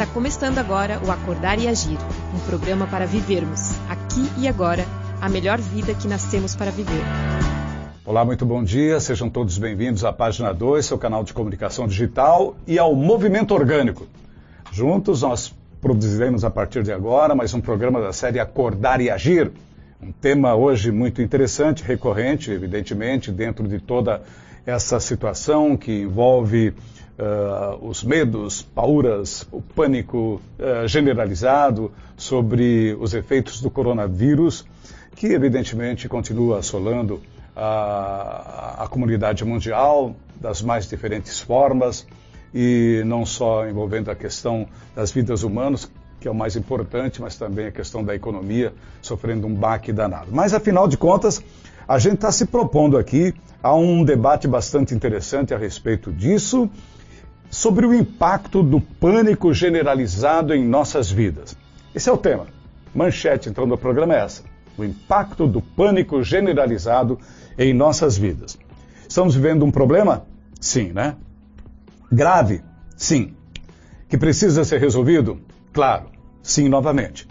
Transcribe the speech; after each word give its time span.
Está 0.00 0.14
começando 0.14 0.56
agora 0.56 0.98
o 1.06 1.10
Acordar 1.10 1.58
e 1.58 1.68
Agir, 1.68 1.98
um 2.34 2.38
programa 2.48 2.86
para 2.86 3.04
vivermos, 3.04 3.72
aqui 3.86 4.26
e 4.38 4.48
agora, 4.48 4.86
a 5.20 5.28
melhor 5.28 5.60
vida 5.60 5.92
que 5.92 6.08
nascemos 6.08 6.56
para 6.56 6.70
viver. 6.70 7.02
Olá, 8.06 8.24
muito 8.24 8.46
bom 8.46 8.64
dia. 8.64 8.98
Sejam 8.98 9.28
todos 9.28 9.58
bem-vindos 9.58 10.02
à 10.02 10.10
página 10.10 10.54
2, 10.54 10.86
seu 10.86 10.96
canal 10.96 11.22
de 11.22 11.34
comunicação 11.34 11.86
digital, 11.86 12.56
e 12.66 12.78
ao 12.78 12.94
Movimento 12.94 13.52
Orgânico. 13.52 14.06
Juntos 14.72 15.20
nós 15.20 15.54
produziremos 15.82 16.46
a 16.46 16.50
partir 16.50 16.82
de 16.82 16.94
agora 16.94 17.34
mais 17.34 17.52
um 17.52 17.60
programa 17.60 18.00
da 18.00 18.10
série 18.10 18.40
Acordar 18.40 19.02
e 19.02 19.10
Agir. 19.10 19.52
Um 20.02 20.12
tema 20.12 20.54
hoje 20.54 20.90
muito 20.90 21.20
interessante, 21.20 21.84
recorrente, 21.84 22.50
evidentemente, 22.50 23.30
dentro 23.30 23.68
de 23.68 23.78
toda 23.78 24.22
essa 24.64 24.98
situação 24.98 25.76
que 25.76 25.92
envolve 25.92 26.72
uh, 27.20 27.86
os 27.86 28.02
medos, 28.02 28.62
pauras, 28.62 29.46
o 29.52 29.60
pânico 29.60 30.40
uh, 30.58 30.88
generalizado 30.88 31.92
sobre 32.16 32.96
os 32.98 33.12
efeitos 33.12 33.60
do 33.60 33.70
coronavírus, 33.70 34.64
que 35.14 35.26
evidentemente 35.28 36.08
continua 36.08 36.58
assolando 36.58 37.20
a, 37.54 38.84
a 38.84 38.88
comunidade 38.88 39.44
mundial 39.44 40.16
das 40.40 40.62
mais 40.62 40.88
diferentes 40.88 41.40
formas 41.40 42.06
e 42.54 43.02
não 43.04 43.26
só 43.26 43.68
envolvendo 43.68 44.10
a 44.10 44.14
questão 44.14 44.66
das 44.96 45.12
vidas 45.12 45.42
humanas, 45.42 45.90
que 46.18 46.26
é 46.26 46.30
o 46.30 46.34
mais 46.34 46.56
importante, 46.56 47.20
mas 47.20 47.36
também 47.36 47.66
a 47.66 47.70
questão 47.70 48.02
da 48.02 48.14
economia 48.14 48.72
sofrendo 49.02 49.46
um 49.46 49.54
baque 49.54 49.92
danado. 49.92 50.28
Mas 50.30 50.54
afinal 50.54 50.88
de 50.88 50.96
contas, 50.96 51.42
a 51.86 51.98
gente 51.98 52.14
está 52.14 52.32
se 52.32 52.46
propondo 52.46 52.96
aqui 52.96 53.34
a 53.62 53.74
um 53.74 54.04
debate 54.04 54.48
bastante 54.48 54.94
interessante 54.94 55.52
a 55.52 55.58
respeito 55.58 56.10
disso 56.12 56.70
sobre 57.50 57.84
o 57.84 57.92
impacto 57.92 58.62
do 58.62 58.80
pânico 58.80 59.52
generalizado 59.52 60.54
em 60.54 60.64
nossas 60.64 61.10
vidas. 61.10 61.56
Esse 61.92 62.08
é 62.08 62.12
o 62.12 62.16
tema. 62.16 62.46
Manchete, 62.94 63.48
então, 63.48 63.66
do 63.66 63.76
programa 63.76 64.14
é 64.14 64.20
essa. 64.20 64.44
O 64.78 64.84
impacto 64.84 65.46
do 65.46 65.60
pânico 65.60 66.22
generalizado 66.22 67.18
em 67.58 67.74
nossas 67.74 68.16
vidas. 68.16 68.56
Estamos 69.08 69.34
vivendo 69.34 69.64
um 69.64 69.70
problema? 69.70 70.24
Sim, 70.60 70.92
né? 70.92 71.16
Grave? 72.10 72.62
Sim. 72.96 73.34
Que 74.08 74.16
precisa 74.16 74.64
ser 74.64 74.80
resolvido? 74.80 75.40
Claro, 75.72 76.06
sim, 76.42 76.68
novamente. 76.68 77.28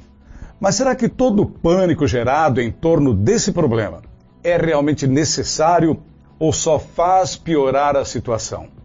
Mas 0.59 0.75
será 0.75 0.93
que 0.95 1.07
todo 1.07 1.43
o 1.43 1.45
pânico 1.45 2.05
gerado 2.05 2.59
em 2.59 2.71
torno 2.71 3.13
desse 3.13 3.53
problema 3.53 4.01
é 4.43 4.57
realmente 4.57 5.07
necessário 5.07 6.01
ou 6.37 6.51
só 6.51 6.77
faz 6.77 7.37
piorar 7.37 7.95
a 7.95 8.03
situação? 8.03 8.78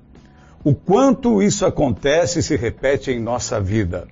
O 0.64 0.74
quanto 0.74 1.42
isso 1.42 1.66
acontece 1.66 2.38
e 2.38 2.42
se 2.42 2.56
repete 2.56 3.10
em 3.10 3.20
nossa 3.20 3.60
vida. 3.60 4.08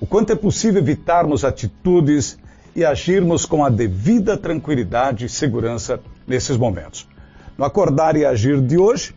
O 0.00 0.06
quanto 0.06 0.32
é 0.32 0.34
possível 0.34 0.80
evitarmos 0.80 1.44
atitudes 1.44 2.38
e 2.74 2.82
agirmos 2.82 3.44
com 3.44 3.62
a 3.62 3.68
devida 3.68 4.36
tranquilidade 4.38 5.26
e 5.26 5.28
segurança 5.28 6.00
nesses 6.26 6.56
momentos. 6.56 7.06
No 7.58 7.66
Acordar 7.66 8.16
e 8.16 8.24
Agir 8.24 8.58
de 8.62 8.78
hoje, 8.78 9.14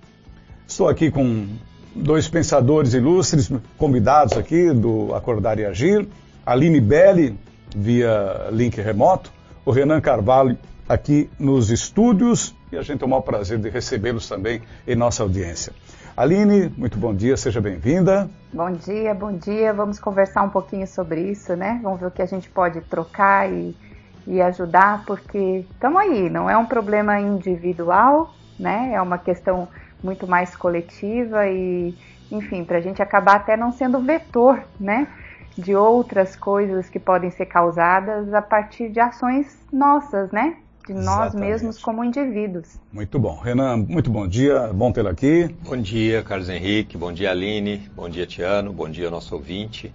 estou 0.68 0.90
aqui 0.90 1.10
com 1.10 1.48
dois 1.96 2.28
pensadores 2.28 2.94
ilustres 2.94 3.50
convidados 3.78 4.38
aqui 4.38 4.74
do 4.74 5.16
Acordar 5.16 5.58
e 5.58 5.66
Agir, 5.66 6.06
Aline 6.46 6.82
Belli, 6.82 7.40
via 7.74 8.50
link 8.52 8.80
remoto, 8.82 9.32
o 9.66 9.72
Renan 9.72 10.02
Carvalho 10.02 10.58
aqui 10.88 11.30
nos 11.40 11.72
estúdios 11.72 12.54
e 12.70 12.78
a 12.78 12.82
gente 12.82 13.00
tem 13.00 13.08
o 13.08 13.10
maior 13.10 13.22
prazer 13.22 13.58
de 13.58 13.70
recebê-los 13.70 14.28
também 14.28 14.62
em 14.86 14.96
nossa 14.96 15.24
audiência. 15.24 15.72
Aline, 16.18 16.72
muito 16.78 16.98
bom 16.98 17.14
dia, 17.14 17.36
seja 17.36 17.60
bem-vinda. 17.60 18.30
Bom 18.54 18.72
dia, 18.72 19.14
bom 19.14 19.34
dia. 19.34 19.74
Vamos 19.74 20.00
conversar 20.00 20.44
um 20.44 20.50
pouquinho 20.50 20.88
sobre 20.88 21.20
isso, 21.30 21.58
né? 21.58 21.78
Vamos 21.84 22.00
ver 22.00 22.06
o 22.06 22.12
que 22.12 22.22
a 22.22 22.26
gente 22.26 22.50
pode 22.50 22.80
trocar 22.80 23.52
e, 23.52 23.76
e 24.26 24.42
ajudar, 24.42 25.04
porque 25.06 25.66
estamos 25.70 26.02
aí, 26.02 26.30
não 26.30 26.50
é 26.50 26.56
um 26.56 26.66
problema 26.66 27.20
individual, 27.20 28.34
né? 28.58 28.94
É 28.94 29.02
uma 29.02 29.18
questão 29.18 29.68
muito 30.02 30.26
mais 30.26 30.56
coletiva 30.56 31.48
e, 31.48 31.94
enfim, 32.32 32.64
para 32.64 32.78
a 32.78 32.82
gente 32.82 33.02
acabar 33.02 33.36
até 33.36 33.58
não 33.58 33.74
sendo 33.74 34.00
vetor, 34.00 34.64
né? 34.80 35.10
De 35.58 35.76
outras 35.76 36.34
coisas 36.34 36.90
que 36.90 37.00
podem 37.00 37.30
ser 37.30 37.48
causadas 37.48 38.34
a 38.34 38.42
partir 38.42 38.88
de 38.88 39.02
ações 39.02 39.62
nossas, 39.70 40.32
né? 40.32 40.56
De 40.88 40.94
nós 40.94 41.06
Exatamente. 41.06 41.50
mesmos 41.50 41.82
como 41.82 42.04
indivíduos. 42.04 42.80
Muito 42.92 43.18
bom. 43.18 43.40
Renan, 43.40 43.78
muito 43.78 44.10
bom 44.10 44.28
dia, 44.28 44.72
bom 44.74 44.92
tê-lo 44.92 45.10
aqui. 45.10 45.50
Bom 45.64 45.78
dia, 45.78 46.22
Carlos 46.24 46.50
Henrique, 46.50 46.98
bom 46.98 47.12
dia, 47.12 47.32
Aline, 47.32 47.90
bom 47.96 48.08
dia, 48.08 48.26
Tiano, 48.26 48.72
bom 48.72 48.90
dia, 48.90 49.10
nosso 49.10 49.34
ouvinte. 49.36 49.92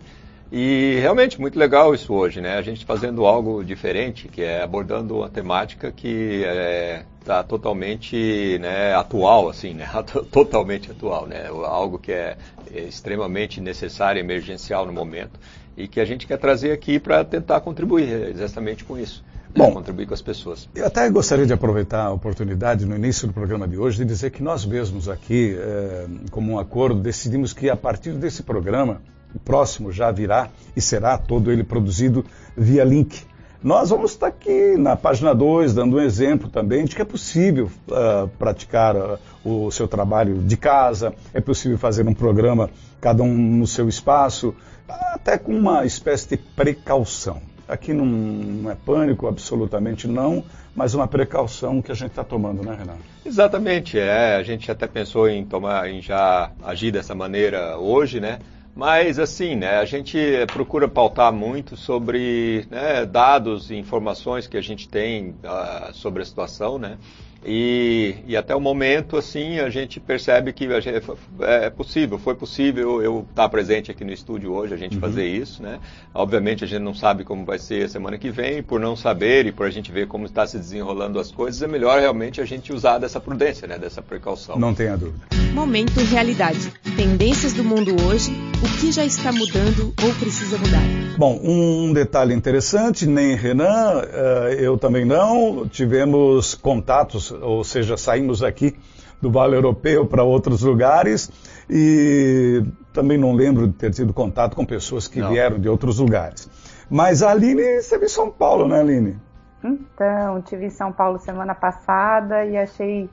E 0.52 0.98
realmente 1.00 1.40
muito 1.40 1.56
legal 1.56 1.94
isso 1.94 2.12
hoje, 2.12 2.40
né? 2.40 2.56
A 2.56 2.62
gente 2.62 2.84
fazendo 2.84 3.24
algo 3.24 3.62
diferente, 3.62 4.26
que 4.26 4.42
é 4.42 4.62
abordando 4.62 5.18
uma 5.18 5.28
temática 5.28 5.92
que 5.92 6.40
está 6.40 6.52
é, 6.52 7.04
tá 7.24 7.42
totalmente 7.44 8.58
né, 8.60 8.92
atual, 8.94 9.48
assim, 9.48 9.74
né? 9.74 9.88
totalmente 10.32 10.90
atual, 10.90 11.26
né? 11.26 11.46
Algo 11.46 12.00
que 12.00 12.10
é 12.10 12.36
extremamente 12.68 13.60
necessário, 13.60 14.18
emergencial 14.18 14.84
no 14.86 14.92
momento 14.92 15.38
e 15.76 15.88
que 15.88 16.00
a 16.00 16.04
gente 16.04 16.26
quer 16.26 16.36
trazer 16.36 16.72
aqui 16.72 16.98
para 16.98 17.24
tentar 17.24 17.60
contribuir 17.60 18.28
exatamente 18.28 18.84
com 18.84 18.98
isso. 18.98 19.24
Bom, 19.56 19.72
contribuir 19.72 20.06
com 20.06 20.14
as 20.14 20.22
pessoas. 20.22 20.68
Eu 20.74 20.86
até 20.86 21.08
gostaria 21.10 21.44
de 21.44 21.52
aproveitar 21.52 22.04
a 22.04 22.12
oportunidade 22.12 22.86
no 22.86 22.94
início 22.94 23.26
do 23.26 23.32
programa 23.32 23.66
de 23.66 23.76
hoje 23.76 23.98
de 23.98 24.04
dizer 24.04 24.30
que 24.30 24.42
nós 24.42 24.64
mesmos 24.64 25.08
aqui, 25.08 25.56
é, 25.58 26.06
como 26.30 26.52
um 26.52 26.58
acordo, 26.58 27.00
decidimos 27.00 27.52
que 27.52 27.68
a 27.68 27.76
partir 27.76 28.12
desse 28.12 28.42
programa, 28.42 29.02
o 29.34 29.38
próximo 29.38 29.92
já 29.92 30.10
virá 30.10 30.48
e 30.76 30.80
será 30.80 31.18
todo 31.18 31.50
ele 31.50 31.64
produzido 31.64 32.24
via 32.56 32.84
link. 32.84 33.24
Nós 33.62 33.90
vamos 33.90 34.12
estar 34.12 34.28
aqui 34.28 34.74
na 34.78 34.96
página 34.96 35.34
2 35.34 35.74
dando 35.74 35.96
um 35.96 36.00
exemplo 36.00 36.48
também 36.48 36.84
de 36.86 36.96
que 36.96 37.02
é 37.02 37.04
possível 37.04 37.70
uh, 37.88 38.26
praticar 38.38 38.96
uh, 38.96 39.18
o 39.44 39.70
seu 39.70 39.86
trabalho 39.86 40.38
de 40.38 40.56
casa, 40.56 41.12
é 41.34 41.42
possível 41.42 41.76
fazer 41.76 42.08
um 42.08 42.14
programa 42.14 42.70
cada 43.00 43.22
um 43.22 43.36
no 43.36 43.66
seu 43.66 43.86
espaço, 43.86 44.54
até 44.88 45.36
com 45.36 45.52
uma 45.52 45.84
espécie 45.84 46.30
de 46.30 46.36
precaução. 46.38 47.42
Aqui 47.70 47.92
não, 47.92 48.04
não 48.04 48.70
é 48.70 48.74
pânico, 48.74 49.28
absolutamente 49.28 50.08
não, 50.08 50.44
mas 50.74 50.92
uma 50.92 51.06
precaução 51.06 51.80
que 51.80 51.92
a 51.92 51.94
gente 51.94 52.10
está 52.10 52.24
tomando, 52.24 52.64
né, 52.64 52.74
Renato? 52.76 52.98
Exatamente, 53.24 53.96
é. 53.96 54.34
A 54.34 54.42
gente 54.42 54.70
até 54.70 54.88
pensou 54.88 55.28
em 55.28 55.44
tomar, 55.44 55.88
em 55.88 56.02
já 56.02 56.50
agir 56.64 56.90
dessa 56.90 57.14
maneira 57.14 57.78
hoje, 57.78 58.18
né? 58.18 58.40
Mas 58.74 59.18
assim, 59.18 59.56
né, 59.56 59.78
a 59.78 59.84
gente 59.84 60.18
procura 60.52 60.88
pautar 60.88 61.32
muito 61.32 61.76
sobre 61.76 62.66
né, 62.70 63.04
dados 63.04 63.70
e 63.70 63.76
informações 63.76 64.46
que 64.46 64.56
a 64.56 64.60
gente 64.60 64.88
tem 64.88 65.30
uh, 65.44 65.92
sobre 65.92 66.22
a 66.22 66.24
situação, 66.24 66.78
né? 66.78 66.96
E, 67.44 68.16
e, 68.26 68.36
até 68.36 68.54
o 68.54 68.60
momento, 68.60 69.16
assim, 69.16 69.60
a 69.60 69.70
gente 69.70 69.98
percebe 69.98 70.52
que 70.52 70.68
gente, 70.80 71.02
é 71.40 71.70
possível, 71.70 72.18
foi 72.18 72.34
possível 72.34 73.02
eu 73.02 73.26
estar 73.30 73.48
presente 73.48 73.90
aqui 73.90 74.04
no 74.04 74.12
estúdio 74.12 74.52
hoje, 74.52 74.74
a 74.74 74.76
gente 74.76 74.96
uhum. 74.96 75.00
fazer 75.00 75.24
isso, 75.24 75.62
né? 75.62 75.78
Obviamente 76.12 76.64
a 76.64 76.66
gente 76.66 76.82
não 76.82 76.94
sabe 76.94 77.24
como 77.24 77.46
vai 77.46 77.58
ser 77.58 77.86
a 77.86 77.88
semana 77.88 78.18
que 78.18 78.30
vem, 78.30 78.62
por 78.62 78.78
não 78.78 78.94
saber 78.94 79.46
e 79.46 79.52
por 79.52 79.66
a 79.66 79.70
gente 79.70 79.90
ver 79.90 80.06
como 80.06 80.26
está 80.26 80.46
se 80.46 80.58
desenrolando 80.58 81.18
as 81.18 81.32
coisas, 81.32 81.62
é 81.62 81.66
melhor 81.66 81.98
realmente 81.98 82.42
a 82.42 82.44
gente 82.44 82.74
usar 82.74 82.98
dessa 82.98 83.18
prudência, 83.18 83.66
né? 83.66 83.78
Dessa 83.78 84.02
precaução. 84.02 84.58
Não 84.58 84.74
tenha 84.74 84.96
dúvida. 84.96 85.24
Momento 85.54 85.98
realidade. 86.00 86.70
Tendências 86.94 87.54
do 87.54 87.64
mundo 87.64 87.96
hoje, 88.06 88.32
o 88.62 88.80
que 88.80 88.92
já 88.92 89.04
está 89.04 89.32
mudando 89.32 89.94
ou 90.02 90.14
precisa 90.14 90.58
mudar. 90.58 90.82
Bom, 91.16 91.40
um 91.42 91.92
detalhe 91.92 92.34
interessante, 92.34 93.06
nem 93.06 93.34
Renan, 93.34 94.02
eh, 94.04 94.56
eu 94.60 94.76
também 94.76 95.04
não, 95.04 95.66
tivemos 95.68 96.54
contatos 96.54 97.29
ou 97.30 97.64
seja, 97.64 97.96
saímos 97.96 98.42
aqui 98.42 98.76
do 99.20 99.30
Vale 99.30 99.54
Europeu 99.54 100.06
para 100.06 100.22
outros 100.22 100.62
lugares 100.62 101.30
e 101.68 102.64
também 102.92 103.18
não 103.18 103.32
lembro 103.32 103.66
de 103.66 103.74
ter 103.74 103.92
tido 103.92 104.12
contato 104.12 104.56
com 104.56 104.64
pessoas 104.64 105.06
que 105.06 105.20
não. 105.20 105.30
vieram 105.30 105.58
de 105.58 105.68
outros 105.68 105.98
lugares. 105.98 106.48
Mas 106.90 107.22
a 107.22 107.30
Aline 107.30 107.62
esteve 107.78 108.06
em 108.06 108.08
São 108.08 108.30
Paulo, 108.30 108.66
né, 108.66 108.80
Aline? 108.80 109.16
Então, 109.62 110.38
estive 110.38 110.66
em 110.66 110.70
São 110.70 110.90
Paulo 110.90 111.18
semana 111.18 111.54
passada 111.54 112.44
e 112.46 112.56
achei 112.56 113.08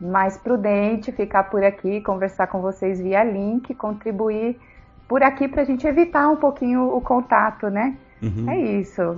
mais 0.00 0.36
prudente 0.38 1.12
ficar 1.12 1.44
por 1.44 1.62
aqui, 1.62 2.00
conversar 2.00 2.46
com 2.46 2.60
vocês 2.60 2.98
via 2.98 3.22
link, 3.22 3.74
contribuir 3.74 4.58
por 5.06 5.22
aqui 5.22 5.46
para 5.46 5.62
a 5.62 5.64
gente 5.64 5.86
evitar 5.86 6.28
um 6.28 6.36
pouquinho 6.36 6.96
o 6.96 7.00
contato, 7.00 7.68
né? 7.68 7.96
Uhum. 8.22 8.48
É 8.48 8.58
isso. 8.58 9.16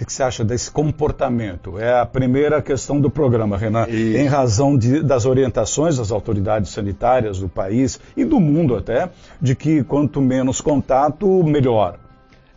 O 0.00 0.06
que 0.06 0.12
você 0.12 0.22
acha 0.22 0.44
desse 0.44 0.70
comportamento? 0.70 1.76
É 1.76 1.98
a 1.98 2.06
primeira 2.06 2.62
questão 2.62 3.00
do 3.00 3.10
programa, 3.10 3.58
Renan. 3.58 3.88
E... 3.88 4.16
Em 4.16 4.26
razão 4.26 4.78
de, 4.78 5.02
das 5.02 5.26
orientações 5.26 5.96
das 5.96 6.12
autoridades 6.12 6.70
sanitárias 6.70 7.40
do 7.40 7.48
país 7.48 7.98
e 8.16 8.24
do 8.24 8.38
mundo 8.38 8.76
até, 8.76 9.10
de 9.42 9.56
que 9.56 9.82
quanto 9.82 10.20
menos 10.20 10.60
contato, 10.60 11.42
melhor. 11.42 11.98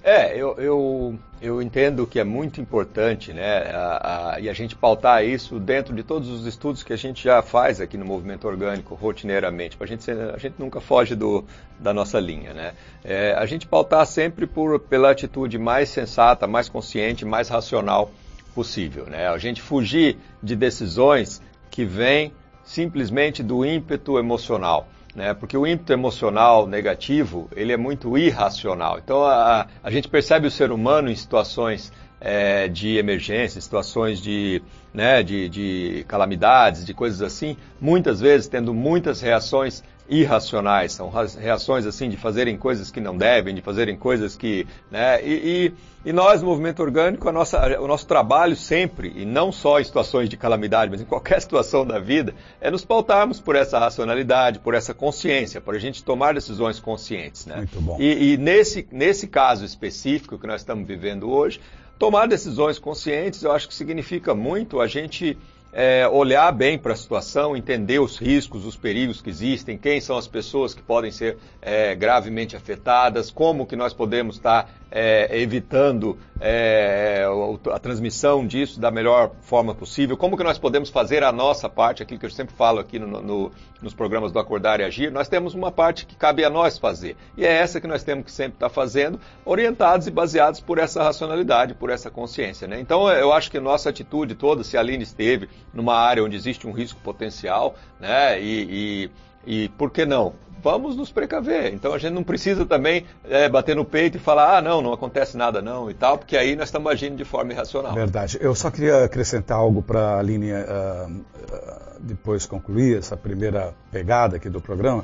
É, 0.03 0.37
eu, 0.37 0.55
eu, 0.59 1.15
eu 1.41 1.59
entendo 1.59 2.05
que 2.05 2.19
é 2.19 2.23
muito 2.23 2.61
importante, 2.61 3.33
né, 3.33 3.71
a, 3.73 4.33
a, 4.35 4.39
e 4.39 4.47
a 4.47 4.53
gente 4.53 4.75
pautar 4.75 5.25
isso 5.25 5.59
dentro 5.59 5.93
de 5.95 6.03
todos 6.03 6.29
os 6.29 6.45
estudos 6.45 6.83
que 6.83 6.93
a 6.93 6.97
gente 6.97 7.23
já 7.23 7.41
faz 7.41 7.81
aqui 7.81 7.97
no 7.97 8.05
movimento 8.05 8.47
orgânico 8.47 8.93
rotineiramente. 8.93 9.75
A 9.79 9.85
gente, 9.87 10.11
a 10.11 10.37
gente 10.37 10.55
nunca 10.59 10.79
foge 10.79 11.15
do, 11.15 11.43
da 11.79 11.91
nossa 11.91 12.19
linha, 12.19 12.53
né? 12.53 12.73
É, 13.03 13.33
a 13.33 13.45
gente 13.47 13.65
pautar 13.65 14.05
sempre 14.05 14.45
por, 14.45 14.79
pela 14.81 15.09
atitude 15.09 15.57
mais 15.57 15.89
sensata, 15.89 16.45
mais 16.45 16.69
consciente, 16.69 17.25
mais 17.25 17.49
racional 17.49 18.11
possível, 18.53 19.07
né? 19.07 19.27
A 19.27 19.37
gente 19.39 19.63
fugir 19.63 20.17
de 20.43 20.55
decisões 20.55 21.41
que 21.71 21.83
vêm 21.83 22.31
simplesmente 22.63 23.41
do 23.41 23.65
ímpeto 23.65 24.19
emocional 24.19 24.87
né? 25.15 25.33
Porque 25.33 25.57
o 25.57 25.67
ímpeto 25.67 25.93
emocional 25.93 26.67
negativo 26.67 27.49
ele 27.55 27.71
é 27.71 27.77
muito 27.77 28.17
irracional. 28.17 28.99
Então 29.03 29.23
a, 29.23 29.67
a 29.83 29.91
gente 29.91 30.07
percebe 30.07 30.47
o 30.47 30.51
ser 30.51 30.71
humano 30.71 31.09
em 31.09 31.15
situações 31.15 31.91
é, 32.21 32.67
de 32.67 32.97
emergência, 32.97 33.59
situações 33.59 34.21
de, 34.21 34.61
né, 34.93 35.23
de, 35.23 35.49
de 35.49 36.05
calamidades, 36.07 36.85
de 36.85 36.93
coisas 36.93 37.21
assim, 37.21 37.57
muitas 37.79 38.21
vezes 38.21 38.47
tendo 38.47 38.73
muitas 38.73 39.19
reações 39.21 39.83
irracionais, 40.07 40.91
são 40.91 41.09
reações 41.09 41.85
assim 41.85 42.09
de 42.09 42.17
fazerem 42.17 42.57
coisas 42.57 42.91
que 42.91 42.99
não 42.99 43.15
devem, 43.15 43.55
de 43.55 43.61
fazerem 43.61 43.95
coisas 43.95 44.35
que, 44.35 44.67
né, 44.91 45.23
e, 45.23 45.71
e, 46.03 46.09
e 46.09 46.11
nós, 46.11 46.43
movimento 46.43 46.81
orgânico, 46.81 47.31
nossa, 47.31 47.79
o 47.79 47.87
nosso 47.87 48.05
trabalho 48.05 48.55
sempre, 48.55 49.13
e 49.15 49.25
não 49.25 49.53
só 49.53 49.79
em 49.79 49.83
situações 49.85 50.27
de 50.27 50.35
calamidade, 50.35 50.91
mas 50.91 50.99
em 50.99 51.05
qualquer 51.05 51.39
situação 51.41 51.85
da 51.85 51.97
vida, 51.97 52.35
é 52.59 52.69
nos 52.69 52.83
pautarmos 52.83 53.39
por 53.39 53.55
essa 53.55 53.79
racionalidade, 53.79 54.59
por 54.59 54.73
essa 54.73 54.93
consciência, 54.93 55.61
por 55.61 55.75
a 55.75 55.79
gente 55.79 56.03
tomar 56.03 56.33
decisões 56.33 56.77
conscientes, 56.77 57.45
né? 57.45 57.57
Muito 57.57 57.79
bom. 57.79 57.95
E, 57.97 58.33
e 58.33 58.37
nesse, 58.37 58.85
nesse 58.91 59.27
caso 59.27 59.63
específico 59.63 60.37
que 60.37 60.45
nós 60.45 60.59
estamos 60.59 60.85
vivendo 60.85 61.31
hoje, 61.31 61.61
tomar 62.01 62.25
decisões 62.25 62.79
conscientes, 62.79 63.43
eu 63.43 63.51
acho 63.51 63.67
que 63.67 63.75
significa 63.75 64.33
muito 64.33 64.81
a 64.81 64.87
gente 64.87 65.37
é, 65.73 66.07
olhar 66.07 66.51
bem 66.51 66.77
para 66.77 66.93
a 66.93 66.95
situação, 66.95 67.55
entender 67.55 67.99
os 67.99 68.17
riscos, 68.17 68.65
os 68.65 68.75
perigos 68.75 69.21
que 69.21 69.29
existem, 69.29 69.77
quem 69.77 70.01
são 70.01 70.17
as 70.17 70.27
pessoas 70.27 70.73
que 70.73 70.81
podem 70.81 71.11
ser 71.11 71.37
é, 71.61 71.95
gravemente 71.95 72.55
afetadas, 72.55 73.31
como 73.31 73.65
que 73.65 73.75
nós 73.75 73.93
podemos 73.93 74.35
estar 74.35 74.69
é, 74.91 75.39
evitando 75.39 76.17
é, 76.39 77.23
a 77.71 77.79
transmissão 77.79 78.45
disso 78.45 78.79
da 78.79 78.91
melhor 78.91 79.31
forma 79.41 79.73
possível, 79.73 80.17
como 80.17 80.35
que 80.35 80.43
nós 80.43 80.57
podemos 80.57 80.89
fazer 80.89 81.23
a 81.23 81.31
nossa 81.31 81.69
parte, 81.69 82.03
aquilo 82.03 82.19
que 82.19 82.25
eu 82.25 82.29
sempre 82.31 82.53
falo 82.53 82.79
aqui 82.79 82.99
no, 82.99 83.21
no, 83.21 83.51
nos 83.81 83.93
programas 83.93 84.31
do 84.33 84.39
Acordar 84.39 84.81
e 84.81 84.83
Agir, 84.83 85.11
nós 85.11 85.29
temos 85.29 85.53
uma 85.53 85.71
parte 85.71 86.05
que 86.05 86.15
cabe 86.15 86.43
a 86.43 86.49
nós 86.49 86.77
fazer. 86.77 87.15
E 87.37 87.45
é 87.45 87.51
essa 87.51 87.79
que 87.79 87.87
nós 87.87 88.03
temos 88.03 88.25
que 88.25 88.31
sempre 88.31 88.55
estar 88.55 88.69
fazendo, 88.69 89.19
orientados 89.45 90.07
e 90.07 90.11
baseados 90.11 90.59
por 90.59 90.77
essa 90.77 91.01
racionalidade, 91.01 91.73
por 91.73 91.89
essa 91.89 92.09
consciência. 92.11 92.67
Né? 92.67 92.79
Então 92.79 93.09
eu 93.09 93.31
acho 93.31 93.49
que 93.49 93.59
nossa 93.59 93.89
atitude 93.89 94.35
toda, 94.35 94.63
se 94.63 94.75
a 94.75 94.81
Aline 94.81 95.03
esteve 95.03 95.47
numa 95.73 95.95
área 95.95 96.23
onde 96.23 96.35
existe 96.35 96.67
um 96.67 96.71
risco 96.71 96.99
potencial, 97.01 97.75
né, 97.99 98.41
e, 98.41 99.09
e, 99.45 99.63
e 99.63 99.69
por 99.69 99.91
que 99.91 100.05
não? 100.05 100.33
vamos 100.61 100.95
nos 100.95 101.11
precaver. 101.11 101.73
Então 101.73 101.93
a 101.93 101.97
gente 101.97 102.13
não 102.13 102.23
precisa 102.23 102.65
também 102.65 103.05
é, 103.27 103.49
bater 103.49 103.75
no 103.75 103.83
peito 103.83 104.17
e 104.17 104.19
falar, 104.19 104.57
ah, 104.57 104.61
não, 104.61 104.81
não 104.81 104.93
acontece 104.93 105.35
nada 105.35 105.61
não 105.61 105.89
e 105.89 105.93
tal, 105.93 106.17
porque 106.17 106.37
aí 106.37 106.55
nós 106.55 106.67
estamos 106.67 106.91
agindo 106.91 107.15
de 107.15 107.25
forma 107.25 107.51
irracional. 107.51 107.93
Verdade. 107.93 108.37
Eu 108.39 108.53
só 108.55 108.69
queria 108.69 109.03
acrescentar 109.03 109.57
algo 109.57 109.81
para 109.81 110.19
a 110.19 110.21
linha 110.21 110.65
uh, 110.65 111.11
uh, 111.11 111.99
depois 111.99 112.45
concluir 112.45 112.97
essa 112.97 113.17
primeira 113.17 113.73
pegada 113.91 114.37
aqui 114.37 114.49
do 114.49 114.61
programa. 114.61 115.03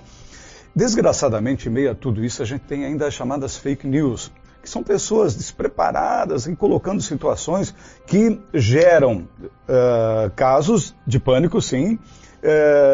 Desgraçadamente, 0.76 1.68
em 1.68 1.72
meio 1.72 1.92
a 1.92 1.96
tudo 1.96 2.24
isso, 2.24 2.44
a 2.44 2.46
gente 2.46 2.62
tem 2.62 2.86
ainda 2.86 3.08
as 3.08 3.14
chamadas 3.14 3.58
fake 3.58 3.88
news, 3.88 4.32
que 4.68 4.72
são 4.72 4.84
pessoas 4.84 5.34
despreparadas 5.34 6.46
e 6.46 6.54
colocando 6.54 7.02
situações 7.02 7.74
que 8.06 8.38
geram 8.54 9.26
uh, 9.40 10.30
casos 10.36 10.94
de 11.08 11.20
pânico, 11.20 11.62
sim, 11.62 11.98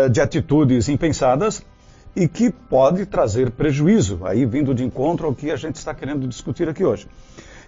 de 0.10 0.22
atitudes 0.22 0.88
impensadas 0.88 1.64
e 2.16 2.28
que 2.28 2.50
pode 2.50 3.06
trazer 3.06 3.52
prejuízo, 3.52 4.22
aí 4.24 4.46
vindo 4.46 4.74
de 4.74 4.84
encontro 4.84 5.28
ao 5.28 5.36
que 5.36 5.52
a 5.52 5.56
gente 5.56 5.76
está 5.76 5.94
querendo 5.94 6.28
discutir 6.28 6.70
aqui 6.70 6.84
hoje. 6.84 7.08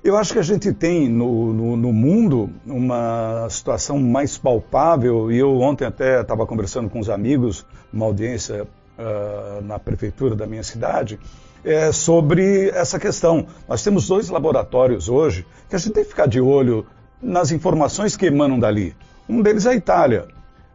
Eu 0.03 0.15
acho 0.15 0.33
que 0.33 0.39
a 0.39 0.43
gente 0.43 0.71
tem 0.71 1.09
no, 1.09 1.51
no, 1.51 1.75
no 1.75 1.91
mundo 1.91 2.49
uma 2.65 3.47
situação 3.49 3.99
mais 3.99 4.37
palpável, 4.37 5.31
e 5.31 5.37
eu 5.37 5.59
ontem 5.59 5.85
até 5.85 6.21
estava 6.21 6.45
conversando 6.45 6.89
com 6.89 6.99
os 6.99 7.09
amigos, 7.09 7.65
uma 7.91 8.05
audiência 8.05 8.63
uh, 8.63 9.61
na 9.63 9.77
prefeitura 9.77 10.35
da 10.35 10.47
minha 10.47 10.63
cidade, 10.63 11.19
é, 11.65 11.91
sobre 11.91 12.69
essa 12.69 12.99
questão. 12.99 13.47
Nós 13.67 13.83
temos 13.83 14.07
dois 14.07 14.29
laboratórios 14.29 15.09
hoje 15.09 15.45
que 15.67 15.75
a 15.75 15.79
gente 15.79 15.93
tem 15.93 16.03
que 16.03 16.09
ficar 16.09 16.27
de 16.27 16.39
olho 16.39 16.85
nas 17.21 17.51
informações 17.51 18.15
que 18.15 18.27
emanam 18.27 18.59
dali. 18.59 18.95
Um 19.27 19.41
deles 19.41 19.65
é 19.65 19.71
a 19.71 19.75
Itália, 19.75 20.27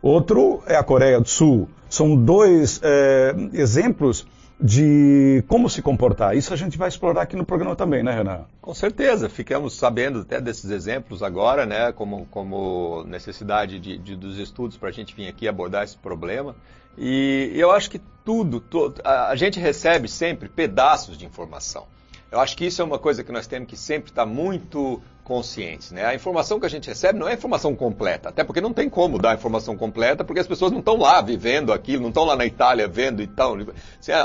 outro 0.03 0.63
é 0.67 0.77
a 0.77 0.83
Coreia 0.83 1.21
do 1.21 1.29
Sul. 1.29 1.69
São 1.89 2.17
dois 2.17 2.81
é, 2.83 3.35
exemplos 3.53 4.27
de 4.63 5.43
como 5.49 5.71
se 5.71 5.81
comportar. 5.81 6.37
Isso 6.37 6.53
a 6.53 6.57
gente 6.57 6.77
vai 6.77 6.89
explorar 6.89 7.23
aqui 7.23 7.35
no 7.35 7.47
programa 7.47 7.75
também, 7.75 8.03
né, 8.03 8.13
Renan? 8.13 8.45
Com 8.61 8.75
certeza. 8.75 9.29
Ficamos 9.29 9.75
sabendo 9.75 10.21
até 10.21 10.41
desses 10.41 10.71
exemplos 10.71 11.23
agora, 11.23 11.65
né, 11.65 11.93
como, 11.93 12.27
como 12.31 13.05
necessidade 13.05 13.79
de, 13.79 13.97
de 13.97 14.15
dos 14.15 14.39
estudos 14.39 14.77
para 14.77 14.91
a 14.91 14.93
gente 14.93 15.15
vir 15.15 15.29
aqui 15.29 15.49
abordar 15.49 15.85
esse 15.85 15.97
problema. 15.97 16.55
E 16.97 17.53
eu 17.55 17.71
acho 17.71 17.91
que 17.91 18.01
tudo, 18.25 18.63
a 19.05 19.35
gente 19.35 19.59
recebe 19.59 20.09
sempre 20.09 20.49
pedaços 20.49 21.17
de 21.17 21.25
informação. 21.25 21.87
Eu 22.31 22.39
acho 22.39 22.57
que 22.57 22.65
isso 22.67 22.81
é 22.81 22.85
uma 22.85 22.99
coisa 22.99 23.25
que 23.25 23.33
nós 23.33 23.47
temos 23.47 23.69
que 23.69 23.77
sempre 23.77 24.11
estar 24.11 24.25
muito 24.25 25.03
conscientes. 25.25 25.93
Né? 25.93 26.05
A 26.05 26.15
informação 26.15 26.59
que 26.59 26.67
a 26.67 26.71
gente 26.71 26.89
recebe 26.89 27.19
não 27.19 27.29
é 27.29 27.35
informação 27.35 27.75
completa, 27.75 28.29
até 28.29 28.43
porque 28.43 28.61
não 28.61 28.73
tem 28.73 28.89
como 28.89 29.19
dar 29.19 29.35
informação 29.35 29.77
completa, 29.77 30.25
porque 30.25 30.41
as 30.41 30.47
pessoas 30.47 30.73
não 30.73 30.81
estão 30.81 30.97
lá 30.97 31.21
vivendo 31.21 31.73
aquilo, 31.73 32.03
não 32.03 32.09
estão 32.09 32.25
lá 32.25 32.35
na 32.35 32.47
Itália 32.47 32.89
vendo 32.89 33.23
e 33.23 33.27
tal. 33.27 33.57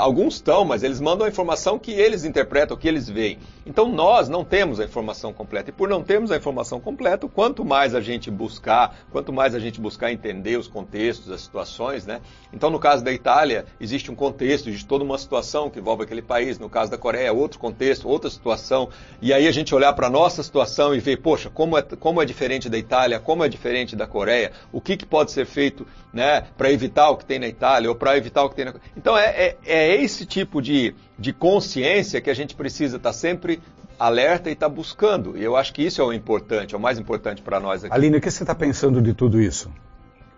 Alguns 0.00 0.34
estão, 0.34 0.64
mas 0.64 0.82
eles 0.82 1.00
mandam 1.00 1.26
a 1.26 1.30
informação 1.30 1.78
que 1.78 1.92
eles 1.92 2.24
interpretam, 2.24 2.76
que 2.76 2.88
eles 2.88 3.08
veem. 3.08 3.38
Então 3.64 3.88
nós 3.88 4.28
não 4.28 4.44
temos 4.44 4.80
a 4.80 4.84
informação 4.84 5.32
completa. 5.32 5.70
E 5.70 5.72
por 5.72 5.88
não 5.88 6.02
termos 6.02 6.30
a 6.30 6.36
informação 6.36 6.80
completa, 6.80 7.28
quanto 7.28 7.64
mais 7.64 7.94
a 7.94 8.00
gente 8.00 8.30
buscar, 8.30 8.96
quanto 9.10 9.32
mais 9.32 9.54
a 9.54 9.58
gente 9.58 9.80
buscar 9.80 10.12
entender 10.12 10.58
os 10.58 10.68
contextos, 10.68 11.30
as 11.30 11.40
situações, 11.40 12.06
né? 12.06 12.20
Então 12.52 12.70
no 12.70 12.78
caso 12.78 13.04
da 13.04 13.12
Itália, 13.12 13.66
existe 13.80 14.10
um 14.10 14.14
contexto, 14.14 14.68
existe 14.68 14.86
toda 14.86 15.04
uma 15.04 15.18
situação 15.18 15.70
que 15.70 15.78
envolve 15.78 16.04
aquele 16.04 16.22
país. 16.22 16.58
No 16.58 16.68
caso 16.68 16.90
da 16.90 16.98
Coreia, 16.98 17.32
outro 17.32 17.58
contexto, 17.58 18.08
outra 18.08 18.30
situação. 18.30 18.88
E 19.20 19.32
aí 19.32 19.46
a 19.46 19.52
gente 19.52 19.74
olhar 19.74 19.92
para 19.92 20.06
a 20.06 20.10
nossa 20.10 20.42
situação 20.42 20.85
e 20.94 21.00
ver, 21.00 21.18
poxa, 21.18 21.50
como 21.50 21.76
é, 21.76 21.82
como 21.82 22.20
é 22.20 22.24
diferente 22.24 22.68
da 22.68 22.78
Itália, 22.78 23.18
como 23.18 23.44
é 23.44 23.48
diferente 23.48 23.96
da 23.96 24.06
Coreia, 24.06 24.52
o 24.72 24.80
que, 24.80 24.96
que 24.96 25.06
pode 25.06 25.32
ser 25.32 25.46
feito 25.46 25.86
né, 26.12 26.44
para 26.56 26.70
evitar 26.70 27.10
o 27.10 27.16
que 27.16 27.24
tem 27.24 27.38
na 27.38 27.48
Itália 27.48 27.88
ou 27.88 27.94
para 27.94 28.16
evitar 28.16 28.42
o 28.44 28.50
que 28.50 28.56
tem 28.56 28.64
na 28.64 28.74
Então 28.96 29.16
é, 29.16 29.24
é, 29.26 29.56
é, 29.64 30.02
esse 30.02 30.26
tipo 30.26 30.60
de, 30.60 30.94
de 31.18 31.32
consciência 31.32 32.20
que 32.20 32.30
a 32.30 32.34
gente 32.34 32.54
precisa 32.54 32.96
estar 32.96 33.10
tá 33.10 33.12
sempre 33.12 33.60
alerta 33.98 34.48
e 34.48 34.52
estar 34.52 34.68
tá 34.68 34.74
buscando. 34.74 35.36
E 35.36 35.42
eu 35.42 35.56
acho 35.56 35.72
que 35.72 35.82
isso 35.82 36.00
é 36.00 36.04
o 36.04 36.12
importante, 36.12 36.74
é 36.74 36.78
o 36.78 36.80
mais 36.80 36.98
importante 36.98 37.42
para 37.42 37.58
nós 37.60 37.84
aqui. 37.84 37.94
Aline, 37.94 38.18
o 38.18 38.20
que 38.20 38.30
você 38.30 38.42
está 38.42 38.54
pensando 38.54 39.00
de 39.00 39.14
tudo 39.14 39.40
isso? 39.40 39.70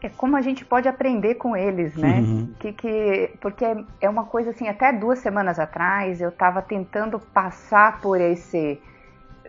É 0.00 0.08
como 0.08 0.36
a 0.36 0.40
gente 0.40 0.64
pode 0.64 0.86
aprender 0.86 1.34
com 1.34 1.56
eles, 1.56 1.96
né? 1.96 2.20
Uhum. 2.20 2.54
Que, 2.58 2.72
que, 2.72 3.30
porque 3.40 3.64
é, 3.64 3.84
é 4.02 4.08
uma 4.08 4.24
coisa 4.24 4.50
assim, 4.50 4.68
até 4.68 4.92
duas 4.92 5.18
semanas 5.18 5.58
atrás 5.58 6.20
eu 6.20 6.28
estava 6.28 6.62
tentando 6.62 7.18
passar 7.18 8.00
por 8.00 8.20
esse 8.20 8.80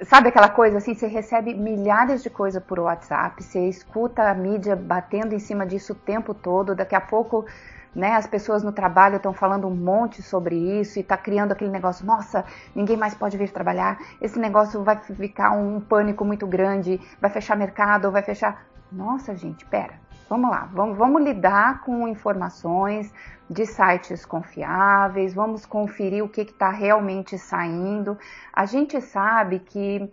Sabe 0.04 0.30
aquela 0.30 0.48
coisa 0.48 0.78
assim, 0.78 0.94
você 0.94 1.08
recebe 1.08 1.54
milhares 1.54 2.24
de 2.24 2.30
coisas 2.30 2.64
por 2.64 2.80
WhatsApp, 2.80 3.44
você 3.44 3.68
escuta 3.68 4.30
a 4.30 4.34
mídia 4.34 4.74
batendo 4.74 5.36
em 5.36 5.40
cima 5.40 5.66
disso 5.66 5.92
o 5.92 5.96
tempo 5.96 6.34
todo, 6.34 6.74
daqui 6.74 6.96
a 6.96 7.02
pouco 7.02 7.46
né, 7.94 8.14
as 8.16 8.26
pessoas 8.26 8.64
no 8.64 8.72
trabalho 8.72 9.18
estão 9.18 9.34
falando 9.34 9.68
um 9.68 9.76
monte 9.76 10.22
sobre 10.22 10.56
isso 10.56 11.00
e 11.00 11.02
está 11.02 11.18
criando 11.18 11.52
aquele 11.52 11.70
negócio, 11.70 12.06
nossa, 12.06 12.46
ninguém 12.74 12.96
mais 12.96 13.14
pode 13.14 13.38
vir 13.38 13.52
trabalhar, 13.52 14.00
esse 14.22 14.40
negócio 14.40 14.82
vai 14.84 14.96
ficar 15.02 15.52
um 15.52 15.82
pânico 15.82 16.24
muito 16.24 16.48
grande, 16.48 17.02
vai 17.20 17.30
fechar 17.30 17.58
mercado, 17.58 18.10
vai 18.10 18.22
fechar. 18.22 18.66
Nossa, 18.92 19.36
gente, 19.36 19.66
pera, 19.66 19.94
vamos 20.30 20.50
lá, 20.50 20.70
vamos, 20.74 20.98
vamos 20.98 21.24
lidar 21.24 21.82
com 21.82 22.08
informações, 22.08 23.14
de 23.50 23.66
sites 23.66 24.26
confiáveis, 24.26 25.34
vamos 25.34 25.66
conferir 25.66 26.24
o 26.24 26.30
que 26.30 26.42
está 26.42 26.70
realmente 26.70 27.38
saindo. 27.38 28.18
A 28.54 28.66
gente 28.66 29.02
sabe 29.02 29.60
que 29.60 30.08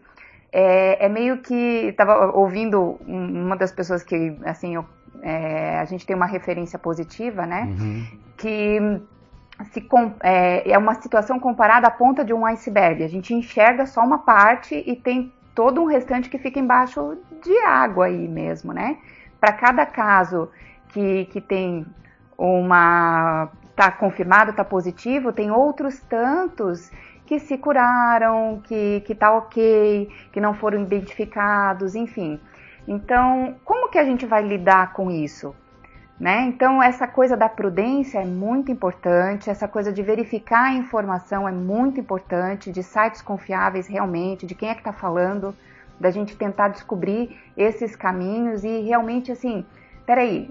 é, 0.51 1.05
é 1.05 1.09
meio 1.09 1.39
que 1.39 1.89
estava 1.89 2.33
ouvindo 2.33 2.99
uma 3.07 3.57
das 3.57 3.71
pessoas 3.71 4.03
que 4.03 4.37
assim 4.45 4.77
eu, 4.77 4.87
é, 5.21 5.79
a 5.79 5.85
gente 5.85 6.07
tem 6.07 6.17
uma 6.17 6.27
referência 6.27 6.79
positiva, 6.79 7.45
né? 7.45 7.65
Uhum. 7.79 8.07
Que 8.39 9.01
se, 9.71 9.87
é, 10.23 10.71
é 10.71 10.79
uma 10.79 10.95
situação 10.95 11.39
comparada 11.39 11.89
à 11.89 11.91
ponta 11.91 12.25
de 12.25 12.33
um 12.33 12.47
iceberg. 12.47 13.05
A 13.05 13.09
gente 13.09 13.35
enxerga 13.35 13.85
só 13.85 14.03
uma 14.03 14.19
parte 14.19 14.83
e 14.87 14.97
tem 14.97 15.31
todo 15.57 15.83
um 15.83 15.87
restante 15.87 16.29
que 16.29 16.37
fica 16.37 16.61
embaixo 16.61 17.17
de 17.43 17.59
água 17.61 18.07
aí 18.07 18.29
mesmo, 18.29 18.75
né? 18.75 18.99
Para 19.41 19.55
cada 19.55 19.87
caso 19.87 20.51
que, 20.91 21.25
que 21.25 21.41
tem 21.41 21.87
uma 22.37 23.49
está 23.71 23.91
confirmado, 23.91 24.51
está 24.51 24.65
positivo, 24.65 25.33
tem 25.33 25.51
outros 25.51 26.01
tantos 26.01 26.91
que 27.27 27.39
se 27.39 27.59
curaram, 27.59 28.61
que 28.65 29.03
que 29.07 29.15
tá 29.15 29.33
ok, 29.33 30.11
que 30.31 30.41
não 30.41 30.55
foram 30.55 30.83
identificados, 30.83 31.95
enfim. 31.95 32.39
Então, 32.87 33.57
como 33.65 33.91
que 33.91 33.99
a 33.99 34.05
gente 34.05 34.27
vai 34.27 34.43
lidar 34.43 34.93
com 34.93 35.11
isso? 35.11 35.55
Né? 36.19 36.45
Então, 36.45 36.83
essa 36.83 37.07
coisa 37.07 37.37
da 37.37 37.47
prudência 37.47 38.21
é 38.21 38.25
muito 38.25 38.73
importante, 38.73 39.51
essa 39.51 39.69
coisa 39.69 39.93
de 39.93 40.03
verificar 40.03 40.71
a 40.71 40.73
informação 40.73 41.47
é 41.47 41.53
muito 41.53 42.01
importante, 42.01 42.73
de 42.73 42.83
sites 42.83 43.21
confiáveis 43.21 43.87
realmente, 43.87 44.47
de 44.47 44.55
quem 44.55 44.71
é 44.71 44.75
que 44.75 44.81
está 44.81 44.95
falando, 44.95 45.55
da 46.01 46.11
gente 46.11 46.35
tentar 46.35 46.69
descobrir 46.69 47.39
esses 47.55 47.95
caminhos 47.95 48.65
e 48.65 48.81
realmente 48.81 49.31
assim, 49.31 49.65
peraí, 50.07 50.51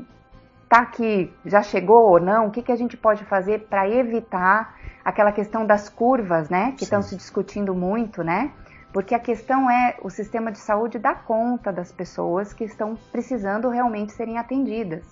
tá 0.69 0.79
aqui, 0.79 1.33
já 1.43 1.63
chegou 1.63 2.09
ou 2.11 2.19
não, 2.19 2.47
o 2.47 2.51
que, 2.51 2.61
que 2.61 2.71
a 2.71 2.75
gente 2.75 2.95
pode 2.95 3.23
fazer 3.25 3.61
para 3.67 3.89
evitar 3.89 4.75
aquela 5.03 5.31
questão 5.31 5.65
das 5.65 5.89
curvas, 5.89 6.49
né, 6.49 6.73
que 6.77 6.83
estão 6.83 7.01
se 7.01 7.15
discutindo 7.15 7.73
muito, 7.73 8.23
né? 8.23 8.51
Porque 8.91 9.13
a 9.13 9.19
questão 9.19 9.69
é 9.69 9.97
o 10.01 10.09
sistema 10.09 10.51
de 10.51 10.57
saúde 10.57 10.97
dar 10.97 11.25
conta 11.25 11.71
das 11.71 11.91
pessoas 11.91 12.53
que 12.53 12.63
estão 12.63 12.97
precisando 13.11 13.67
realmente 13.67 14.13
serem 14.13 14.37
atendidas, 14.37 15.03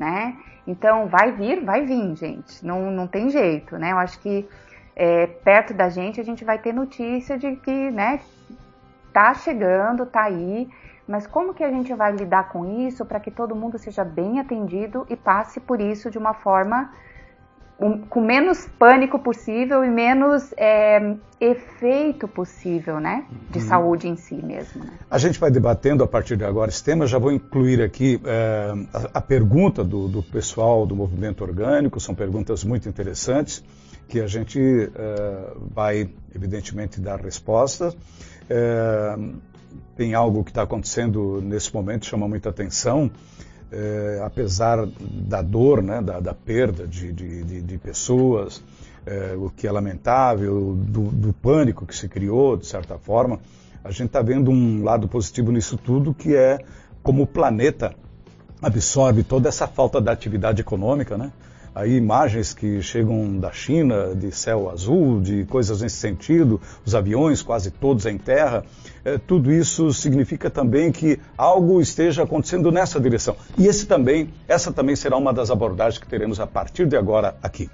né? 0.00 0.34
Então 0.66 1.06
vai 1.08 1.30
vir, 1.30 1.62
vai 1.62 1.84
vir, 1.84 2.16
gente. 2.16 2.64
Não, 2.64 2.90
não 2.90 3.06
tem 3.06 3.28
jeito, 3.28 3.76
né? 3.76 3.92
Eu 3.92 3.98
acho 3.98 4.18
que 4.20 4.48
é, 4.96 5.26
perto 5.26 5.74
da 5.74 5.90
gente 5.90 6.18
a 6.18 6.24
gente 6.24 6.42
vai 6.42 6.58
ter 6.58 6.72
notícia 6.72 7.36
de 7.36 7.54
que, 7.56 7.90
né, 7.90 8.18
tá 9.12 9.34
chegando, 9.34 10.06
tá 10.06 10.22
aí, 10.22 10.70
mas 11.06 11.26
como 11.26 11.52
que 11.52 11.62
a 11.62 11.70
gente 11.70 11.92
vai 11.92 12.12
lidar 12.12 12.48
com 12.48 12.86
isso 12.86 13.04
para 13.04 13.20
que 13.20 13.30
todo 13.30 13.54
mundo 13.54 13.76
seja 13.78 14.02
bem 14.02 14.40
atendido 14.40 15.06
e 15.10 15.16
passe 15.16 15.60
por 15.60 15.80
isso 15.82 16.10
de 16.10 16.16
uma 16.16 16.32
forma 16.32 16.90
um, 17.80 17.98
com 17.98 18.20
menos 18.20 18.66
pânico 18.78 19.18
possível 19.18 19.82
e 19.84 19.88
menos 19.88 20.52
é, 20.56 21.16
efeito 21.40 22.28
possível, 22.28 23.00
né, 23.00 23.24
de 23.50 23.58
uhum. 23.58 23.64
saúde 23.64 24.08
em 24.08 24.16
si 24.16 24.34
mesmo. 24.34 24.84
Né? 24.84 24.90
A 25.10 25.16
gente 25.16 25.40
vai 25.40 25.50
debatendo 25.50 26.04
a 26.04 26.06
partir 26.06 26.36
de 26.36 26.44
agora 26.44 26.70
esse 26.70 26.84
tema. 26.84 27.06
Já 27.06 27.18
vou 27.18 27.32
incluir 27.32 27.82
aqui 27.82 28.20
é, 28.24 28.72
a, 28.92 29.18
a, 29.18 29.20
pergunta 29.20 29.82
do, 29.82 30.06
do, 30.08 30.22
pessoal 30.22 30.86
do 30.86 30.94
movimento 30.94 31.42
orgânico. 31.42 31.98
São 31.98 32.14
perguntas 32.14 32.62
muito 32.62 32.88
interessantes 32.88 33.64
que 34.06 34.20
a 34.20 34.26
gente 34.26 34.60
é, 34.60 35.52
vai 35.72 36.10
evidentemente 36.34 37.00
dar 37.00 37.20
respostas. 37.20 37.96
É, 38.48 39.16
tem 39.96 40.14
algo 40.14 40.42
que 40.44 40.50
está 40.50 40.62
acontecendo 40.62 41.40
nesse 41.40 41.72
momento 41.72 42.00
que 42.00 42.06
chama 42.06 42.28
muita 42.28 42.48
atenção, 42.48 43.10
é, 43.72 44.20
apesar 44.24 44.86
da 45.00 45.42
dor, 45.42 45.82
né, 45.82 46.02
da, 46.02 46.20
da 46.20 46.34
perda 46.34 46.86
de, 46.86 47.12
de, 47.12 47.60
de 47.62 47.78
pessoas, 47.78 48.62
é, 49.06 49.34
o 49.36 49.50
que 49.50 49.66
é 49.66 49.72
lamentável, 49.72 50.74
do, 50.76 51.02
do, 51.10 51.32
pânico 51.32 51.86
que 51.86 51.94
se 51.94 52.08
criou, 52.08 52.56
de 52.56 52.66
certa 52.66 52.98
forma, 52.98 53.38
a 53.82 53.90
gente 53.90 54.06
está 54.06 54.20
vendo 54.20 54.50
um 54.50 54.82
lado 54.84 55.08
positivo 55.08 55.50
nisso 55.52 55.76
tudo, 55.76 56.12
que 56.12 56.34
é 56.34 56.58
como 57.02 57.22
o 57.22 57.26
planeta 57.26 57.94
absorve 58.60 59.22
toda 59.22 59.48
essa 59.48 59.66
falta 59.66 60.00
da 60.00 60.12
atividade 60.12 60.60
econômica, 60.60 61.16
né? 61.16 61.32
Aí 61.74 61.96
imagens 61.96 62.52
que 62.52 62.82
chegam 62.82 63.38
da 63.38 63.52
China, 63.52 64.14
de 64.14 64.32
céu 64.32 64.70
azul, 64.70 65.20
de 65.20 65.44
coisas 65.44 65.80
nesse 65.80 65.96
sentido, 65.96 66.60
os 66.84 66.94
aviões 66.94 67.42
quase 67.42 67.70
todos 67.70 68.06
em 68.06 68.18
terra, 68.18 68.64
é, 69.04 69.18
tudo 69.18 69.52
isso 69.52 69.92
significa 69.92 70.50
também 70.50 70.90
que 70.92 71.18
algo 71.36 71.80
esteja 71.80 72.24
acontecendo 72.24 72.70
nessa 72.70 73.00
direção. 73.00 73.36
E 73.56 73.66
esse 73.66 73.86
também, 73.86 74.32
essa 74.48 74.72
também 74.72 74.96
será 74.96 75.16
uma 75.16 75.32
das 75.32 75.50
abordagens 75.50 75.98
que 75.98 76.08
teremos 76.08 76.40
a 76.40 76.46
partir 76.46 76.86
de 76.86 76.96
agora 76.96 77.36
aqui. 77.42 77.70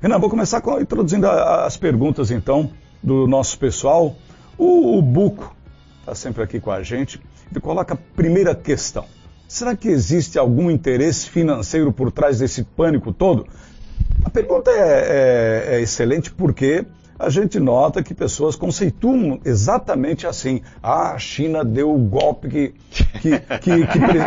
Renan, 0.00 0.18
vou 0.18 0.30
começar 0.30 0.60
com, 0.60 0.80
introduzindo 0.80 1.26
a, 1.26 1.64
as 1.64 1.76
perguntas 1.76 2.30
então 2.30 2.70
do 3.02 3.26
nosso 3.26 3.58
pessoal. 3.58 4.16
O, 4.56 4.98
o 4.98 5.02
Buco 5.02 5.56
está 6.00 6.14
sempre 6.14 6.42
aqui 6.42 6.60
com 6.60 6.70
a 6.70 6.82
gente. 6.82 7.20
Ele 7.50 7.60
coloca 7.60 7.94
a 7.94 7.96
primeira 7.96 8.54
questão. 8.54 9.04
Será 9.48 9.74
que 9.74 9.88
existe 9.88 10.38
algum 10.38 10.70
interesse 10.70 11.30
financeiro 11.30 11.90
por 11.90 12.12
trás 12.12 12.38
desse 12.38 12.62
pânico 12.62 13.14
todo? 13.14 13.46
A 14.22 14.28
pergunta 14.28 14.70
é, 14.70 14.74
é, 15.70 15.76
é 15.76 15.80
excelente 15.80 16.30
porque 16.30 16.84
a 17.18 17.30
gente 17.30 17.58
nota 17.58 18.02
que 18.02 18.14
pessoas 18.14 18.54
conceituam 18.54 19.40
exatamente 19.44 20.26
assim. 20.26 20.60
Ah, 20.82 21.14
a 21.14 21.18
China 21.18 21.64
deu 21.64 21.92
o 21.92 21.98
golpe 21.98 22.48
que, 22.48 22.74
que, 23.20 23.40
que, 23.40 23.86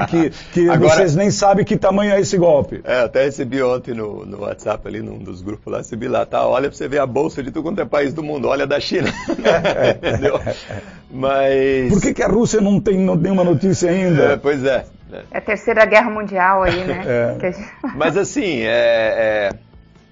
que, 0.09 0.29
que 0.53 0.69
Agora, 0.69 0.95
vocês 0.95 1.15
nem 1.15 1.29
sabem 1.29 1.63
que 1.63 1.77
tamanho 1.77 2.13
é 2.13 2.19
esse 2.19 2.35
golpe. 2.35 2.81
É, 2.83 3.01
até 3.01 3.23
recebi 3.25 3.61
ontem 3.61 3.93
no, 3.93 4.25
no 4.25 4.41
WhatsApp 4.41 4.85
ali, 4.87 5.01
num 5.01 5.19
dos 5.19 5.41
grupos 5.41 5.71
lá, 5.71 5.77
recebi 5.77 6.07
lá, 6.07 6.25
tá? 6.25 6.45
Olha 6.45 6.67
pra 6.67 6.75
você 6.75 6.87
ver 6.87 6.99
a 6.99 7.05
bolsa 7.05 7.41
de 7.41 7.51
tudo 7.51 7.63
quanto 7.63 7.79
é 7.79 7.85
país 7.85 8.11
do 8.11 8.23
mundo, 8.23 8.47
olha 8.47 8.65
da 8.65 8.79
China. 8.79 9.07
É. 9.45 9.91
Entendeu? 10.09 10.39
Mas. 11.09 11.89
Por 11.89 12.01
que, 12.01 12.13
que 12.13 12.23
a 12.23 12.27
Rússia 12.27 12.59
não 12.59 12.79
tem 12.79 12.97
nenhuma 12.97 13.43
notícia 13.43 13.89
ainda? 13.89 14.33
É, 14.33 14.35
pois 14.37 14.65
é. 14.65 14.85
É 15.31 15.37
a 15.37 15.41
terceira 15.41 15.85
guerra 15.85 16.09
mundial 16.09 16.63
aí, 16.63 16.83
né? 16.83 17.03
É. 17.07 17.51
Gente... 17.51 17.71
Mas 17.95 18.15
assim, 18.17 18.61
é, 18.61 18.69
é, 18.69 19.49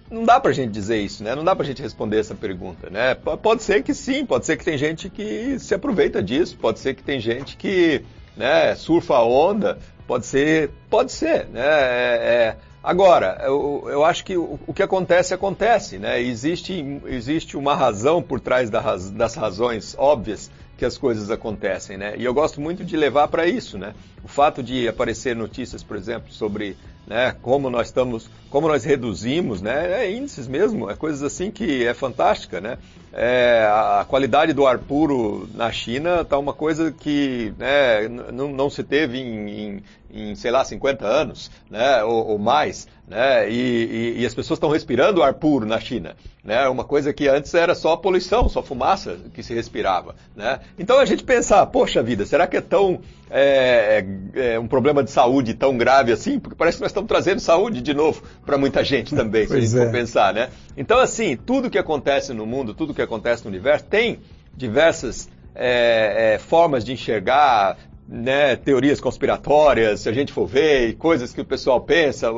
não 0.10 0.24
dá 0.24 0.40
pra 0.40 0.52
gente 0.52 0.72
dizer 0.72 0.98
isso, 0.98 1.24
né? 1.24 1.36
Não 1.36 1.44
dá 1.44 1.56
pra 1.56 1.66
gente 1.66 1.82
responder 1.82 2.20
essa 2.20 2.34
pergunta, 2.34 2.90
né? 2.90 3.16
Pode 3.16 3.64
ser 3.64 3.84
que 3.84 3.94
sim, 3.94 4.26
pode 4.26 4.46
ser 4.46 4.58
que 4.58 4.66
tem 4.66 4.78
gente 4.78 5.10
que 5.10 5.60
se 5.60 5.74
aproveita 5.74 6.22
disso, 6.22 6.58
pode 6.58 6.80
ser 6.80 6.96
que 6.96 7.04
tem 7.04 7.20
gente 7.20 7.56
que 7.56 8.04
né, 8.36 8.74
surfa 8.76 9.16
a 9.16 9.24
onda, 9.24 9.78
pode 10.08 10.26
ser, 10.26 10.72
pode 10.90 11.12
ser, 11.12 11.46
né? 11.48 11.62
É, 11.62 12.16
é, 12.18 12.56
agora, 12.84 13.38
eu, 13.44 13.86
eu, 13.88 14.04
acho 14.04 14.24
que 14.26 14.36
o, 14.36 14.60
o, 14.66 14.74
que 14.74 14.82
acontece, 14.82 15.34
acontece, 15.34 16.00
né? 16.00 16.20
Existe, 16.22 17.00
existe 17.06 17.56
uma 17.56 17.76
razão 17.76 18.22
por 18.22 18.40
trás 18.40 18.70
da, 18.70 18.82
das 19.14 19.36
razões 19.36 19.96
óbvias 19.98 20.50
que 20.80 20.86
as 20.86 20.98
coisas 20.98 21.30
acontecem, 21.30 21.98
né? 21.98 22.16
E 22.18 22.24
eu 22.24 22.34
gosto 22.34 22.62
muito 22.62 22.86
de 22.86 22.96
levar 22.96 23.28
para 23.28 23.46
isso, 23.46 23.78
né? 23.78 23.94
O 24.24 24.30
fato 24.30 24.64
de 24.64 24.88
aparecer 24.88 25.36
notícias, 25.36 25.84
por 25.84 25.98
exemplo, 25.98 26.32
sobre 26.32 26.78
né, 27.10 27.36
como 27.42 27.72
nós 27.72 27.88
estamos, 27.88 28.30
como 28.52 28.68
nós 28.68 28.84
reduzimos, 28.86 29.64
né? 29.64 30.04
É 30.04 30.12
índices 30.12 30.48
mesmo, 30.48 30.88
é 30.90 30.96
coisas 30.96 31.24
assim 31.24 31.50
que 31.50 31.84
é 31.84 31.94
fantástica, 31.96 32.62
né? 32.62 32.78
É, 33.12 33.68
a 33.68 34.06
qualidade 34.08 34.54
do 34.54 34.68
ar 34.68 34.78
puro 34.78 35.50
na 35.56 35.72
China 35.72 36.22
está 36.22 36.38
uma 36.38 36.54
coisa 36.54 36.92
que 36.92 37.52
né, 37.58 38.08
não, 38.08 38.70
se 38.70 38.84
teve 38.84 39.18
em, 39.18 39.50
em, 39.50 39.84
em, 40.14 40.36
sei 40.36 40.52
lá, 40.52 40.64
50 40.64 41.08
anos, 41.08 41.50
né? 41.72 42.04
ou, 42.04 42.28
ou 42.28 42.38
mais 42.38 42.88
né? 43.10 43.50
E, 43.50 43.56
e, 43.56 44.22
e 44.22 44.26
as 44.26 44.36
pessoas 44.36 44.58
estão 44.58 44.70
respirando 44.70 45.24
ar 45.24 45.34
puro 45.34 45.66
na 45.66 45.80
China, 45.80 46.16
né? 46.44 46.70
Uma 46.70 46.84
coisa 46.84 47.12
que 47.12 47.28
antes 47.28 47.54
era 47.56 47.74
só 47.74 47.98
poluição, 47.98 48.48
só 48.48 48.62
fumaça 48.62 49.18
que 49.34 49.42
se 49.42 49.54
respirava, 49.54 50.16
né? 50.36 50.60
Então 50.78 51.00
a 51.00 51.06
gente 51.06 51.24
pensar, 51.24 51.66
poxa 51.66 52.04
vida, 52.04 52.26
será 52.26 52.46
que 52.46 52.56
é 52.56 52.62
tão 52.62 53.02
é, 53.32 54.06
é, 54.36 54.54
é 54.54 54.60
um 54.60 54.68
problema 54.68 55.04
de 55.04 55.10
saúde 55.10 55.56
tão 55.56 55.76
grave 55.76 56.12
assim? 56.12 56.40
Porque 56.40 56.56
parece 56.56 56.78
que 56.78 56.84
nós 56.84 56.92
estamos 56.92 56.99
trazendo 57.08 57.40
saúde 57.40 57.82
de 57.82 57.94
novo 57.94 58.22
para 58.46 58.58
muita 58.58 58.84
gente 58.84 59.16
também, 59.16 59.48
se 59.48 59.56
a 59.56 59.60
gente 59.60 59.78
é. 59.78 59.86
for 59.86 59.92
pensar, 59.92 60.34
né? 60.34 60.50
Então 60.78 61.00
assim, 61.00 61.36
tudo 61.36 61.70
que 61.70 61.78
acontece 61.78 62.34
no 62.34 62.46
mundo, 62.46 62.74
tudo 62.74 62.94
que 62.94 63.02
acontece 63.02 63.44
no 63.44 63.50
universo 63.50 63.86
tem 63.86 64.20
diversas 64.56 65.30
é, 65.56 66.36
é, 66.36 66.40
formas 66.40 66.84
de 66.84 66.94
enxergar, 66.94 67.78
né, 68.08 68.56
teorias 68.56 69.00
conspiratórias, 69.00 70.02
se 70.02 70.10
a 70.10 70.12
gente 70.12 70.34
for 70.34 70.48
ver, 70.48 70.96
coisas 70.96 71.32
que 71.32 71.42
o 71.42 71.46
pessoal 71.46 71.80
pensa. 71.80 72.32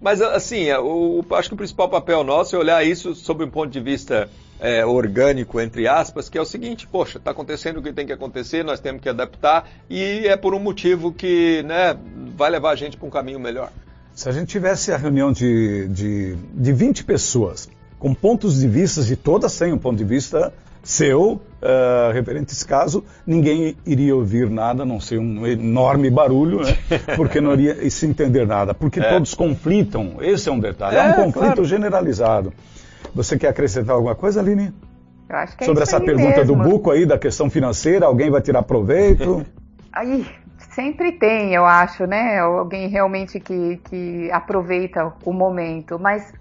Mas, 0.00 0.20
assim, 0.20 0.64
é, 0.64 0.76
acho 1.36 1.48
que 1.48 1.54
o 1.54 1.56
principal 1.56 1.88
papel 1.88 2.22
nosso 2.22 2.54
é 2.54 2.58
olhar 2.58 2.84
isso 2.84 3.14
sob 3.14 3.42
um 3.42 3.50
ponto 3.50 3.70
de 3.70 3.80
vista 3.80 4.28
é, 4.60 4.84
orgânico, 4.84 5.60
entre 5.60 5.88
aspas, 5.88 6.28
que 6.28 6.36
é 6.36 6.40
o 6.40 6.44
seguinte: 6.44 6.86
poxa, 6.86 7.16
está 7.18 7.30
acontecendo 7.30 7.78
o 7.78 7.82
que 7.82 7.92
tem 7.92 8.06
que 8.06 8.12
acontecer, 8.12 8.62
nós 8.62 8.80
temos 8.80 9.00
que 9.00 9.08
adaptar, 9.08 9.68
e 9.88 10.26
é 10.26 10.36
por 10.36 10.54
um 10.54 10.58
motivo 10.58 11.10
que 11.12 11.62
né, 11.62 11.96
vai 12.36 12.50
levar 12.50 12.70
a 12.70 12.76
gente 12.76 12.96
para 12.96 13.06
um 13.06 13.10
caminho 13.10 13.40
melhor. 13.40 13.70
Se 14.18 14.28
a 14.28 14.32
gente 14.32 14.48
tivesse 14.48 14.90
a 14.90 14.96
reunião 14.96 15.30
de, 15.30 15.86
de, 15.86 16.34
de 16.52 16.72
20 16.72 17.04
pessoas, 17.04 17.68
com 18.00 18.12
pontos 18.12 18.58
de 18.58 18.66
vista 18.66 19.00
de 19.04 19.14
todas 19.14 19.56
têm 19.56 19.72
um 19.72 19.78
ponto 19.78 19.96
de 19.96 20.02
vista 20.02 20.52
seu, 20.82 21.40
uh, 21.62 22.12
referente 22.12 22.46
a 22.50 22.52
esse 22.52 22.66
caso, 22.66 23.04
ninguém 23.24 23.76
iria 23.86 24.16
ouvir 24.16 24.50
nada, 24.50 24.82
a 24.82 24.84
não 24.84 24.98
ser 24.98 25.20
um 25.20 25.46
enorme 25.46 26.10
barulho, 26.10 26.62
né? 26.64 26.76
porque 27.14 27.40
não 27.40 27.52
iria 27.52 27.88
se 27.88 28.06
entender 28.06 28.44
nada, 28.44 28.74
porque 28.74 28.98
é. 28.98 29.08
todos 29.08 29.34
conflitam, 29.34 30.16
esse 30.20 30.48
é 30.48 30.52
um 30.52 30.58
detalhe, 30.58 30.96
é, 30.96 30.98
é 30.98 31.12
um 31.12 31.26
conflito 31.26 31.54
claro. 31.54 31.64
generalizado. 31.64 32.52
Você 33.14 33.38
quer 33.38 33.50
acrescentar 33.50 33.94
alguma 33.94 34.16
coisa, 34.16 34.40
Aline? 34.40 34.74
Eu 35.28 35.36
acho 35.36 35.56
que 35.56 35.62
é 35.62 35.66
Sobre 35.68 35.84
essa 35.84 36.00
pergunta 36.00 36.38
mesmo. 36.38 36.56
do 36.56 36.68
Buco 36.68 36.90
aí, 36.90 37.06
da 37.06 37.18
questão 37.18 37.48
financeira, 37.48 38.06
alguém 38.06 38.32
vai 38.32 38.40
tirar 38.42 38.64
proveito? 38.64 39.46
aí, 39.94 40.26
sempre 40.78 41.10
tem, 41.10 41.52
eu 41.52 41.66
acho, 41.66 42.06
né? 42.06 42.38
Alguém 42.38 42.86
realmente 42.86 43.40
que, 43.40 43.78
que 43.78 44.30
aproveita 44.30 45.12
o 45.24 45.32
momento, 45.32 45.98
mas 45.98 46.32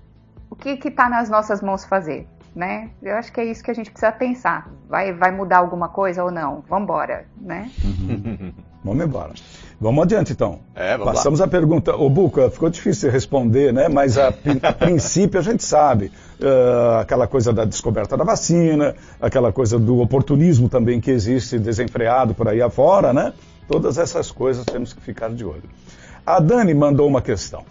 o 0.48 0.56
que 0.56 0.78
está 0.88 1.10
nas 1.10 1.28
nossas 1.28 1.60
mãos 1.60 1.84
fazer? 1.84 2.28
né? 2.56 2.90
Eu 3.04 3.16
acho 3.16 3.32
que 3.32 3.40
é 3.40 3.46
isso 3.46 3.64
que 3.64 3.70
a 3.70 3.74
gente 3.74 3.92
precisa 3.92 4.12
pensar. 4.12 4.68
Vai, 4.90 5.14
vai 5.14 5.32
mudar 5.32 5.58
alguma 5.58 5.90
coisa 5.90 6.24
ou 6.24 6.32
não? 6.32 6.64
Vamos 6.68 6.86
embora, 6.86 7.26
né? 7.40 7.70
Vamos 8.84 9.06
embora. 9.06 9.34
Vamos 9.82 10.04
adiante 10.04 10.32
então. 10.32 10.60
É, 10.74 10.98
vamos 10.98 11.14
Passamos 11.14 11.40
lá. 11.40 11.46
a 11.46 11.50
pergunta. 11.50 11.96
Ô 11.96 12.10
Buca, 12.10 12.50
ficou 12.50 12.70
difícil 12.70 13.12
responder, 13.12 13.74
né? 13.74 13.90
Mas 13.90 14.18
a, 14.18 14.30
a 14.30 14.32
princípio 14.74 15.40
a 15.40 15.44
gente 15.44 15.64
sabe. 15.64 16.12
Uh, 16.40 17.00
aquela 17.02 17.28
coisa 17.28 17.52
da 17.52 17.66
descoberta 17.66 18.16
da 18.16 18.24
vacina, 18.24 18.96
aquela 19.20 19.52
coisa 19.52 19.78
do 19.78 20.00
oportunismo 20.00 20.70
também 20.70 21.02
que 21.02 21.12
existe 21.12 21.60
desenfreado 21.60 22.34
por 22.34 22.48
aí 22.48 22.62
afora, 22.62 23.12
né? 23.12 23.34
Todas 23.68 23.98
essas 23.98 24.32
coisas 24.32 24.66
temos 24.66 24.94
que 24.94 25.02
ficar 25.02 25.30
de 25.30 25.44
olho. 25.44 25.70
A 26.26 26.40
Dani 26.40 26.74
mandou 26.74 27.08
uma 27.08 27.22
questão. 27.22 27.66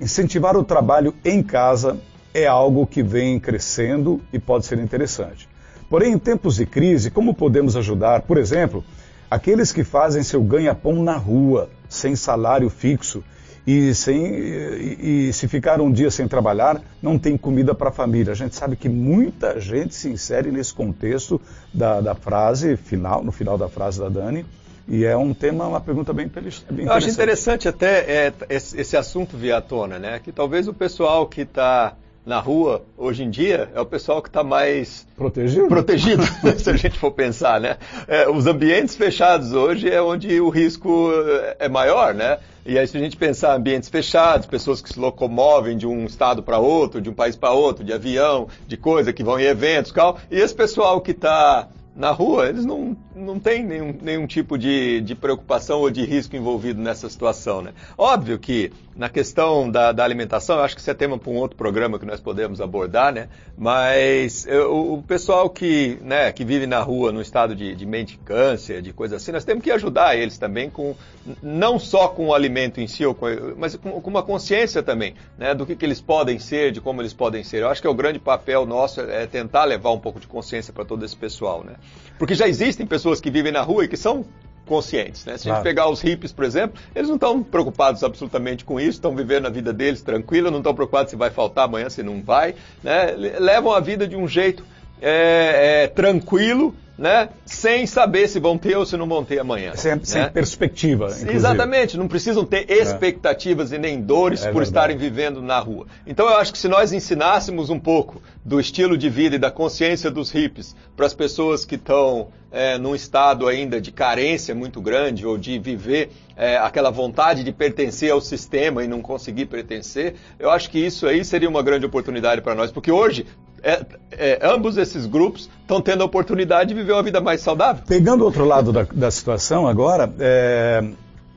Incentivar 0.00 0.56
o 0.56 0.64
trabalho 0.64 1.14
em 1.24 1.42
casa 1.42 1.98
é 2.32 2.46
algo 2.46 2.86
que 2.86 3.02
vem 3.02 3.38
crescendo 3.38 4.20
e 4.32 4.38
pode 4.38 4.66
ser 4.66 4.78
interessante. 4.78 5.48
Porém, 5.88 6.12
em 6.12 6.18
tempos 6.18 6.56
de 6.56 6.66
crise, 6.66 7.10
como 7.10 7.34
podemos 7.34 7.76
ajudar, 7.76 8.22
por 8.22 8.38
exemplo, 8.38 8.84
aqueles 9.30 9.70
que 9.70 9.84
fazem 9.84 10.22
seu 10.22 10.42
ganha-pão 10.42 11.02
na 11.02 11.16
rua, 11.16 11.70
sem 11.88 12.16
salário 12.16 12.68
fixo, 12.68 13.22
e, 13.66 13.94
sem, 13.94 14.26
e, 14.26 15.28
e, 15.28 15.32
se 15.32 15.48
ficar 15.48 15.80
um 15.80 15.90
dia 15.90 16.10
sem 16.10 16.28
trabalhar, 16.28 16.82
não 17.00 17.18
tem 17.18 17.36
comida 17.36 17.74
para 17.74 17.88
a 17.88 17.92
família. 17.92 18.32
A 18.32 18.36
gente 18.36 18.54
sabe 18.54 18.76
que 18.76 18.88
muita 18.88 19.58
gente 19.58 19.94
se 19.94 20.08
insere 20.08 20.50
nesse 20.50 20.74
contexto 20.74 21.40
da, 21.72 22.00
da, 22.00 22.14
frase 22.14 22.76
final, 22.76 23.24
no 23.24 23.32
final 23.32 23.56
da 23.56 23.68
frase 23.68 24.00
da 24.00 24.08
Dani, 24.08 24.44
e 24.86 25.04
é 25.04 25.16
um 25.16 25.32
tema, 25.32 25.66
uma 25.66 25.80
pergunta 25.80 26.12
bem, 26.12 26.26
bem 26.26 26.44
interessante. 26.44 26.82
Eu 26.82 26.92
acho 26.92 27.08
interessante 27.08 27.68
até 27.68 28.26
é, 28.26 28.32
esse 28.50 28.96
assunto 28.96 29.36
vir 29.36 29.52
à 29.52 29.60
tona, 29.60 29.98
né? 29.98 30.20
Que 30.22 30.30
talvez 30.30 30.68
o 30.68 30.74
pessoal 30.74 31.26
que 31.26 31.42
está 31.42 31.94
na 32.24 32.38
rua 32.38 32.82
hoje 32.96 33.22
em 33.22 33.30
dia 33.30 33.68
é 33.74 33.80
o 33.80 33.84
pessoal 33.84 34.22
que 34.22 34.28
está 34.28 34.42
mais 34.42 35.06
protegido, 35.14 35.68
protegido 35.68 36.22
se 36.56 36.70
a 36.70 36.76
gente 36.76 36.98
for 36.98 37.10
pensar, 37.10 37.60
né? 37.60 37.76
É, 38.08 38.28
os 38.28 38.46
ambientes 38.46 38.94
fechados 38.96 39.52
hoje 39.52 39.90
é 39.90 40.00
onde 40.00 40.40
o 40.40 40.48
risco 40.48 41.10
é 41.58 41.68
maior, 41.68 42.14
né? 42.14 42.38
E 42.66 42.78
aí 42.78 42.86
se 42.86 42.96
a 42.96 43.00
gente 43.00 43.16
pensar 43.16 43.54
ambientes 43.54 43.90
fechados, 43.90 44.46
pessoas 44.46 44.80
que 44.80 44.88
se 44.88 44.98
locomovem 44.98 45.76
de 45.76 45.86
um 45.86 46.06
estado 46.06 46.42
para 46.42 46.58
outro, 46.58 47.00
de 47.00 47.10
um 47.10 47.14
país 47.14 47.36
para 47.36 47.52
outro, 47.52 47.84
de 47.84 47.92
avião, 47.92 48.48
de 48.66 48.76
coisa 48.76 49.12
que 49.12 49.22
vão 49.22 49.38
em 49.38 49.44
eventos, 49.44 49.92
tal, 49.92 50.18
e 50.30 50.36
esse 50.36 50.54
pessoal 50.54 51.00
que 51.00 51.10
está 51.10 51.68
na 51.94 52.10
rua, 52.10 52.48
eles 52.48 52.64
não, 52.64 52.96
não 53.14 53.38
têm 53.38 53.62
nenhum, 53.64 53.96
nenhum 54.02 54.26
tipo 54.26 54.58
de, 54.58 55.00
de 55.00 55.14
preocupação 55.14 55.80
ou 55.80 55.90
de 55.90 56.04
risco 56.04 56.34
envolvido 56.34 56.80
nessa 56.80 57.08
situação. 57.08 57.62
Né? 57.62 57.72
Óbvio 57.96 58.38
que 58.38 58.72
na 58.96 59.08
questão 59.08 59.70
da, 59.70 59.92
da 59.92 60.04
alimentação, 60.04 60.60
acho 60.60 60.74
que 60.74 60.80
isso 60.80 60.90
é 60.90 60.94
tema 60.94 61.18
para 61.18 61.30
um 61.30 61.36
outro 61.36 61.56
programa 61.56 61.98
que 61.98 62.06
nós 62.06 62.20
podemos 62.20 62.60
abordar, 62.60 63.12
né? 63.12 63.28
mas 63.56 64.46
eu, 64.46 64.94
o 64.94 65.02
pessoal 65.02 65.50
que, 65.50 65.98
né, 66.00 66.30
que 66.32 66.44
vive 66.44 66.66
na 66.66 66.80
rua 66.80 67.10
no 67.10 67.20
estado 67.20 67.54
de, 67.54 67.74
de 67.74 67.86
mendicância, 67.86 68.80
de 68.80 68.92
coisa 68.92 69.16
assim, 69.16 69.32
nós 69.32 69.44
temos 69.44 69.64
que 69.64 69.70
ajudar 69.70 70.16
eles 70.16 70.38
também, 70.38 70.70
com, 70.70 70.94
não 71.42 71.78
só 71.78 72.08
com 72.08 72.28
o 72.28 72.34
alimento 72.34 72.80
em 72.80 72.86
si, 72.86 73.04
com, 73.14 73.26
mas 73.56 73.74
com, 73.76 74.00
com, 74.00 74.10
uma 74.10 74.22
consciência 74.22 74.82
também 74.82 75.14
né, 75.36 75.54
do 75.54 75.66
que, 75.66 75.74
que 75.74 75.84
eles 75.84 76.00
podem 76.00 76.38
ser, 76.38 76.70
de 76.70 76.80
como 76.80 77.02
eles 77.02 77.12
podem 77.12 77.42
ser. 77.42 77.62
Eu 77.62 77.68
acho 77.68 77.80
que 77.80 77.86
é 77.86 77.90
o 77.90 77.94
grande 77.94 78.18
papel 78.18 78.64
nosso 78.64 79.00
é 79.00 79.26
tentar 79.26 79.64
levar 79.64 79.90
um 79.90 79.98
pouco 79.98 80.20
de 80.20 80.26
consciência 80.26 80.72
para 80.72 80.84
todo 80.84 81.04
esse 81.04 81.16
pessoal. 81.16 81.64
Né? 81.64 81.74
Porque 82.18 82.34
já 82.34 82.46
existem 82.46 82.86
pessoas 82.86 83.20
que 83.20 83.30
vivem 83.30 83.50
na 83.50 83.62
rua 83.62 83.84
e 83.84 83.88
que 83.88 83.96
são 83.96 84.24
conscientes. 84.66 85.24
Né? 85.24 85.36
Se 85.36 85.44
claro. 85.44 85.56
a 85.56 85.58
gente 85.58 85.64
pegar 85.64 85.88
os 85.88 86.00
hippies, 86.00 86.32
por 86.32 86.44
exemplo, 86.44 86.80
eles 86.94 87.08
não 87.08 87.16
estão 87.16 87.42
preocupados 87.42 88.02
absolutamente 88.02 88.64
com 88.64 88.80
isso, 88.80 88.90
estão 88.90 89.14
vivendo 89.14 89.46
a 89.46 89.50
vida 89.50 89.72
deles 89.72 90.02
tranquila, 90.02 90.50
não 90.50 90.58
estão 90.58 90.74
preocupados 90.74 91.10
se 91.10 91.16
vai 91.16 91.30
faltar 91.30 91.64
amanhã, 91.64 91.88
se 91.88 92.02
não 92.02 92.22
vai. 92.22 92.54
Né? 92.82 93.12
Levam 93.38 93.72
a 93.72 93.80
vida 93.80 94.06
de 94.06 94.16
um 94.16 94.26
jeito 94.26 94.64
é, 95.06 95.82
é, 95.82 95.88
tranquilo, 95.88 96.74
né? 96.96 97.28
Sem 97.44 97.86
saber 97.86 98.26
se 98.26 98.40
vão 98.40 98.56
ter 98.56 98.74
ou 98.74 98.86
se 98.86 98.96
não 98.96 99.06
vão 99.06 99.22
ter 99.22 99.38
amanhã. 99.38 99.74
Sem, 99.74 99.96
né? 99.96 100.00
sem 100.02 100.30
perspectiva. 100.30 101.06
Inclusive. 101.06 101.32
Exatamente, 101.32 101.98
não 101.98 102.08
precisam 102.08 102.42
ter 102.42 102.70
expectativas 102.70 103.70
é. 103.70 103.76
e 103.76 103.78
nem 103.78 104.00
dores 104.00 104.40
é 104.40 104.44
por 104.46 104.62
verdade. 104.62 104.68
estarem 104.68 104.96
vivendo 104.96 105.42
na 105.42 105.58
rua. 105.58 105.86
Então 106.06 106.26
eu 106.26 106.36
acho 106.36 106.52
que 106.52 106.58
se 106.58 106.68
nós 106.68 106.90
ensinássemos 106.90 107.68
um 107.68 107.78
pouco 107.78 108.22
do 108.42 108.58
estilo 108.58 108.96
de 108.96 109.10
vida 109.10 109.36
e 109.36 109.38
da 109.38 109.50
consciência 109.50 110.10
dos 110.10 110.30
hippies 110.30 110.74
para 110.96 111.04
as 111.04 111.12
pessoas 111.12 111.66
que 111.66 111.74
estão 111.74 112.28
é, 112.50 112.78
num 112.78 112.94
estado 112.94 113.48
ainda 113.48 113.80
de 113.80 113.90
carência 113.90 114.54
muito 114.54 114.80
grande 114.80 115.26
ou 115.26 115.36
de 115.36 115.58
viver 115.58 116.12
é, 116.36 116.56
aquela 116.56 116.90
vontade 116.90 117.42
de 117.42 117.52
pertencer 117.52 118.12
ao 118.12 118.20
sistema 118.20 118.84
e 118.84 118.88
não 118.88 119.02
conseguir 119.02 119.46
pertencer, 119.46 120.14
eu 120.38 120.50
acho 120.50 120.70
que 120.70 120.78
isso 120.78 121.06
aí 121.06 121.24
seria 121.24 121.48
uma 121.48 121.62
grande 121.62 121.84
oportunidade 121.84 122.40
para 122.40 122.54
nós, 122.54 122.70
porque 122.70 122.92
hoje 122.92 123.26
é, 123.64 123.86
é, 124.12 124.38
ambos 124.42 124.76
esses 124.76 125.06
grupos 125.06 125.48
estão 125.62 125.80
tendo 125.80 126.02
a 126.02 126.04
oportunidade 126.04 126.68
de 126.68 126.74
viver 126.74 126.92
uma 126.92 127.02
vida 127.02 127.20
mais 127.20 127.40
saudável. 127.40 127.82
Pegando 127.86 128.20
o 128.20 128.24
outro 128.24 128.44
lado 128.44 128.72
da, 128.72 128.82
da 128.82 129.10
situação 129.10 129.66
agora, 129.66 130.12
é, 130.20 130.84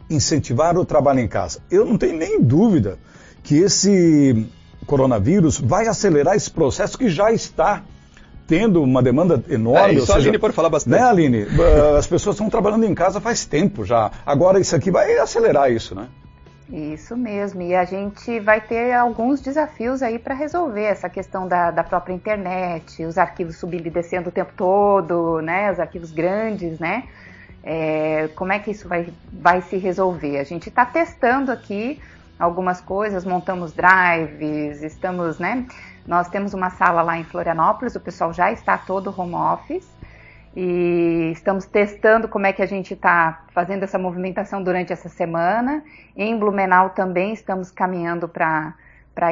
incentivar 0.09 0.77
o 0.77 0.83
trabalho 0.83 1.21
em 1.21 1.27
casa. 1.27 1.59
Eu 1.71 1.85
não 1.85 1.97
tenho 1.97 2.17
nem 2.17 2.41
dúvida 2.41 2.97
que 3.43 3.55
esse 3.57 4.45
coronavírus 4.85 5.57
vai 5.57 5.87
acelerar 5.87 6.35
esse 6.35 6.51
processo 6.51 6.97
que 6.97 7.09
já 7.09 7.31
está 7.31 7.83
tendo 8.45 8.81
uma 8.81 9.01
demanda 9.01 9.43
enorme. 9.49 9.95
É, 9.95 9.97
isso 9.97 10.05
seja, 10.05 10.17
a 10.17 10.21
Aline 10.21 10.39
pode 10.39 10.53
falar 10.53 10.69
bastante. 10.69 10.93
Né, 10.93 11.03
Aline? 11.03 11.47
As 11.97 12.07
pessoas 12.07 12.35
estão 12.35 12.49
trabalhando 12.49 12.85
em 12.85 12.93
casa 12.93 13.19
faz 13.19 13.45
tempo 13.45 13.85
já. 13.85 14.11
Agora 14.25 14.59
isso 14.59 14.75
aqui 14.75 14.91
vai 14.91 15.17
acelerar 15.17 15.71
isso, 15.71 15.95
né? 15.95 16.07
Isso 16.69 17.15
mesmo, 17.15 17.61
e 17.61 17.73
a 17.73 17.85
gente 17.85 18.41
vai 18.41 18.59
ter 18.59 18.91
alguns 18.91 19.39
desafios 19.39 20.03
aí 20.03 20.19
para 20.19 20.35
resolver 20.35 20.83
essa 20.83 21.09
questão 21.09 21.47
da, 21.47 21.71
da, 21.71 21.81
própria 21.81 22.13
internet, 22.13 23.05
os 23.05 23.17
arquivos 23.17 23.55
subindo 23.55 23.87
e 23.87 23.89
descendo 23.89 24.27
o 24.27 24.31
tempo 24.33 24.51
todo, 24.55 25.41
né? 25.41 25.71
Os 25.71 25.79
arquivos 25.79 26.11
grandes, 26.11 26.77
né? 26.77 27.05
É, 27.63 28.29
como 28.35 28.51
é 28.51 28.59
que 28.59 28.71
isso 28.71 28.85
vai, 28.87 29.07
vai 29.31 29.61
se 29.61 29.77
resolver? 29.77 30.39
A 30.39 30.43
gente 30.43 30.67
está 30.67 30.85
testando 30.85 31.53
aqui 31.53 32.01
algumas 32.37 32.81
coisas, 32.81 33.23
montamos 33.23 33.73
drives, 33.73 34.83
estamos, 34.83 35.39
né? 35.39 35.65
Nós 36.05 36.27
temos 36.27 36.53
uma 36.53 36.69
sala 36.69 37.01
lá 37.01 37.17
em 37.17 37.23
Florianópolis, 37.23 37.95
o 37.95 37.99
pessoal 38.01 38.33
já 38.33 38.51
está 38.51 38.77
todo 38.77 39.13
home 39.17 39.35
office 39.35 39.96
e 40.59 41.33
estamos 41.33 41.67
testando 41.67 42.27
como 42.27 42.47
é 42.47 42.51
que 42.51 42.63
a 42.63 42.65
gente 42.65 42.95
está 42.95 43.43
fazendo 43.53 43.83
essa 43.83 43.99
movimentação 43.99 44.63
durante 44.63 44.91
essa 44.91 45.07
semana. 45.07 45.83
Em 46.15 46.35
Blumenau 46.35 46.89
também 46.89 47.31
estamos 47.31 47.69
caminhando 47.69 48.27
para 48.27 48.73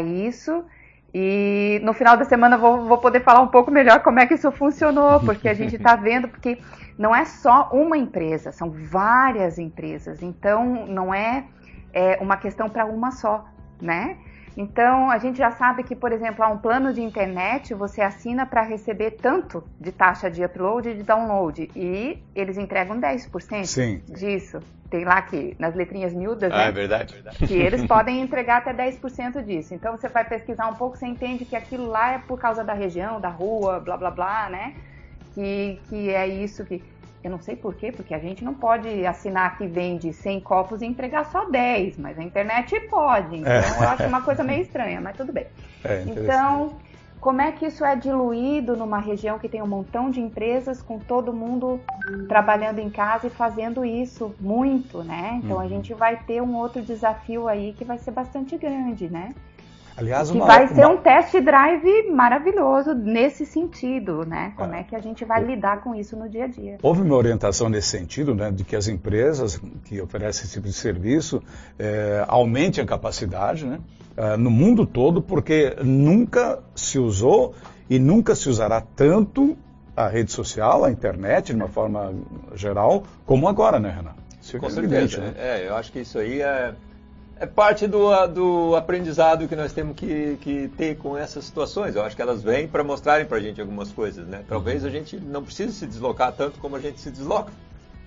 isso. 0.03 0.63
E 1.11 1.81
no 1.83 1.93
final 1.93 2.15
da 2.15 2.25
semana 2.25 2.59
vou, 2.59 2.85
vou, 2.85 2.99
poder 2.99 3.21
falar 3.21 3.41
um 3.41 3.47
pouco 3.47 3.71
melhor 3.71 4.03
como 4.03 4.19
é 4.19 4.27
que 4.27 4.35
isso 4.35 4.51
funcionou, 4.51 5.19
porque 5.19 5.49
a 5.49 5.55
gente 5.55 5.77
está 5.77 5.95
vendo, 5.97 6.27
porque 6.27 6.59
não 6.95 7.15
é 7.15 7.25
só 7.25 7.71
uma 7.73 7.97
empresa, 7.97 8.51
são 8.51 8.69
várias 8.69 9.57
empresas. 9.57 10.21
Então 10.21 10.85
não 10.85 11.11
é, 11.11 11.45
é 11.91 12.19
uma 12.21 12.38
questão 12.38 12.69
para 12.69 12.85
uma 12.85 13.09
só, 13.09 13.45
né? 13.81 14.15
Então, 14.57 15.11
a 15.11 15.17
gente 15.17 15.37
já 15.37 15.51
sabe 15.51 15.83
que, 15.83 15.95
por 15.95 16.11
exemplo, 16.13 16.43
há 16.43 16.47
um 16.47 16.57
plano 16.57 16.93
de 16.93 17.01
internet, 17.01 17.73
você 17.73 18.01
assina 18.01 18.45
para 18.45 18.61
receber 18.61 19.11
tanto 19.11 19.63
de 19.79 19.91
taxa 19.91 20.31
de 20.31 20.43
upload 20.43 20.89
e 20.89 20.93
de 20.95 21.03
download, 21.03 21.69
e 21.75 22.17
eles 22.33 22.57
entregam 22.57 22.99
10% 22.99 23.65
Sim. 23.65 24.01
disso. 24.07 24.59
Tem 24.89 25.03
lá 25.03 25.21
que, 25.23 25.55
nas 25.59 25.75
letrinhas 25.75 26.13
miúdas, 26.13 26.51
ah, 26.53 26.57
né? 26.57 26.67
é 26.67 26.71
verdade. 26.71 27.21
Que 27.45 27.55
eles 27.55 27.83
podem 27.87 28.21
entregar 28.21 28.57
até 28.57 28.73
10% 28.73 29.43
disso. 29.43 29.73
Então, 29.73 29.97
você 29.97 30.07
vai 30.07 30.23
pesquisar 30.23 30.67
um 30.67 30.75
pouco, 30.75 30.95
você 30.95 31.05
entende 31.05 31.43
que 31.43 31.55
aquilo 31.55 31.87
lá 31.87 32.13
é 32.13 32.19
por 32.19 32.39
causa 32.39 32.63
da 32.63 32.73
região, 32.73 33.19
da 33.19 33.29
rua, 33.29 33.79
blá, 33.79 33.97
blá, 33.97 34.11
blá, 34.11 34.49
né? 34.49 34.73
Que, 35.33 35.81
que 35.89 36.09
é 36.09 36.25
isso 36.27 36.63
que... 36.63 36.81
Eu 37.25 37.31
não 37.31 37.39
sei 37.39 37.55
por 37.55 37.73
quê, 37.73 37.91
porque 37.91 38.13
a 38.13 38.19
gente 38.19 38.45
não 38.45 38.53
pode 38.53 39.03
assinar 39.03 39.57
que 39.57 39.65
vende 39.65 40.13
100 40.13 40.41
copos 40.41 40.83
e 40.83 40.85
entregar 40.85 41.25
só 41.25 41.49
10, 41.49 41.97
mas 41.97 42.19
a 42.19 42.23
internet 42.23 42.79
pode. 42.81 43.38
Então 43.38 43.51
é. 43.51 43.61
eu 43.61 43.89
acho 43.89 44.03
uma 44.03 44.21
coisa 44.21 44.43
meio 44.43 44.61
estranha, 44.61 45.01
mas 45.01 45.17
tudo 45.17 45.33
bem. 45.33 45.47
É 45.83 46.03
então, 46.05 46.77
como 47.19 47.41
é 47.41 47.51
que 47.51 47.65
isso 47.65 47.83
é 47.83 47.95
diluído 47.95 48.77
numa 48.77 48.99
região 48.99 49.39
que 49.39 49.49
tem 49.49 49.59
um 49.59 49.65
montão 49.65 50.11
de 50.11 50.21
empresas 50.21 50.83
com 50.83 50.99
todo 50.99 51.33
mundo 51.33 51.81
trabalhando 52.27 52.77
em 52.77 52.91
casa 52.91 53.25
e 53.25 53.31
fazendo 53.31 53.83
isso 53.83 54.35
muito, 54.39 55.03
né? 55.03 55.41
Então 55.43 55.57
uhum. 55.57 55.63
a 55.63 55.67
gente 55.67 55.95
vai 55.95 56.17
ter 56.17 56.43
um 56.43 56.55
outro 56.55 56.83
desafio 56.83 57.47
aí 57.47 57.73
que 57.73 57.83
vai 57.83 57.97
ser 57.97 58.11
bastante 58.11 58.55
grande, 58.55 59.09
né? 59.09 59.33
Aliás, 59.97 60.29
que 60.29 60.38
uma, 60.38 60.45
vai 60.45 60.67
ser 60.67 60.86
uma... 60.86 60.95
um 60.95 60.97
test 60.97 61.34
drive 61.39 62.10
maravilhoso 62.12 62.93
nesse 62.93 63.45
sentido, 63.45 64.25
né? 64.25 64.53
Como 64.58 64.73
é. 64.73 64.81
é. 64.81 64.84
que 64.84 64.95
a 64.95 64.99
gente 64.99 65.23
vai 65.23 65.43
lidar 65.43 65.81
com 65.81 65.95
isso 65.95 66.17
no 66.17 66.27
dia 66.27 66.43
a 66.43 66.47
dia? 66.47 66.77
Houve 66.81 67.01
uma 67.01 67.15
orientação 67.15 67.69
nesse 67.69 67.88
sentido, 67.88 68.36
né, 68.36 68.51
de 68.51 68.63
que 68.63 68.75
as 68.75 68.88
empresas 68.88 69.62
que 69.86 70.01
oferecem 70.01 70.43
esse 70.43 70.53
tipo 70.53 70.67
de 70.67 70.73
serviço 70.73 71.41
é, 71.79 72.25
aumentem 72.27 72.84
a 72.84 72.88
capacidade, 72.88 73.65
né, 73.65 73.79
é, 74.17 74.36
no 74.36 74.51
mundo 74.51 74.86
todo, 74.86 75.21
porque 75.21 75.77
nunca 75.81 76.60
se 76.75 76.99
usou 76.99 77.53
e 77.89 77.97
nunca 77.97 78.36
se 78.36 78.49
usará 78.49 78.81
tanto 78.81 79.58
a 79.95 80.08
rede 80.08 80.31
social, 80.31 80.84
a 80.84 80.91
internet, 80.91 81.47
de 81.47 81.55
uma 81.55 81.69
forma 81.69 82.13
geral, 82.53 83.03
como 83.25 83.47
agora, 83.47 83.79
né, 83.79 83.91
Renan? 83.95 84.15
Isso 84.41 84.60
com 84.60 84.67
é 84.67 84.69
certeza. 84.69 84.95
Evidente, 84.95 85.19
né? 85.21 85.34
É, 85.38 85.67
eu 85.67 85.75
acho 85.75 85.91
que 85.91 85.99
isso 85.99 86.19
aí 86.19 86.41
é 86.41 86.75
é 87.38 87.45
parte 87.45 87.86
do, 87.86 88.28
do 88.28 88.76
aprendizado 88.76 89.48
que 89.48 89.56
nós 89.56 89.74
temos 89.74 89.95
que, 89.95 90.38
que 90.41 90.69
ter 90.69 90.98
com 90.98 91.17
essas 91.17 91.45
situações. 91.45 91.95
Eu 91.95 92.04
acho 92.04 92.15
que 92.15 92.21
elas 92.21 92.41
vêm 92.41 92.67
para 92.67 92.84
mostrarem 92.84 93.26
para 93.26 93.38
a 93.38 93.41
gente 93.41 93.60
algumas 93.60 93.91
coisas, 93.91 94.26
né? 94.26 94.43
Talvez 94.48 94.86
a 94.86 94.89
gente 94.89 95.17
não 95.17 95.43
precise 95.43 95.74
se 95.74 95.86
deslocar 95.86 96.32
tanto 96.32 96.60
como 96.60 96.76
a 96.76 96.80
gente 96.80 97.00
se 97.00 97.12
desloca. 97.12 97.52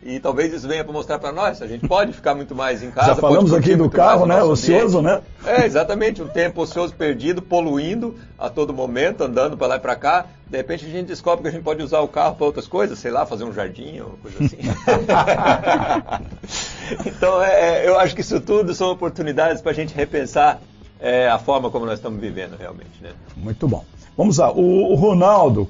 E 0.03 0.21
talvez 0.21 0.55
isso 0.55 0.69
venha 0.69 0.85
para 0.85 0.93
mostrar 0.93 1.19
para 1.19 1.33
nós. 1.33 1.61
A 1.61 1.67
gente 1.67 1.87
pode 1.89 2.13
ficar 2.13 2.35
muito 2.35 2.55
mais 2.55 2.83
em 2.83 2.91
casa. 2.91 3.09
Já 3.09 3.17
falamos 3.17 3.53
aqui 3.53 3.77
do 3.77 3.91
carro, 3.91 4.25
né? 4.25 4.43
Ocioso, 4.43 5.01
ambiente. 5.01 5.23
né? 5.45 5.59
É, 5.59 5.67
exatamente. 5.67 6.23
Um 6.23 6.29
tempo 6.29 6.63
ocioso 6.63 6.95
perdido, 6.95 7.43
poluindo 7.43 8.15
a 8.39 8.49
todo 8.49 8.73
momento, 8.73 9.25
andando 9.25 9.57
para 9.57 9.67
lá 9.67 9.77
e 9.77 9.81
para 9.81 9.97
cá. 9.97 10.27
De 10.47 10.57
repente 10.57 10.87
a 10.87 10.89
gente 10.89 11.07
descobre 11.07 11.43
que 11.43 11.49
a 11.49 11.51
gente 11.51 11.65
pode 11.65 11.83
usar 11.83 12.01
o 12.01 12.09
carro 12.09 12.37
para 12.37 12.47
outras 12.47 12.67
coisas, 12.67 12.99
sei 12.99 13.11
lá, 13.11 13.27
fazer 13.27 13.45
um 13.45 13.53
jardim 13.53 14.01
ou 14.01 14.19
coisa 14.23 14.45
assim. 14.45 14.57
então, 17.07 17.43
é, 17.43 17.85
é, 17.85 17.89
eu 17.89 17.99
acho 17.99 18.15
que 18.15 18.21
isso 18.21 18.41
tudo 18.41 18.75
são 18.75 18.91
oportunidades 18.91 19.63
para 19.63 19.73
a 19.73 19.75
gente 19.75 19.95
repensar 19.95 20.61
é, 21.01 21.29
a 21.29 21.39
forma 21.39 21.71
como 21.71 21.87
nós 21.87 21.99
estamos 21.99 22.21
vivendo 22.21 22.57
realmente. 22.57 23.03
Né? 23.03 23.11
Muito 23.37 23.69
bom. 23.69 23.85
Vamos 24.17 24.39
lá. 24.39 24.53
O, 24.53 24.93
o 24.93 24.95
Ronaldo 24.95 25.65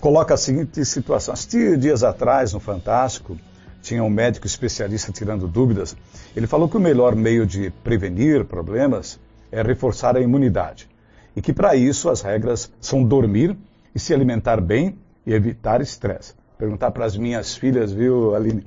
coloca 0.00 0.34
a 0.34 0.36
seguinte 0.36 0.84
situação. 0.84 1.34
Assisti 1.34 1.76
dias 1.76 2.02
atrás 2.02 2.52
no 2.52 2.60
Fantástico 2.60 3.36
tinha 3.82 4.02
um 4.02 4.10
médico 4.10 4.46
especialista 4.46 5.12
tirando 5.12 5.48
dúvidas. 5.48 5.96
Ele 6.36 6.46
falou 6.46 6.68
que 6.68 6.76
o 6.76 6.80
melhor 6.80 7.14
meio 7.14 7.44
de 7.44 7.70
prevenir 7.82 8.44
problemas 8.44 9.18
é 9.50 9.60
reforçar 9.60 10.16
a 10.16 10.20
imunidade. 10.20 10.88
E 11.34 11.42
que 11.42 11.52
para 11.52 11.74
isso 11.74 12.08
as 12.08 12.22
regras 12.22 12.70
são 12.80 13.02
dormir 13.02 13.56
e 13.94 13.98
se 13.98 14.14
alimentar 14.14 14.60
bem 14.60 14.96
e 15.26 15.32
evitar 15.32 15.80
estresse. 15.80 16.34
Perguntar 16.56 16.92
para 16.92 17.04
as 17.04 17.16
minhas 17.16 17.56
filhas, 17.56 17.92
viu, 17.92 18.34
Aline? 18.34 18.64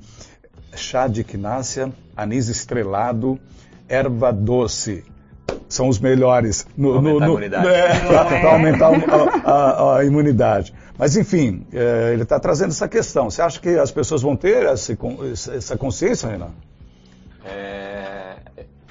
Chá 0.76 1.08
de 1.08 1.24
quinácea, 1.24 1.92
anis 2.16 2.48
estrelado, 2.48 3.38
erva 3.88 4.32
doce. 4.32 5.04
São 5.68 5.88
os 5.88 5.98
melhores 5.98 6.66
no, 6.76 7.00
no, 7.00 7.18
no, 7.18 7.38
é, 7.42 7.50
para 8.40 8.52
aumentar 8.52 8.92
a, 9.44 9.50
a, 9.50 9.98
a 9.98 10.04
imunidade. 10.04 10.72
Mas, 10.96 11.16
enfim, 11.16 11.66
é, 11.72 12.12
ele 12.12 12.22
está 12.22 12.38
trazendo 12.38 12.70
essa 12.70 12.88
questão. 12.88 13.30
Você 13.30 13.42
acha 13.42 13.60
que 13.60 13.70
as 13.70 13.90
pessoas 13.90 14.22
vão 14.22 14.36
ter 14.36 14.64
essa, 14.66 14.96
essa 15.54 15.76
consciência, 15.76 16.28
Renan? 16.28 16.50
É, 17.44 18.36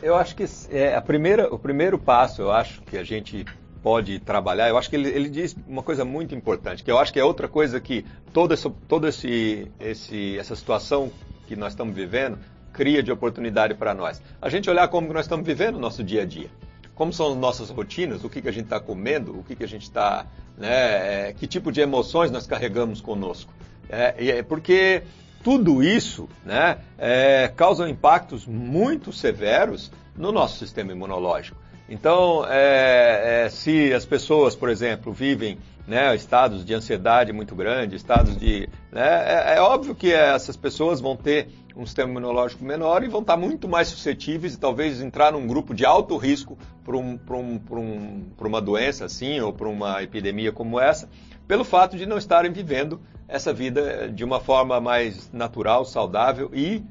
eu 0.02 0.15
acho 0.15 0.36
que 0.36 0.45
é, 0.69 0.95
a 0.95 1.02
primeira, 1.02 1.54
o 1.54 1.58
primeiro 1.58 1.98
passo, 1.98 2.41
eu 2.41 2.52
acho 2.52 2.82
que 2.84 2.98
a 2.98 3.04
gente 3.04 3.45
pode 3.82 4.19
trabalhar, 4.19 4.67
eu 4.67 4.78
acho 4.78 4.89
que 4.89 4.95
ele, 4.95 5.10
ele, 5.10 5.30
diz 5.30 5.56
uma 5.67 5.84
coisa 5.84 6.04
muito 6.04 6.34
importante, 6.34 6.84
que 6.84 6.91
eu 6.91 6.98
acho 6.98 7.13
que 7.13 7.19
é 7.19 7.24
outra 7.24 7.48
coisa 7.48 7.80
que 7.80 8.04
toda, 8.34 8.56
essa, 8.56 8.71
toda 8.88 9.10
esse, 9.10 9.71
esse, 9.80 10.39
essa 10.39 10.56
situação 10.56 11.12
que 11.45 11.55
nós 11.55 11.73
estamos 11.73 11.95
vivendo 11.95 12.38
cria 12.73 13.01
de 13.01 13.12
oportunidade 13.12 13.73
para 13.73 13.93
nós. 13.93 14.21
A 14.41 14.49
gente 14.49 14.69
olhar 14.69 14.88
como 14.89 15.12
nós 15.13 15.25
estamos 15.25 15.45
vivendo 15.45 15.75
o 15.75 15.79
nosso 15.79 16.03
dia 16.03 16.23
a 16.23 16.25
dia 16.25 16.49
como 16.95 17.12
são 17.12 17.34
as 17.34 17.38
nossas 17.38 17.69
rotinas, 17.69 18.23
o 18.23 18.29
que, 18.29 18.41
que 18.41 18.47
a 18.47 18.51
gente 18.51 18.63
está 18.63 18.79
comendo, 18.79 19.38
o 19.38 19.43
que, 19.43 19.55
que 19.55 19.63
a 19.63 19.67
gente 19.67 19.84
está, 19.84 20.25
né, 20.58 21.27
é, 21.27 21.34
que 21.34 21.45
tipo 21.45 21.71
de 21.71 21.81
emoções 21.81 22.31
nós 22.31 22.47
carregamos 22.47 23.01
conosco. 23.01 23.53
É, 23.89 24.38
é 24.38 24.43
porque 24.43 25.03
tudo 25.43 25.84
isso 25.84 26.27
né, 26.43 26.77
é, 26.97 27.51
causa 27.53 27.88
impactos 27.88 28.47
muito 28.47 29.12
severos 29.12 29.91
no 30.15 30.31
nosso 30.31 30.58
sistema 30.58 30.93
imunológico. 30.93 31.58
Então, 31.88 32.43
é, 32.49 33.43
é, 33.45 33.49
se 33.49 33.93
as 33.93 34.05
pessoas, 34.05 34.55
por 34.55 34.69
exemplo, 34.69 35.13
vivem 35.13 35.60
né, 35.88 36.15
estados 36.15 36.65
de 36.65 36.74
ansiedade 36.74 37.32
muito 37.32 37.56
grande, 37.56 37.95
estados 37.95 38.36
de. 38.38 38.67
Né, 38.91 39.02
é, 39.04 39.56
é, 39.58 39.62
óbvio 39.62 39.93
que 39.93 40.12
essas 40.12 40.58
pessoas 40.58 41.00
vão 41.00 41.15
ter 41.15 41.50
um 41.76 41.86
sistema 41.86 42.10
imunológico 42.10 42.63
menor 42.63 43.04
e 43.04 43.08
vão 43.08 43.21
estar 43.21 43.38
muito 43.38 43.67
mais 43.67 43.89
suscetíveis 43.89 44.54
e 44.54 44.60
talvez 44.60 45.02
entrar 45.02 45.32
num 45.32 45.45
grupo 45.45 45.74
de 45.74 45.86
alto 45.86 46.15
risco 46.17 46.58
para 46.84 46.95
um, 46.95 47.19
um, 47.30 47.60
um, 47.71 48.26
uma 48.39 48.62
doença 48.62 49.06
assim 49.06 49.39
ou 49.41 49.52
para 49.52 49.67
uma 49.67 50.02
epidemia 50.02 50.52
como 50.52 50.80
essa, 50.80 51.10
pelo 51.48 51.63
fato 51.63 51.98
de 51.98 52.06
não 52.06 52.17
estarem 52.17 52.52
vivendo 52.52 53.00
essa 53.28 53.54
vida 53.54 54.10
de 54.10 54.24
uma 54.24 54.39
forma 54.39 54.80
mais 54.80 55.30
natural, 55.34 55.84
saudável 55.84 56.50
e 56.54 56.84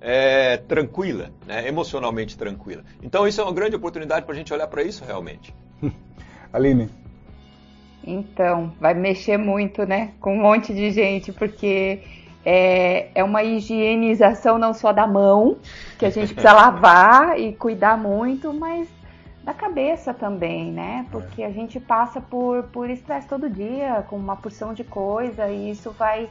é, 0.00 0.56
tranquila, 0.56 1.30
né? 1.46 1.66
emocionalmente 1.66 2.38
tranquila. 2.38 2.84
Então 3.02 3.26
isso 3.26 3.40
é 3.40 3.44
uma 3.44 3.52
grande 3.52 3.76
oportunidade 3.76 4.24
para 4.24 4.34
a 4.34 4.38
gente 4.38 4.52
olhar 4.52 4.68
para 4.68 4.82
isso 4.82 5.04
realmente. 5.04 5.54
Aline. 6.52 7.07
Então, 8.10 8.72
vai 8.80 8.94
mexer 8.94 9.36
muito, 9.36 9.84
né, 9.84 10.12
com 10.20 10.34
um 10.34 10.40
monte 10.40 10.72
de 10.72 10.90
gente, 10.90 11.30
porque 11.32 12.00
é, 12.44 13.10
é 13.14 13.22
uma 13.22 13.42
higienização 13.42 14.56
não 14.56 14.72
só 14.72 14.92
da 14.92 15.06
mão, 15.06 15.58
que 15.98 16.06
a 16.06 16.10
gente 16.10 16.32
precisa 16.32 16.54
lavar 16.56 17.38
e 17.38 17.52
cuidar 17.52 17.98
muito, 17.98 18.52
mas 18.54 18.88
da 19.44 19.52
cabeça 19.52 20.14
também, 20.14 20.72
né? 20.72 21.06
Porque 21.10 21.42
a 21.42 21.50
gente 21.50 21.78
passa 21.78 22.20
por 22.20 22.64
por 22.64 22.88
estresse 22.88 23.28
todo 23.28 23.48
dia, 23.48 24.04
com 24.08 24.16
uma 24.16 24.36
porção 24.36 24.72
de 24.72 24.84
coisa, 24.84 25.48
e 25.48 25.70
isso 25.70 25.90
vai 25.90 26.28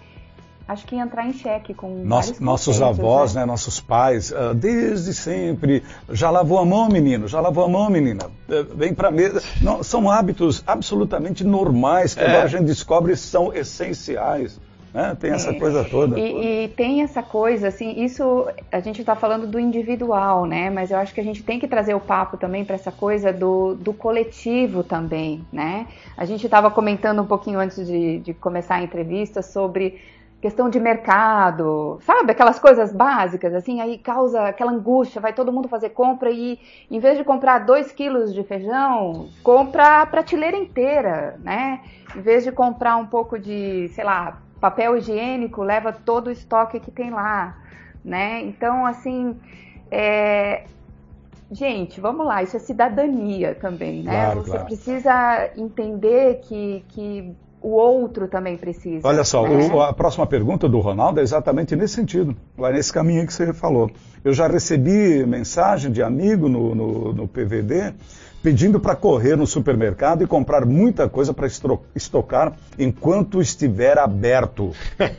acho 0.67 0.85
que 0.85 0.95
entrar 0.95 1.25
em 1.25 1.33
xeque 1.33 1.73
com 1.73 2.03
Nos, 2.03 2.39
nossos 2.39 2.81
avós, 2.81 3.33
né? 3.33 3.41
né? 3.41 3.45
nossos 3.45 3.79
pais, 3.79 4.31
uh, 4.31 4.53
desde 4.53 5.13
sempre, 5.13 5.83
já 6.09 6.29
lavou 6.29 6.59
a 6.59 6.65
mão, 6.65 6.89
menino, 6.89 7.27
já 7.27 7.39
lavou 7.39 7.65
a 7.65 7.69
mão, 7.69 7.89
menina, 7.89 8.25
uh, 8.25 8.75
vem 8.75 8.93
para 8.93 9.09
mesa. 9.09 9.41
Não, 9.61 9.81
são 9.81 10.09
hábitos 10.09 10.63
absolutamente 10.67 11.43
normais 11.43 12.13
que 12.13 12.21
é. 12.21 12.27
agora 12.27 12.43
a 12.43 12.47
gente 12.47 12.65
descobre 12.65 13.15
são 13.15 13.53
essenciais. 13.53 14.59
Né? 14.93 15.15
Tem 15.19 15.31
essa 15.31 15.51
é. 15.51 15.53
coisa 15.53 15.83
toda. 15.83 16.19
E, 16.19 16.65
e, 16.65 16.67
tem 16.69 17.03
essa 17.03 17.21
coisa, 17.21 17.67
assim, 17.67 18.03
isso 18.03 18.47
a 18.71 18.79
gente 18.79 19.01
está 19.01 19.15
falando 19.15 19.45
do 19.45 19.59
individual, 19.59 20.45
né? 20.45 20.69
Mas 20.69 20.89
eu 20.89 20.97
acho 20.97 21.13
que 21.13 21.21
a 21.21 21.23
gente 21.23 21.43
tem 21.43 21.59
que 21.59 21.67
trazer 21.67 21.93
o 21.93 21.99
papo 21.99 22.35
também 22.35 22.65
para 22.65 22.75
essa 22.75 22.91
coisa 22.91 23.31
do, 23.31 23.75
do 23.75 23.93
coletivo 23.93 24.83
também, 24.83 25.45
né? 25.51 25.87
A 26.17 26.25
gente 26.25 26.45
estava 26.45 26.71
comentando 26.71 27.21
um 27.21 27.27
pouquinho 27.27 27.59
antes 27.59 27.85
de, 27.85 28.19
de 28.19 28.33
começar 28.33 28.75
a 28.75 28.81
entrevista 28.81 29.41
sobre 29.41 29.99
questão 30.39 30.69
de 30.69 30.79
mercado, 30.79 31.99
sabe? 32.01 32.31
Aquelas 32.31 32.59
coisas 32.59 32.93
básicas, 32.93 33.53
assim, 33.53 33.81
aí 33.81 33.97
causa 33.97 34.47
aquela 34.47 34.71
angústia, 34.71 35.19
vai 35.19 35.33
todo 35.33 35.51
mundo 35.51 35.67
fazer 35.67 35.89
compra 35.89 36.29
e 36.29 36.59
em 36.91 36.99
vez 36.99 37.17
de 37.17 37.23
comprar 37.23 37.59
2 37.59 37.91
quilos 37.91 38.33
de 38.33 38.43
feijão, 38.43 39.29
compra 39.41 40.01
a 40.01 40.05
prateleira 40.05 40.55
inteira, 40.55 41.39
né? 41.43 41.81
Em 42.15 42.21
vez 42.21 42.43
de 42.43 42.51
comprar 42.51 42.97
um 42.97 43.07
pouco 43.07 43.39
de, 43.39 43.89
sei 43.89 44.03
lá, 44.03 44.37
papel 44.61 44.95
higiênico 44.97 45.63
leva 45.63 45.91
todo 45.91 46.27
o 46.27 46.31
estoque 46.31 46.79
que 46.79 46.91
tem 46.91 47.09
lá, 47.09 47.57
né? 48.05 48.41
Então, 48.41 48.85
assim, 48.85 49.35
é... 49.89 50.65
gente, 51.51 51.99
vamos 51.99 52.27
lá, 52.27 52.43
isso 52.43 52.55
é 52.55 52.59
cidadania 52.59 53.55
também, 53.55 54.03
né? 54.03 54.25
Claro, 54.25 54.41
Você 54.41 54.51
claro. 54.51 54.65
precisa 54.65 55.49
entender 55.57 56.41
que, 56.43 56.85
que 56.89 57.35
o 57.67 57.71
outro 57.71 58.29
também 58.29 58.55
precisa. 58.55 59.05
Olha 59.05 59.25
só, 59.25 59.45
né? 59.45 59.69
o, 59.73 59.81
a 59.81 59.91
próxima 59.91 60.25
pergunta 60.25 60.69
do 60.69 60.79
Ronaldo 60.79 61.19
é 61.19 61.23
exatamente 61.23 61.75
nesse 61.75 61.95
sentido, 61.95 62.33
vai 62.55 62.71
nesse 62.71 62.93
caminho 62.93 63.27
que 63.27 63.33
você 63.33 63.51
falou. 63.51 63.91
Eu 64.23 64.33
já 64.33 64.47
recebi 64.47 65.25
mensagem 65.25 65.91
de 65.91 66.01
amigo 66.01 66.49
no, 66.49 66.75
no, 66.75 67.13
no 67.13 67.27
PVD 67.27 67.93
pedindo 68.41 68.79
para 68.79 68.95
correr 68.95 69.35
no 69.35 69.45
supermercado 69.45 70.23
e 70.23 70.27
comprar 70.27 70.65
muita 70.65 71.09
coisa 71.09 71.33
para 71.33 71.47
estocar 71.93 72.53
enquanto 72.77 73.41
estiver 73.41 73.97
aberto. 73.97 74.71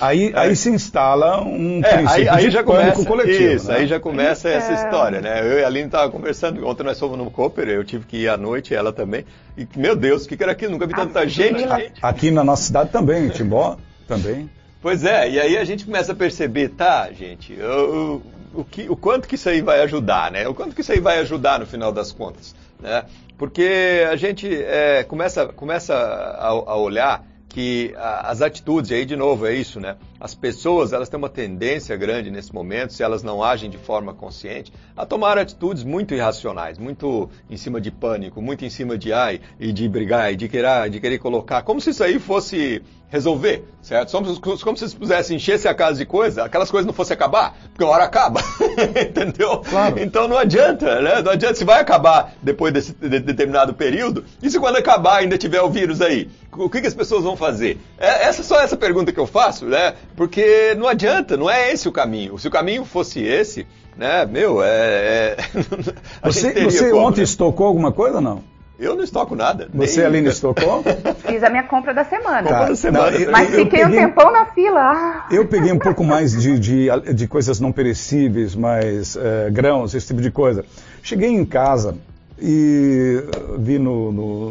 Aí, 0.00 0.32
é. 0.34 0.38
aí 0.38 0.56
se 0.56 0.70
instala 0.70 1.42
um 1.42 1.80
é, 1.82 1.96
princípio 1.96 2.10
aí, 2.10 2.28
aí 2.28 2.44
de 2.46 2.50
já 2.50 2.62
começa, 2.62 3.04
coletivo. 3.04 3.54
Isso, 3.54 3.68
né? 3.68 3.76
aí 3.76 3.86
já 3.86 3.98
começa 3.98 4.48
essa 4.48 4.72
história, 4.72 5.20
né? 5.20 5.40
Eu 5.40 5.58
e 5.58 5.64
a 5.64 5.66
Aline 5.66 5.86
estavam 5.86 6.10
conversando, 6.10 6.64
ontem 6.66 6.82
nós 6.84 6.98
fomos 6.98 7.16
no 7.18 7.30
Cooper, 7.30 7.68
eu 7.68 7.84
tive 7.84 8.04
que 8.04 8.18
ir 8.18 8.28
à 8.28 8.36
noite, 8.36 8.74
ela 8.74 8.92
também. 8.92 9.24
E, 9.56 9.66
meu 9.76 9.96
Deus, 9.96 10.24
o 10.24 10.28
que, 10.28 10.36
que 10.36 10.42
era 10.42 10.52
aquilo? 10.52 10.72
Nunca 10.72 10.86
vi 10.86 10.94
tanta 10.94 11.26
gente. 11.26 11.64
Aqui 12.02 12.30
na 12.30 12.44
nossa 12.44 12.64
cidade 12.64 12.90
também, 12.90 13.26
em 13.26 13.28
Timbó 13.28 13.76
também. 14.06 14.48
Pois 14.80 15.04
é, 15.04 15.28
e 15.30 15.40
aí 15.40 15.56
a 15.56 15.64
gente 15.64 15.84
começa 15.84 16.12
a 16.12 16.14
perceber, 16.14 16.68
tá, 16.70 17.10
gente, 17.12 17.52
eu, 17.52 18.22
o, 18.54 18.64
que, 18.64 18.88
o 18.88 18.96
quanto 18.96 19.26
que 19.26 19.34
isso 19.34 19.48
aí 19.48 19.60
vai 19.60 19.80
ajudar, 19.82 20.30
né? 20.30 20.46
O 20.46 20.54
quanto 20.54 20.74
que 20.74 20.82
isso 20.82 20.92
aí 20.92 21.00
vai 21.00 21.18
ajudar 21.18 21.58
no 21.58 21.66
final 21.66 21.92
das 21.92 22.12
contas, 22.12 22.54
né? 22.80 23.04
Porque 23.36 24.04
a 24.10 24.16
gente 24.16 24.48
é, 24.52 25.02
começa, 25.02 25.46
começa 25.46 25.94
a, 25.94 26.48
a 26.48 26.76
olhar 26.76 27.24
que 27.48 27.92
as 27.96 28.40
atitudes, 28.42 28.90
e 28.90 28.94
aí 28.94 29.04
de 29.04 29.16
novo 29.16 29.46
é 29.46 29.54
isso, 29.54 29.80
né? 29.80 29.96
As 30.20 30.34
pessoas, 30.34 30.92
elas 30.92 31.08
têm 31.08 31.18
uma 31.18 31.28
tendência 31.28 31.96
grande 31.96 32.30
nesse 32.30 32.52
momento, 32.52 32.92
se 32.92 33.02
elas 33.02 33.22
não 33.22 33.42
agem 33.42 33.70
de 33.70 33.78
forma 33.78 34.12
consciente, 34.12 34.72
a 34.96 35.06
tomar 35.06 35.38
atitudes 35.38 35.84
muito 35.84 36.14
irracionais, 36.14 36.78
muito 36.78 37.30
em 37.48 37.56
cima 37.56 37.80
de 37.80 37.90
pânico, 37.90 38.42
muito 38.42 38.64
em 38.64 38.70
cima 38.70 38.98
de 38.98 39.12
ai, 39.12 39.40
e 39.60 39.72
de 39.72 39.88
brigar, 39.88 40.32
e 40.32 40.36
de 40.36 40.48
querer, 40.48 40.90
de 40.90 41.00
querer 41.00 41.18
colocar, 41.18 41.62
como 41.62 41.80
se 41.80 41.90
isso 41.90 42.02
aí 42.02 42.18
fosse 42.18 42.82
resolver, 43.08 43.64
certo? 43.80 44.12
Como, 44.12 44.60
como 44.60 44.76
se 44.76 44.84
eles 44.84 44.94
pudessem 44.94 45.36
encher 45.36 45.66
a 45.66 45.74
casa 45.74 45.98
de 45.98 46.04
coisa, 46.04 46.44
aquelas 46.44 46.70
coisas 46.70 46.86
não 46.86 46.92
fossem 46.92 47.14
acabar, 47.14 47.56
porque 47.68 47.82
uma 47.82 47.92
hora 47.92 48.04
acaba, 48.04 48.40
entendeu? 49.00 49.58
Claro. 49.60 49.98
Então 49.98 50.28
não 50.28 50.36
adianta, 50.36 51.00
né? 51.00 51.22
Não 51.22 51.32
adianta, 51.32 51.54
se 51.54 51.64
vai 51.64 51.80
acabar 51.80 52.34
depois 52.42 52.72
desse 52.72 52.92
de, 52.92 53.18
determinado 53.20 53.72
período, 53.72 54.24
e 54.42 54.50
se 54.50 54.60
quando 54.60 54.76
acabar 54.76 55.18
ainda 55.18 55.38
tiver 55.38 55.62
o 55.62 55.70
vírus 55.70 56.02
aí, 56.02 56.28
o 56.52 56.68
que, 56.68 56.80
que 56.80 56.86
as 56.86 56.94
pessoas 56.94 57.24
vão 57.24 57.36
fazer? 57.36 57.78
É 57.98 58.24
essa 58.24 58.42
só 58.42 58.60
essa 58.60 58.76
pergunta 58.76 59.12
que 59.12 59.20
eu 59.20 59.26
faço, 59.26 59.64
né? 59.64 59.94
Porque 60.18 60.74
não 60.76 60.88
adianta, 60.88 61.36
não 61.36 61.48
é 61.48 61.72
esse 61.72 61.88
o 61.88 61.92
caminho. 61.92 62.36
Se 62.40 62.48
o 62.48 62.50
caminho 62.50 62.84
fosse 62.84 63.22
esse, 63.22 63.64
né, 63.96 64.26
meu, 64.26 64.60
é... 64.60 65.36
é 65.36 65.36
você, 66.28 66.52
você 66.64 66.90
como, 66.90 67.06
ontem 67.06 67.20
né? 67.20 67.22
estocou 67.22 67.68
alguma 67.68 67.92
coisa 67.92 68.16
ou 68.16 68.20
não? 68.20 68.42
Eu 68.80 68.96
não 68.96 69.04
estoco 69.04 69.36
nada. 69.36 69.68
Você, 69.72 69.98
nem... 69.98 70.06
Aline, 70.06 70.28
estocou? 70.28 70.82
Fiz 71.24 71.40
a 71.44 71.48
minha 71.48 71.62
compra 71.62 71.94
da 71.94 72.02
semana. 72.02 72.48
Tá. 72.48 72.74
semana. 72.74 73.12
Não, 73.12 73.16
eu, 73.16 73.30
Mas 73.30 73.54
eu, 73.54 73.64
fiquei 73.64 73.80
eu 73.80 73.86
peguei, 73.86 74.04
um 74.04 74.08
tempão 74.08 74.32
na 74.32 74.46
fila. 74.46 75.26
Eu 75.30 75.46
peguei 75.46 75.70
um 75.70 75.78
pouco 75.78 76.02
mais 76.02 76.32
de, 76.32 76.58
de, 76.58 76.88
de 77.14 77.28
coisas 77.28 77.60
não 77.60 77.70
perecíveis, 77.70 78.56
mais 78.56 79.14
é, 79.14 79.50
grãos, 79.52 79.94
esse 79.94 80.08
tipo 80.08 80.20
de 80.20 80.32
coisa. 80.32 80.64
Cheguei 81.00 81.30
em 81.30 81.44
casa 81.44 81.94
e 82.40 83.22
vi 83.56 83.78
no, 83.78 84.10
no, 84.10 84.50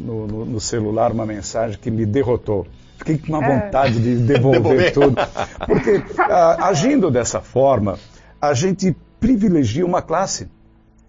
no, 0.00 0.46
no 0.46 0.60
celular 0.60 1.12
uma 1.12 1.26
mensagem 1.26 1.78
que 1.78 1.90
me 1.90 2.06
derrotou. 2.06 2.66
Fiquei 3.04 3.18
com 3.18 3.36
uma 3.36 3.44
é. 3.44 3.60
vontade 3.60 4.00
de 4.00 4.16
devolver 4.22 4.92
tudo. 4.92 5.16
Porque 5.66 6.02
agindo 6.58 7.10
dessa 7.10 7.40
forma, 7.40 7.98
a 8.40 8.54
gente 8.54 8.96
privilegia 9.18 9.84
uma 9.84 10.00
classe. 10.00 10.48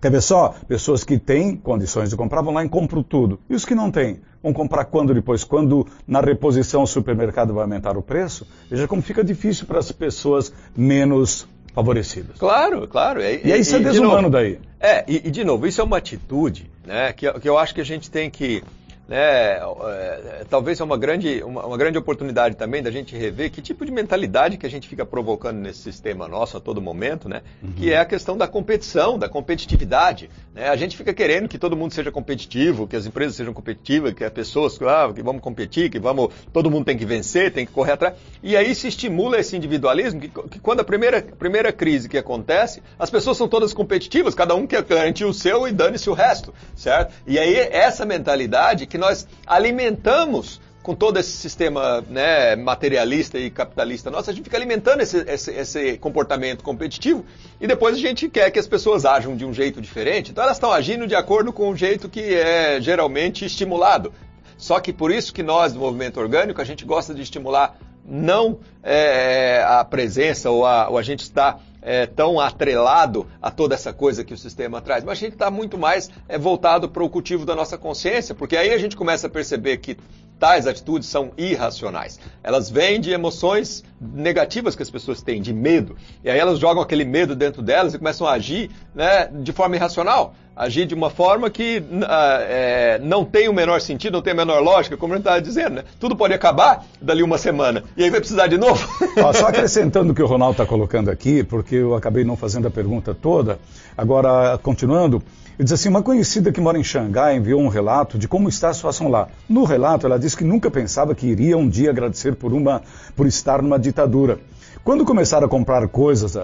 Quer 0.02 0.12
ver 0.12 0.22
só? 0.22 0.54
Pessoas 0.68 1.04
que 1.04 1.18
têm 1.18 1.56
condições 1.56 2.10
de 2.10 2.18
comprar 2.18 2.42
vão 2.42 2.54
lá 2.54 2.66
e 2.66 2.68
compram 2.68 3.02
tudo. 3.02 3.40
E 3.50 3.56
os 3.56 3.64
que 3.64 3.74
não 3.74 3.90
têm? 3.90 4.20
Vão 4.42 4.52
comprar 4.52 4.84
quando 4.86 5.14
depois? 5.14 5.46
Quando 5.46 5.88
na 6.06 6.20
reposição 6.20 6.84
o 6.84 6.88
supermercado 6.88 7.54
vai 7.54 7.64
aumentar 7.64 7.98
o 7.98 8.02
preço? 8.02 8.46
Veja 8.70 8.88
como 8.88 9.02
fica 9.02 9.24
difícil 9.24 9.66
para 9.66 9.80
as 9.80 9.92
pessoas 9.92 10.52
menos 10.76 11.48
favorecidas. 11.74 12.38
Claro, 12.38 12.88
claro. 12.88 13.22
E, 13.22 13.42
e 13.46 13.54
aí 13.54 13.62
isso 13.62 13.76
é 13.76 13.80
desumano 13.80 14.30
de 14.30 14.32
daí. 14.32 14.60
É, 14.80 15.06
e, 15.08 15.28
e, 15.28 15.32
de 15.32 15.44
novo, 15.46 15.66
isso 15.66 15.80
é 15.80 15.84
uma 15.84 15.98
atitude 15.98 16.70
né, 16.86 17.14
que, 17.14 17.32
que 17.40 17.48
eu 17.48 17.58
acho 17.58 17.74
que 17.74 17.80
a 17.82 17.86
gente 17.86 18.12
tem 18.12 18.30
que 18.30 18.62
né, 19.08 19.58
é, 19.58 20.46
talvez 20.50 20.80
é 20.80 20.84
uma 20.84 20.98
grande, 20.98 21.44
uma, 21.44 21.66
uma, 21.66 21.78
grande 21.78 21.98
oportunidade 21.98 22.56
também 22.56 22.82
da 22.82 22.90
gente 22.90 23.16
rever 23.16 23.52
que 23.52 23.62
tipo 23.62 23.86
de 23.86 23.92
mentalidade 23.92 24.58
que 24.58 24.66
a 24.66 24.70
gente 24.70 24.88
fica 24.88 25.06
provocando 25.06 25.58
nesse 25.58 25.80
sistema 25.80 26.26
nosso 26.28 26.56
a 26.56 26.60
todo 26.60 26.82
momento, 26.82 27.28
né? 27.28 27.42
Uhum. 27.62 27.74
Que 27.74 27.92
é 27.92 28.00
a 28.00 28.06
questão 28.06 28.38
da 28.38 28.48
competição, 28.48 29.20
da 29.20 29.28
competitividade. 29.28 30.30
Né? 30.54 30.70
A 30.70 30.76
gente 30.78 30.96
fica 30.96 31.14
querendo 31.14 31.50
que 31.50 31.58
todo 31.58 31.76
mundo 31.76 31.94
seja 31.94 32.12
competitivo, 32.12 32.88
que 32.88 32.96
as 32.96 33.06
empresas 33.06 33.36
sejam 33.36 33.54
competitivas, 33.54 34.14
que 34.14 34.24
as 34.24 34.32
pessoas, 34.32 34.80
ah, 34.82 35.12
que 35.14 35.22
vamos 35.22 35.42
competir, 35.42 35.90
que 35.90 36.00
vamos, 36.00 36.30
todo 36.54 36.72
mundo 36.72 36.86
tem 36.86 36.98
que 36.98 37.06
vencer, 37.06 37.52
tem 37.52 37.66
que 37.66 37.74
correr 37.74 37.94
atrás. 37.94 38.16
E 38.42 38.56
aí 38.56 38.74
se 38.74 38.88
estimula 38.88 39.38
esse 39.38 39.56
individualismo 39.58 40.22
que, 40.22 40.30
que 40.30 40.60
quando 40.60 40.80
a 40.80 40.84
primeira, 40.84 41.22
primeira 41.22 41.74
crise 41.74 42.08
que 42.08 42.18
acontece, 42.18 42.82
as 42.98 43.10
pessoas 43.10 43.36
são 43.36 43.50
todas 43.50 43.74
competitivas, 43.74 44.34
cada 44.34 44.56
um 44.56 44.66
quer 44.66 44.82
garantir 44.84 45.26
o 45.26 45.34
seu 45.34 45.68
e 45.68 45.74
dane-se 45.74 46.10
o 46.10 46.14
resto, 46.14 46.54
certo? 46.74 47.14
E 47.28 47.38
aí 47.38 47.56
essa 47.56 48.06
mentalidade 48.06 48.88
que 48.94 48.98
nós 49.00 49.28
alimentamos 49.48 50.62
com 50.84 50.94
todo 50.94 51.18
esse 51.18 51.32
sistema 51.32 52.04
né, 52.12 52.56
materialista 52.56 53.40
e 53.40 53.50
capitalista 53.50 54.12
nosso, 54.12 54.30
a 54.30 54.34
gente 54.34 54.44
fica 54.44 54.56
alimentando 54.56 55.02
esse, 55.02 55.18
esse, 55.28 55.52
esse, 55.52 55.98
comportamento 55.98 56.64
competitivo 56.64 57.26
e 57.60 57.66
depois 57.66 57.96
a 57.96 57.98
gente 57.98 58.30
quer 58.30 58.52
que 58.52 58.60
as 58.60 58.68
pessoas 58.68 59.04
ajam 59.04 59.36
de 59.36 59.46
um 59.46 59.52
jeito 59.52 59.82
diferente. 59.82 60.30
Então 60.30 60.44
elas 60.44 60.58
estão 60.58 60.72
agindo 60.72 61.08
de 61.08 61.16
acordo 61.16 61.52
com 61.52 61.72
o 61.72 61.76
jeito 61.76 62.08
que 62.08 62.36
é 62.36 62.80
geralmente 62.80 63.46
estimulado. 63.46 64.14
Só 64.60 64.80
que 64.80 64.94
por 64.94 65.12
isso 65.12 65.34
que 65.34 65.42
nós, 65.42 65.74
do 65.74 65.80
movimento 65.80 66.20
orgânico, 66.20 66.62
a 66.62 66.66
gente 66.66 66.86
gosta 66.86 67.16
de 67.16 67.24
estimular 67.24 67.76
não 68.06 68.60
é, 68.84 69.66
a 69.68 69.84
presença 69.84 70.52
ou 70.52 70.68
a, 70.68 70.88
ou 70.88 71.00
a 71.00 71.02
gente 71.02 71.22
está 71.22 71.58
é, 71.84 72.06
tão 72.06 72.40
atrelado 72.40 73.28
a 73.42 73.52
toda 73.52 73.76
essa 73.76 73.94
coisa 73.94 74.24
que 74.24 74.34
o 74.34 74.38
sistema 74.38 74.82
traz, 74.82 75.04
mas 75.04 75.18
a 75.18 75.22
gente 75.22 75.34
está 75.34 75.52
muito 75.52 75.78
mais 75.78 76.10
é, 76.28 76.38
voltado 76.38 76.90
para 76.90 77.04
o 77.04 77.10
cultivo 77.10 77.46
da 77.46 77.56
nossa 77.56 77.78
consciência, 77.78 78.34
porque 78.34 78.58
aí 78.58 78.74
a 78.74 78.78
gente 78.78 78.96
começa 78.96 79.28
a 79.28 79.30
perceber 79.30 79.78
que 79.78 79.98
tais 80.40 80.68
atitudes 80.68 81.08
são 81.08 81.32
irracionais. 81.38 82.20
Elas 82.44 82.70
vêm 82.70 83.00
de 83.00 83.12
emoções 83.12 83.84
negativas 84.02 84.76
que 84.76 84.84
as 84.84 84.90
pessoas 84.90 85.22
têm, 85.22 85.42
de 85.42 85.54
medo. 85.54 85.96
E 86.24 86.30
aí 86.30 86.38
elas 86.38 86.60
jogam 86.60 86.84
aquele 86.84 87.06
medo 87.06 87.36
dentro 87.36 87.62
delas 87.62 87.94
e 87.94 87.98
começam 87.98 88.28
a 88.28 88.34
agir 88.34 88.70
né, 88.94 89.28
de 89.28 89.54
forma 89.54 89.76
irracional. 89.76 90.36
Agir 90.56 90.86
de 90.86 90.94
uma 90.94 91.10
forma 91.10 91.50
que 91.50 91.80
uh, 91.80 92.06
é, 92.48 93.00
não 93.02 93.26
tem 93.26 93.50
o 93.50 93.54
menor 93.54 93.82
sentido, 93.82 94.14
não 94.14 94.22
tem 94.22 94.34
a 94.34 94.36
menor 94.36 94.62
lógica, 94.62 94.96
como 94.96 95.14
a 95.14 95.18
gente 95.18 95.26
estava 95.26 95.42
dizendo. 95.42 95.76
Né? 95.76 95.84
Tudo 96.00 96.16
pode 96.16 96.34
acabar 96.34 96.86
dali 97.02 97.24
uma 97.24 97.40
semana. 97.40 97.84
E 97.98 98.04
aí 98.04 98.10
vai 98.10 98.20
precisar 98.20 98.48
de 98.48 98.58
novo. 98.58 98.88
Ó, 99.18 99.34
só 99.34 99.48
acrescentando 99.48 100.12
o 100.12 100.16
que 100.16 100.22
o 100.22 100.28
Ronaldo 100.28 100.54
está 100.54 100.66
colocando 100.66 101.10
aqui, 101.10 101.44
porque 101.44 101.76
eu 101.76 101.96
acabei 101.96 102.24
não 102.24 102.36
fazendo 102.36 102.68
a 102.68 102.72
pergunta 102.72 103.16
toda. 103.16 103.58
Agora, 103.98 104.58
continuando. 104.62 105.24
Ele 105.58 105.66
diz 105.66 105.74
assim: 105.74 105.90
uma 105.90 106.02
conhecida 106.02 106.52
que 106.52 106.60
mora 106.60 106.80
em 106.80 106.84
Xangai 106.84 107.36
enviou 107.36 107.62
um 107.62 107.68
relato 107.68 108.18
de 108.18 108.28
como 108.28 108.50
está 108.50 108.70
a 108.70 108.74
situação 108.74 109.08
lá. 109.08 109.28
No 109.48 109.64
relato, 109.64 110.06
ela 110.06 110.18
disse 110.18 110.36
que 110.36 110.44
nunca 110.44 110.70
pensava 110.72 111.14
que 111.14 111.28
iria 111.28 111.58
um 111.58 111.70
dia 111.70 111.92
agradecer 111.92 112.36
por, 112.36 112.54
uma, 112.54 112.82
por 113.16 113.28
estar 113.28 113.62
numa 113.62 113.78
ditadura. 113.78 114.40
Quando 114.84 115.06
começaram 115.06 115.48
a 115.48 115.50
comprar 115.50 115.88
coisas 115.88 116.36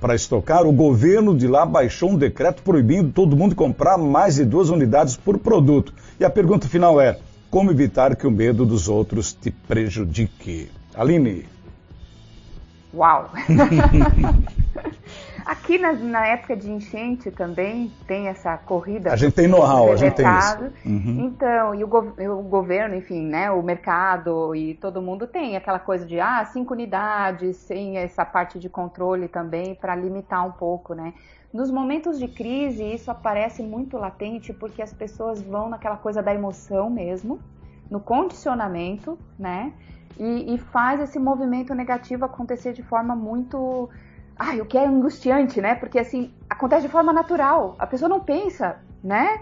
para 0.00 0.14
estocar, 0.14 0.66
o 0.66 0.72
governo 0.72 1.36
de 1.36 1.46
lá 1.46 1.66
baixou 1.66 2.10
um 2.10 2.16
decreto 2.16 2.62
proibindo 2.62 3.12
todo 3.12 3.36
mundo 3.36 3.54
comprar 3.54 3.98
mais 3.98 4.36
de 4.36 4.46
duas 4.46 4.70
unidades 4.70 5.14
por 5.14 5.38
produto. 5.38 5.92
E 6.18 6.24
a 6.24 6.30
pergunta 6.30 6.66
final 6.66 6.98
é: 6.98 7.18
como 7.50 7.70
evitar 7.70 8.16
que 8.16 8.26
o 8.26 8.30
medo 8.30 8.64
dos 8.64 8.88
outros 8.88 9.34
te 9.34 9.50
prejudique? 9.50 10.70
Aline. 10.94 11.44
Uau! 12.94 13.30
Aqui 15.50 15.78
na, 15.78 15.92
na, 15.92 16.28
época 16.28 16.56
de 16.56 16.70
enchente 16.70 17.28
também 17.28 17.90
tem 18.06 18.28
essa 18.28 18.56
corrida. 18.56 19.12
A 19.12 19.16
gente 19.16 19.34
tem 19.34 19.48
know-how, 19.48 19.90
a 19.90 19.96
gente 19.96 20.14
tem 20.14 20.24
isso. 20.24 20.72
Uhum. 20.86 21.24
Então, 21.26 21.74
e 21.74 21.82
o, 21.82 21.88
go 21.88 22.14
o, 22.20 22.42
governo, 22.42 22.94
enfim, 22.94 23.26
né, 23.26 23.50
o 23.50 23.60
mercado 23.60 24.54
e 24.54 24.74
todo 24.74 25.02
mundo 25.02 25.26
tem 25.26 25.56
aquela 25.56 25.80
coisa 25.80 26.06
de, 26.06 26.20
ah, 26.20 26.44
cinco 26.44 26.72
unidades, 26.72 27.56
sem 27.56 27.98
essa 27.98 28.24
parte 28.24 28.60
de 28.60 28.68
controle 28.68 29.26
também 29.26 29.74
para 29.74 29.96
limitar 29.96 30.46
um 30.46 30.52
pouco, 30.52 30.94
né. 30.94 31.14
Nos 31.52 31.68
momentos 31.68 32.16
de 32.16 32.28
crise, 32.28 32.84
isso 32.84 33.10
aparece 33.10 33.60
muito 33.60 33.96
latente 33.96 34.52
porque 34.52 34.80
as 34.80 34.92
pessoas 34.92 35.42
vão 35.42 35.68
naquela 35.68 35.96
coisa 35.96 36.22
da 36.22 36.32
emoção 36.32 36.88
mesmo, 36.88 37.40
no 37.90 37.98
condicionamento, 37.98 39.18
né, 39.36 39.72
e, 40.16 40.54
e 40.54 40.58
faz 40.58 41.00
esse 41.00 41.18
movimento 41.18 41.74
negativo 41.74 42.24
acontecer 42.24 42.72
de 42.72 42.84
forma 42.84 43.16
muito 43.16 43.90
Ai, 44.42 44.58
o 44.58 44.64
que 44.64 44.78
é 44.78 44.86
angustiante, 44.86 45.60
né? 45.60 45.74
Porque 45.74 45.98
assim, 45.98 46.32
acontece 46.48 46.86
de 46.86 46.88
forma 46.88 47.12
natural. 47.12 47.76
A 47.78 47.86
pessoa 47.86 48.08
não 48.08 48.20
pensa, 48.20 48.78
né? 49.04 49.38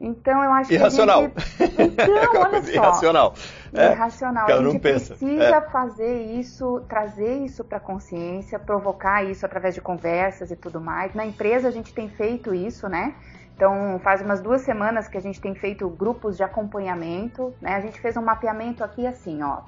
Então 0.00 0.42
eu 0.42 0.52
acho 0.52 0.72
irracional. 0.72 1.30
que. 1.30 1.64
Gente... 1.64 1.80
Então, 1.80 2.16
olha 2.42 2.60
só. 2.60 2.70
Irracional. 2.72 3.34
É, 3.72 3.92
irracional. 3.92 4.48
A 4.50 4.62
gente 4.64 4.80
precisa 4.80 5.44
é. 5.44 5.60
fazer 5.70 6.22
isso, 6.40 6.82
trazer 6.88 7.44
isso 7.44 7.62
para 7.62 7.76
a 7.76 7.80
consciência, 7.80 8.58
provocar 8.58 9.22
isso 9.22 9.46
através 9.46 9.76
de 9.76 9.80
conversas 9.80 10.50
e 10.50 10.56
tudo 10.56 10.80
mais. 10.80 11.14
Na 11.14 11.24
empresa 11.24 11.68
a 11.68 11.70
gente 11.70 11.94
tem 11.94 12.08
feito 12.08 12.52
isso, 12.52 12.88
né? 12.88 13.14
Então, 13.54 14.00
faz 14.02 14.20
umas 14.22 14.40
duas 14.40 14.62
semanas 14.62 15.06
que 15.06 15.16
a 15.16 15.20
gente 15.20 15.40
tem 15.40 15.54
feito 15.54 15.88
grupos 15.88 16.36
de 16.36 16.42
acompanhamento, 16.42 17.54
né? 17.60 17.76
A 17.76 17.80
gente 17.80 18.00
fez 18.00 18.16
um 18.16 18.22
mapeamento 18.22 18.82
aqui 18.82 19.06
assim, 19.06 19.40
ó. 19.40 19.58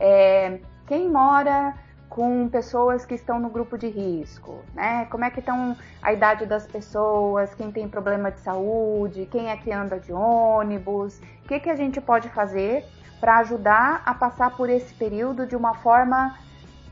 É, 0.00 0.60
quem 0.86 1.10
mora 1.10 1.74
com 2.14 2.48
pessoas 2.48 3.04
que 3.04 3.14
estão 3.14 3.40
no 3.40 3.50
grupo 3.50 3.76
de 3.76 3.88
risco, 3.88 4.60
né? 4.72 5.04
Como 5.06 5.24
é 5.24 5.30
que 5.30 5.40
estão 5.40 5.76
a 6.00 6.12
idade 6.12 6.46
das 6.46 6.64
pessoas, 6.64 7.52
quem 7.56 7.72
tem 7.72 7.88
problema 7.88 8.30
de 8.30 8.38
saúde, 8.38 9.26
quem 9.32 9.50
é 9.50 9.56
que 9.56 9.72
anda 9.72 9.98
de 9.98 10.12
ônibus, 10.12 11.20
o 11.44 11.48
que, 11.48 11.58
que 11.58 11.68
a 11.68 11.74
gente 11.74 12.00
pode 12.00 12.28
fazer 12.28 12.84
para 13.18 13.38
ajudar 13.38 14.00
a 14.06 14.14
passar 14.14 14.56
por 14.56 14.70
esse 14.70 14.94
período 14.94 15.44
de 15.44 15.56
uma 15.56 15.74
forma 15.74 16.38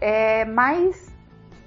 é, 0.01 0.45
mais 0.45 1.15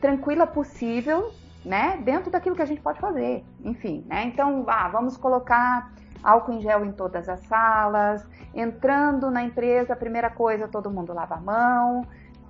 tranquila 0.01 0.45
possível, 0.45 1.31
né? 1.63 1.97
Dentro 2.03 2.29
daquilo 2.29 2.57
que 2.57 2.61
a 2.61 2.67
gente 2.67 2.81
pode 2.81 2.99
fazer, 2.99 3.45
enfim, 3.63 4.05
né? 4.05 4.25
Então, 4.25 4.65
ah, 4.67 4.89
vamos 4.89 5.15
colocar 5.15 5.93
álcool 6.21 6.51
em 6.51 6.61
gel 6.61 6.83
em 6.83 6.91
todas 6.91 7.29
as 7.29 7.39
salas, 7.41 8.27
entrando 8.53 9.31
na 9.31 9.43
empresa, 9.43 9.93
a 9.93 9.95
primeira 9.95 10.29
coisa, 10.29 10.67
todo 10.67 10.91
mundo 10.91 11.13
lava 11.13 11.35
a 11.35 11.39
mão, 11.39 12.05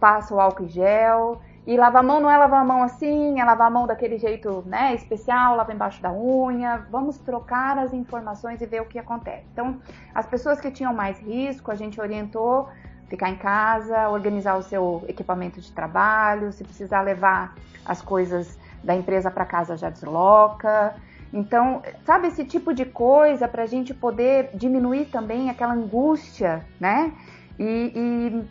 passa 0.05 0.35
o 0.35 0.39
álcool 0.39 0.65
em 0.65 0.69
gel. 0.69 1.41
E 1.65 1.75
lavar 1.75 2.03
a 2.03 2.05
mão 2.05 2.19
não 2.19 2.29
é 2.29 2.37
lavar 2.37 2.61
a 2.61 2.63
mão 2.63 2.83
assim, 2.83 3.39
é 3.39 3.43
lavar 3.43 3.65
a 3.65 3.69
mão 3.71 3.87
daquele 3.87 4.19
jeito 4.19 4.63
né, 4.67 4.93
especial, 4.93 5.55
lava 5.55 5.73
embaixo 5.73 5.99
da 5.99 6.13
unha. 6.13 6.85
Vamos 6.91 7.17
trocar 7.17 7.79
as 7.79 7.91
informações 7.91 8.61
e 8.61 8.67
ver 8.67 8.83
o 8.83 8.85
que 8.85 8.99
acontece. 8.99 9.43
Então, 9.51 9.79
as 10.13 10.27
pessoas 10.27 10.61
que 10.61 10.69
tinham 10.69 10.93
mais 10.93 11.19
risco, 11.19 11.71
a 11.71 11.75
gente 11.75 11.99
orientou 11.99 12.69
ficar 13.07 13.31
em 13.31 13.35
casa, 13.35 14.09
organizar 14.09 14.55
o 14.55 14.61
seu 14.61 15.03
equipamento 15.07 15.59
de 15.59 15.71
trabalho, 15.71 16.51
se 16.51 16.63
precisar 16.63 17.01
levar 17.01 17.55
as 17.83 17.99
coisas 17.99 18.59
da 18.83 18.95
empresa 18.95 19.31
para 19.31 19.43
casa 19.43 19.75
já 19.75 19.89
desloca. 19.89 20.93
Então, 21.33 21.81
sabe 22.05 22.27
esse 22.27 22.45
tipo 22.45 22.75
de 22.75 22.85
coisa 22.85 23.47
para 23.47 23.63
a 23.63 23.67
gente 23.67 23.91
poder 23.91 24.51
diminuir 24.53 25.05
também 25.05 25.49
aquela 25.49 25.73
angústia, 25.73 26.63
né? 26.79 27.11
E, 27.57 27.91
e 27.95 28.45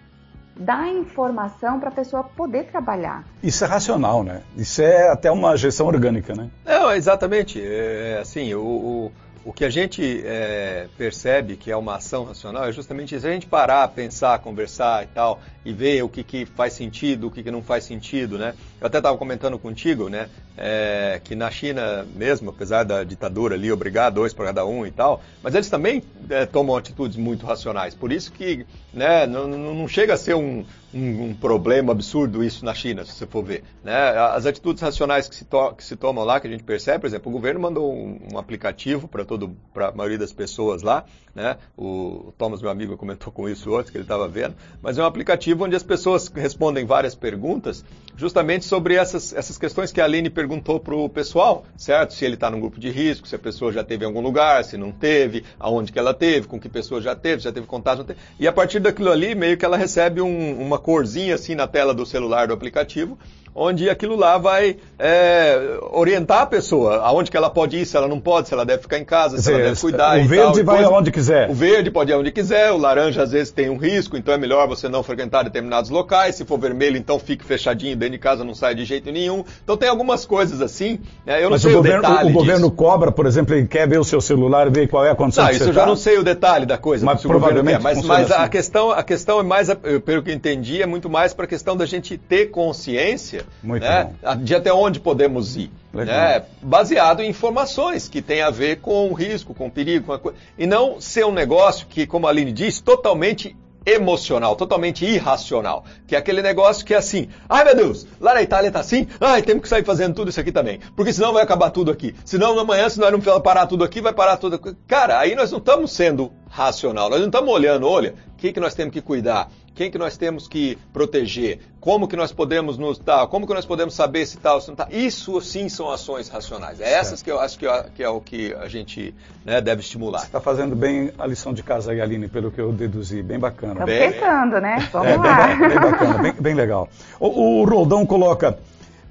dar 0.57 0.89
informação 0.89 1.81
para 1.81 1.89
a 1.89 1.93
pessoa 1.93 2.23
poder 2.23 2.65
trabalhar. 2.65 3.25
Isso 3.43 3.65
é 3.65 3.67
racional, 3.67 4.23
né? 4.23 4.43
Isso 4.57 4.83
é 4.83 5.09
até 5.11 5.31
uma 5.31 5.57
gestão 5.57 5.87
orgânica, 5.87 6.35
né? 6.35 6.49
Não, 6.65 6.93
exatamente. 6.93 7.61
É, 7.63 8.19
assim, 8.21 8.55
o, 8.55 8.63
o, 8.63 9.13
o 9.45 9.53
que 9.53 9.65
a 9.65 9.71
gente 9.71 10.23
é, 10.25 10.89
percebe 10.97 11.57
que 11.57 11.71
é 11.71 11.77
uma 11.77 11.97
ação 11.97 12.25
racional 12.25 12.65
é 12.65 12.73
justamente 12.73 13.15
isso. 13.15 13.27
A 13.27 13.31
gente 13.31 13.47
parar, 13.47 13.87
pensar, 13.89 14.39
conversar 14.39 15.05
e 15.05 15.07
tal, 15.09 15.41
e 15.65 15.73
ver 15.73 16.03
o 16.03 16.09
que, 16.09 16.25
que 16.25 16.47
faz 16.47 16.73
sentido, 16.73 17.27
o 17.27 17.31
que, 17.31 17.43
que 17.43 17.51
não 17.51 17.63
faz 17.63 17.85
sentido, 17.85 18.39
né? 18.39 18.55
Eu 18.81 18.87
até 18.87 18.99
estava 18.99 19.19
comentando 19.19 19.59
contigo, 19.59 20.09
né? 20.09 20.31
É, 20.57 21.21
que 21.23 21.35
na 21.35 21.51
China 21.51 22.07
mesmo, 22.15 22.51
apesar 22.51 22.85
da 22.85 23.05
ditadura 23.05 23.55
ali 23.55 23.71
obrigar 23.71 24.11
dois 24.11 24.33
para 24.33 24.47
cada 24.47 24.65
um 24.65 24.87
e 24.87 24.91
tal, 24.91 25.23
mas 25.43 25.55
eles 25.55 25.69
também 25.69 26.03
é, 26.31 26.47
tomam 26.47 26.77
atitudes 26.77 27.17
muito 27.17 27.45
racionais. 27.45 27.95
Por 27.95 28.13
isso 28.13 28.33
que 28.33 28.65
né, 28.93 29.27
não, 29.27 29.47
não 29.47 29.89
chega 29.89 30.15
a 30.15 30.17
ser 30.17 30.35
um, 30.35 30.65
um, 30.95 31.31
um, 31.31 31.35
problema 31.35 31.93
absurdo 31.93 32.43
isso 32.43 32.65
na 32.65 32.75
China, 32.75 33.05
se 33.05 33.13
você 33.13 33.27
for 33.27 33.43
ver. 33.43 33.65
Né? 33.83 33.95
As 33.95 34.47
atitudes 34.47 34.83
racionais 34.83 35.29
que 35.29 35.35
se, 35.35 35.45
to, 35.45 35.75
que 35.75 35.85
se 35.85 35.97
tomam 35.97 36.25
lá, 36.25 36.41
que 36.41 36.47
a 36.47 36.51
gente 36.51 36.63
percebe, 36.63 37.01
por 37.01 37.07
exemplo, 37.07 37.31
o 37.31 37.33
governo 37.33 37.61
mandou 37.61 37.93
um, 37.93 38.19
um 38.33 38.39
aplicativo 38.39 39.09
para 39.09 39.89
a 39.89 39.93
maioria 39.93 40.19
das 40.19 40.33
pessoas 40.33 40.83
lá, 40.83 41.05
né? 41.35 41.57
o, 41.77 42.33
Thomas, 42.39 42.63
meu 42.63 42.71
amigo, 42.71 42.97
comentou 42.97 43.33
com 43.33 43.49
isso 43.49 43.75
antes, 43.75 43.91
que 43.91 43.97
ele 43.97 44.05
estava 44.05 44.29
vendo, 44.29 44.55
mas 44.81 44.97
é 44.97 45.03
um 45.03 45.07
aplicativo 45.07 45.65
onde 45.65 45.75
as 45.75 45.83
pessoas 45.83 46.29
respondem 46.29 46.85
várias 46.87 47.15
perguntas 47.15 47.85
justamente 48.17 48.65
sobre 48.65 48.95
essas, 48.95 49.33
essas 49.33 49.59
questões 49.59 49.91
que 49.91 50.01
a 50.01 50.05
Aline 50.05 50.31
perguntou 50.31 50.79
para 50.79 50.95
o 50.95 51.09
pessoal, 51.09 51.65
certo? 51.77 52.15
Se 52.15 52.25
ele 52.25 52.35
está 52.35 52.49
num 52.49 52.61
grupo 52.61 52.79
de 52.79 52.91
risco, 52.91 53.27
se 53.27 53.35
a 53.35 53.39
pessoa 53.39 53.73
já 53.73 53.83
teve 53.83 54.05
em 54.05 54.07
algum 54.07 54.21
lugar, 54.21 54.65
se 54.65 54.77
não 54.77 54.93
teve, 54.93 55.45
aonde 55.59 55.91
que 55.91 55.99
ela 55.99 56.15
teve, 56.15 56.47
com 56.47 56.61
que 56.61 56.69
pessoa 56.69 57.01
já 57.01 57.17
teve, 57.17 57.43
já 57.43 57.53
teve 57.53 57.67
contato, 57.67 57.99
não 57.99 58.05
teve. 58.05 58.21
E 58.39 58.47
a 58.47 58.53
partir 58.53 58.79
daquilo 58.79 59.11
ali, 59.11 59.35
meio 59.35 59.57
que 59.57 59.65
ela 59.65 59.77
recebe 59.77 60.21
um, 60.21 60.61
uma 60.61 60.79
corzinha 60.85 61.35
assim 61.35 61.55
na 61.55 61.67
tela 61.67 61.95
do 61.95 62.05
celular 62.05 62.47
do 62.47 62.53
aplicativo, 62.53 63.19
onde 63.55 63.89
aquilo 63.89 64.17
lá 64.17 64.37
vai 64.39 64.77
é, 64.99 65.79
orientar 65.93 66.43
a 66.43 66.47
pessoa 66.47 66.97
aonde 66.97 67.31
que 67.31 67.37
ela 67.37 67.51
pode 67.51 67.77
ir, 67.77 67.87
se 67.87 67.97
ela 67.97 68.09
não 68.09 68.21
pode, 68.21 68.49
se 68.49 68.55
ela 68.55 68.65
deve 68.65 68.83
ficar 68.83 68.99
em 68.99 69.05
casa, 69.05 69.39
se 69.39 69.53
ela 69.53 69.63
deve 69.63 69.81
cuidar. 69.81 70.19
O 70.19 70.27
verde 70.27 70.63
vai 70.63 70.85
aonde 70.85 71.11
quiser. 71.11 71.49
O 71.51 71.55
verde 71.55 71.91
pode 71.91 72.11
ir 72.11 72.15
aonde 72.15 72.33
quiser, 72.33 72.73
o 72.73 72.77
laranja 72.77 73.23
às 73.23 73.33
vezes 73.33 73.53
tem 73.53 73.71
um 73.71 73.77
risco, 73.77 74.17
então 74.17 74.35
é 74.35 74.39
melhor 74.39 74.67
você 74.67 74.89
não 74.89 75.03
frequentar 75.03 75.45
determinados 75.45 75.91
locais. 75.91 76.35
Se 76.35 76.45
for 76.45 76.59
vermelho, 76.59 76.97
então 76.97 77.19
fique 77.19 77.45
fechadinho 77.45 77.97
dentro 77.97 78.13
de 78.13 78.19
casa, 78.19 78.45
não 78.45 78.55
sai 78.55 78.75
de 78.75 78.85
jeito 78.85 79.11
nenhum. 79.13 79.45
Então 79.63 79.77
tem 79.77 79.89
algumas 79.89 80.27
coisas 80.27 80.61
assim. 80.61 80.99
Né? 81.25 81.39
Eu 81.39 81.45
não 81.45 81.51
Mas 81.51 81.63
sei 81.63 81.73
o, 81.73 81.77
governo, 81.77 82.09
o, 82.09 82.27
o 82.27 82.33
governo 82.33 82.71
cobra, 82.71 83.13
por 83.13 83.27
exemplo, 83.27 83.55
ele 83.55 83.67
quer 83.67 83.89
ver 83.89 83.99
o 83.99 84.05
seu 84.05 84.21
celular 84.21 84.67
e 84.67 84.71
ver 84.71 84.89
qual 84.89 85.05
é 85.05 85.11
a 85.11 85.15
condição 85.15 85.45
não, 85.45 85.51
isso 85.51 85.65
eu 85.65 85.73
já 85.73 85.83
tá. 85.83 85.87
não 85.87 85.97
sei 85.97 86.19
o 86.19 86.25
detalhe 86.25 86.67
da 86.67 86.79
coisa. 86.79 87.05
Mas 87.05 87.23
provavelmente 87.23 87.83
mas, 87.83 88.03
mas 88.03 88.31
a 88.31 88.43
assim. 88.43 88.51
questão 88.51 88.91
a 88.91 89.03
questão 89.03 89.41
é 89.41 89.43
mais, 89.43 89.69
pelo 90.05 90.23
que 90.23 90.31
eu 90.31 90.35
entendi, 90.35 90.83
é 90.83 90.87
muito 90.87 91.09
mais 91.09 91.35
para 91.35 91.45
a 91.45 91.49
questão 91.49 91.77
da 91.77 91.87
gente 91.87 92.17
ter 92.17 92.47
consciência, 92.47 93.44
Muito 93.63 93.83
né? 93.83 94.13
bom. 94.23 94.37
de 94.37 94.55
até 94.55 94.73
onde 94.73 95.01
podemos 95.01 95.57
ir. 95.57 95.71
Né? 95.93 96.43
Baseado 96.61 97.23
em 97.23 97.31
informações 97.31 98.09
que 98.09 98.21
tem 98.21 98.43
a 98.43 98.51
ver 98.51 98.81
com 98.81 99.09
o 99.09 99.15
risco, 99.15 99.55
com 99.55 99.67
o 99.67 99.71
perigo, 99.71 100.07
com 100.07 100.13
a 100.13 100.19
coisa. 100.19 100.39
E 100.59 100.67
não 100.67 101.01
ser 101.01 101.25
um 101.25 101.33
negócio 101.33 101.87
que, 101.87 102.07
como 102.07 102.27
a 102.27 102.31
Aline 102.31 102.53
disse, 102.53 102.83
totalmente 102.83 103.57
emocional, 103.87 104.57
totalmente 104.57 105.05
irracional. 105.05 105.85
Que 106.07 106.17
é 106.17 106.19
aquele 106.19 106.43
negócio 106.43 106.85
que 106.85 106.95
é 106.95 106.97
assim, 106.97 107.29
ai 107.49 107.65
meu 107.65 107.77
Deus, 107.77 108.07
lá 108.21 108.35
na 108.35 108.43
Itália 108.43 108.71
tá 108.71 108.81
assim, 108.81 109.07
ai 109.21 109.43
temos 109.43 109.63
que 109.63 109.69
sair 109.69 109.85
fazendo 109.85 110.15
tudo 110.15 110.31
isso 110.31 110.41
aqui 110.41 110.51
também, 110.51 110.81
porque 110.97 111.13
senão 111.13 111.33
vai 111.33 111.43
acabar 111.43 111.71
tudo 111.71 111.91
aqui. 111.91 112.15
Senão 112.25 112.59
amanhã, 112.59 112.89
se 112.89 112.99
nós 112.99 113.13
não 113.13 113.21
parar 113.41 113.67
tudo 113.67 113.85
aqui, 113.85 114.01
vai 114.01 114.13
parar 114.13 114.37
tudo 114.37 114.57
aqui. 114.57 114.75
Cara, 114.87 115.19
aí 115.19 115.35
nós 115.35 115.51
não 115.51 115.59
estamos 115.59 115.93
sendo 115.93 116.33
racional, 116.49 117.11
nós 117.11 117.21
não 117.21 117.27
estamos 117.27 117.53
olhando, 117.53 117.87
olha, 117.87 118.15
o 118.33 118.37
que, 118.37 118.53
que 118.53 118.61
nós 118.61 118.75
temos 118.75 118.93
que 118.93 119.01
cuidar, 119.01 119.51
quem 119.75 119.91
que 119.91 119.99
nós 119.99 120.17
temos 120.17 120.47
que 120.47 120.79
proteger, 120.93 121.59
como 121.81 122.07
que 122.07 122.17
nós 122.17 122.33
podemos 122.33 122.79
nos 122.79 122.97
tal, 122.99 123.27
como 123.29 123.47
que 123.47 123.53
nós 123.53 123.67
podemos 123.67 123.95
saber 123.95 124.25
se 124.27 124.37
tal, 124.39 124.61
se 124.61 124.69
não 124.69 124.77
tá. 124.77 124.87
Isso 124.91 125.41
sim 125.41 125.69
são 125.69 125.91
ações 125.91 126.29
racionais. 126.29 126.81
É 126.81 126.93
essas 126.95 127.23
que 127.23 127.31
eu 127.31 127.41
acho 127.41 127.59
que, 127.59 127.67
é- 127.67 127.87
que 127.95 128.03
é 128.03 128.09
o 128.09 128.21
que 128.21 128.55
a 128.55 128.69
gente 128.69 129.15
né, 129.45 129.61
deve 129.61 129.81
estimular. 129.83 130.23
Está 130.23 130.41
fazendo 130.41 130.75
bem 130.77 131.11
a 131.19 131.27
lição 131.27 131.53
de 131.53 131.63
casa 131.63 131.93
aí, 131.93 132.01
Aline, 132.01 132.29
pelo 132.29 132.51
que 132.51 132.61
eu 132.61 132.73
deduzi. 132.73 133.23
Bem 133.23 133.39
bacana. 133.39 133.73
Estamos 133.73 133.93
Bem- 133.95 134.13
tentando, 134.13 134.61
né? 134.61 134.89
Vamos 134.93 135.09
É, 135.13 135.17
lá. 135.17 135.47
bem, 135.49 135.69
bem 135.69 135.81
bacana, 135.81 136.19
bem, 136.19 136.33
bem 136.41 136.55
legal. 136.55 136.89
O, 137.19 137.61
o 137.61 137.65
Roldão 137.65 138.07
coloca 138.07 138.59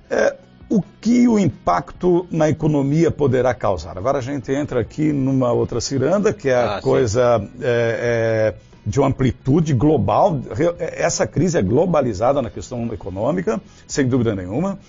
é, 0.10 0.36
o 0.70 0.82
que 1.02 1.28
o 1.28 1.38
impacto 1.38 2.26
na 2.32 2.50
economia 2.50 3.12
poderá 3.12 3.54
causar. 3.54 3.98
Agora 3.98 4.18
a 4.20 4.22
gente 4.22 4.52
entra 4.52 4.80
aqui 4.80 5.12
numa 5.12 5.52
outra 5.52 5.80
ciranda, 5.82 6.34
que 6.34 6.50
é 6.50 6.56
a 6.56 6.78
Ah, 6.78 6.82
coisa 6.82 7.48
é, 7.62 8.54
é, 8.56 8.73
de 8.86 9.00
uma 9.00 9.08
amplitude 9.10 9.74
global. 9.74 10.40
Re- 10.52 10.76
Essa 10.78 11.26
crise 11.28 11.58
é 11.58 11.62
globalizada 11.62 12.42
na 12.42 12.50
questão 12.50 12.86
econômica, 12.94 13.62
sem 13.88 14.08
dúvida 14.08 14.36
nenhuma. 14.36 14.80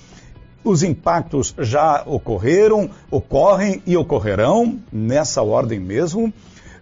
Os 0.64 0.82
impactos 0.82 1.54
já 1.58 2.02
ocorreram, 2.06 2.90
ocorrem 3.10 3.82
e 3.86 3.96
ocorrerão 3.96 4.78
nessa 4.92 5.42
ordem 5.42 5.78
mesmo. 5.78 6.32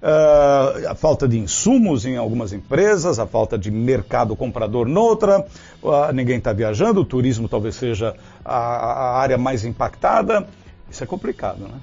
Ah, 0.04 0.72
a 0.90 0.94
falta 0.94 1.28
de 1.28 1.38
insumos 1.38 2.04
em 2.04 2.16
algumas 2.16 2.52
empresas, 2.52 3.18
a 3.20 3.26
falta 3.26 3.56
de 3.56 3.70
mercado 3.70 4.34
comprador 4.34 4.86
noutra, 4.88 5.44
ah, 5.84 6.12
ninguém 6.12 6.38
está 6.38 6.52
viajando, 6.52 7.00
o 7.00 7.04
turismo 7.04 7.48
talvez 7.48 7.76
seja 7.76 8.14
a, 8.44 8.56
a 8.56 9.18
área 9.18 9.38
mais 9.38 9.64
impactada. 9.64 10.46
Isso 10.90 11.02
é 11.04 11.06
complicado, 11.06 11.60
né? 11.60 11.80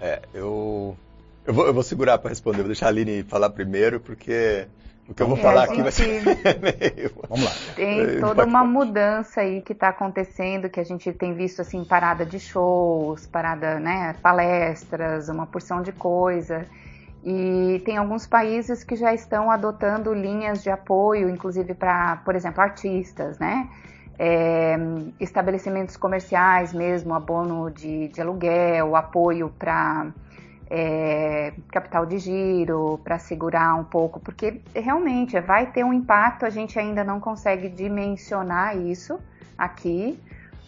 É, 0.00 0.22
eu, 0.34 0.96
eu, 1.44 1.54
vou, 1.54 1.66
eu 1.66 1.74
vou 1.74 1.82
segurar 1.82 2.18
para 2.18 2.30
responder, 2.30 2.62
vou 2.62 2.68
deixar 2.68 2.86
a 2.86 2.88
Aline 2.90 3.22
falar 3.24 3.50
primeiro, 3.50 4.00
porque 4.00 4.68
o 5.08 5.14
que 5.14 5.22
eu 5.22 5.28
vou 5.28 5.36
É, 5.36 5.36
falar 5.36 5.64
a 5.64 5.64
aqui 5.64 5.82
vai 5.82 5.92
ser 5.92 6.06
meio... 6.62 7.12
Vamos 7.28 7.44
lá. 7.44 7.58
Tem 7.74 8.10
É, 8.16 8.20
toda 8.20 8.44
uma 8.44 8.64
mudança 8.64 9.40
aí 9.40 9.62
que 9.62 9.72
está 9.72 9.88
acontecendo, 9.88 10.68
que 10.68 10.78
a 10.78 10.84
gente 10.84 11.10
tem 11.12 11.34
visto 11.34 11.60
assim, 11.62 11.84
parada 11.84 12.26
de 12.26 12.38
shows, 12.38 13.26
parada, 13.26 13.80
né, 13.80 14.14
palestras, 14.22 15.28
uma 15.28 15.46
porção 15.46 15.80
de 15.82 15.92
coisa. 15.92 16.68
E 17.24 17.82
tem 17.86 17.96
alguns 17.96 18.26
países 18.26 18.84
que 18.84 18.96
já 18.96 19.14
estão 19.14 19.50
adotando 19.50 20.12
linhas 20.12 20.62
de 20.62 20.70
apoio, 20.70 21.28
inclusive 21.30 21.74
para, 21.74 22.16
por 22.18 22.34
exemplo, 22.36 22.60
artistas, 22.62 23.38
né? 23.38 23.70
É, 24.18 24.76
estabelecimentos 25.20 25.96
comerciais 25.96 26.72
mesmo, 26.72 27.14
abono 27.14 27.70
de, 27.70 28.08
de 28.08 28.20
aluguel, 28.20 28.94
apoio 28.96 29.50
para 29.58 30.12
é, 30.74 31.52
capital 31.70 32.06
de 32.06 32.16
giro, 32.16 32.98
para 33.04 33.18
segurar 33.18 33.74
um 33.74 33.84
pouco, 33.84 34.18
porque 34.18 34.62
realmente 34.74 35.38
vai 35.38 35.66
ter 35.66 35.84
um 35.84 35.92
impacto, 35.92 36.46
a 36.46 36.50
gente 36.50 36.78
ainda 36.78 37.04
não 37.04 37.20
consegue 37.20 37.68
dimensionar 37.68 38.78
isso 38.78 39.20
aqui. 39.58 40.18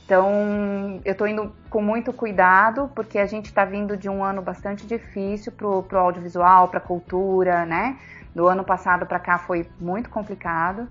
Então, 0.05 1.01
eu 1.07 1.13
estou 1.13 1.27
indo 1.27 1.51
com 1.71 1.81
muito 1.81 2.13
cuidado, 2.13 2.91
porque 2.95 3.19
a 3.19 3.25
gente 3.25 3.47
está 3.47 3.65
vindo 3.65 3.97
de 3.97 4.07
um 4.11 4.23
ano 4.23 4.43
bastante 4.43 4.87
difícil 4.87 5.51
para 5.51 5.67
o 5.67 5.97
audiovisual, 5.97 6.69
para 6.69 6.77
a 6.77 6.83
cultura, 6.83 7.65
né? 7.65 7.97
Do 8.35 8.47
ano 8.47 8.63
passado 8.63 9.07
para 9.07 9.19
cá 9.19 9.39
foi 9.39 9.67
muito 9.81 10.11
complicado. 10.11 10.87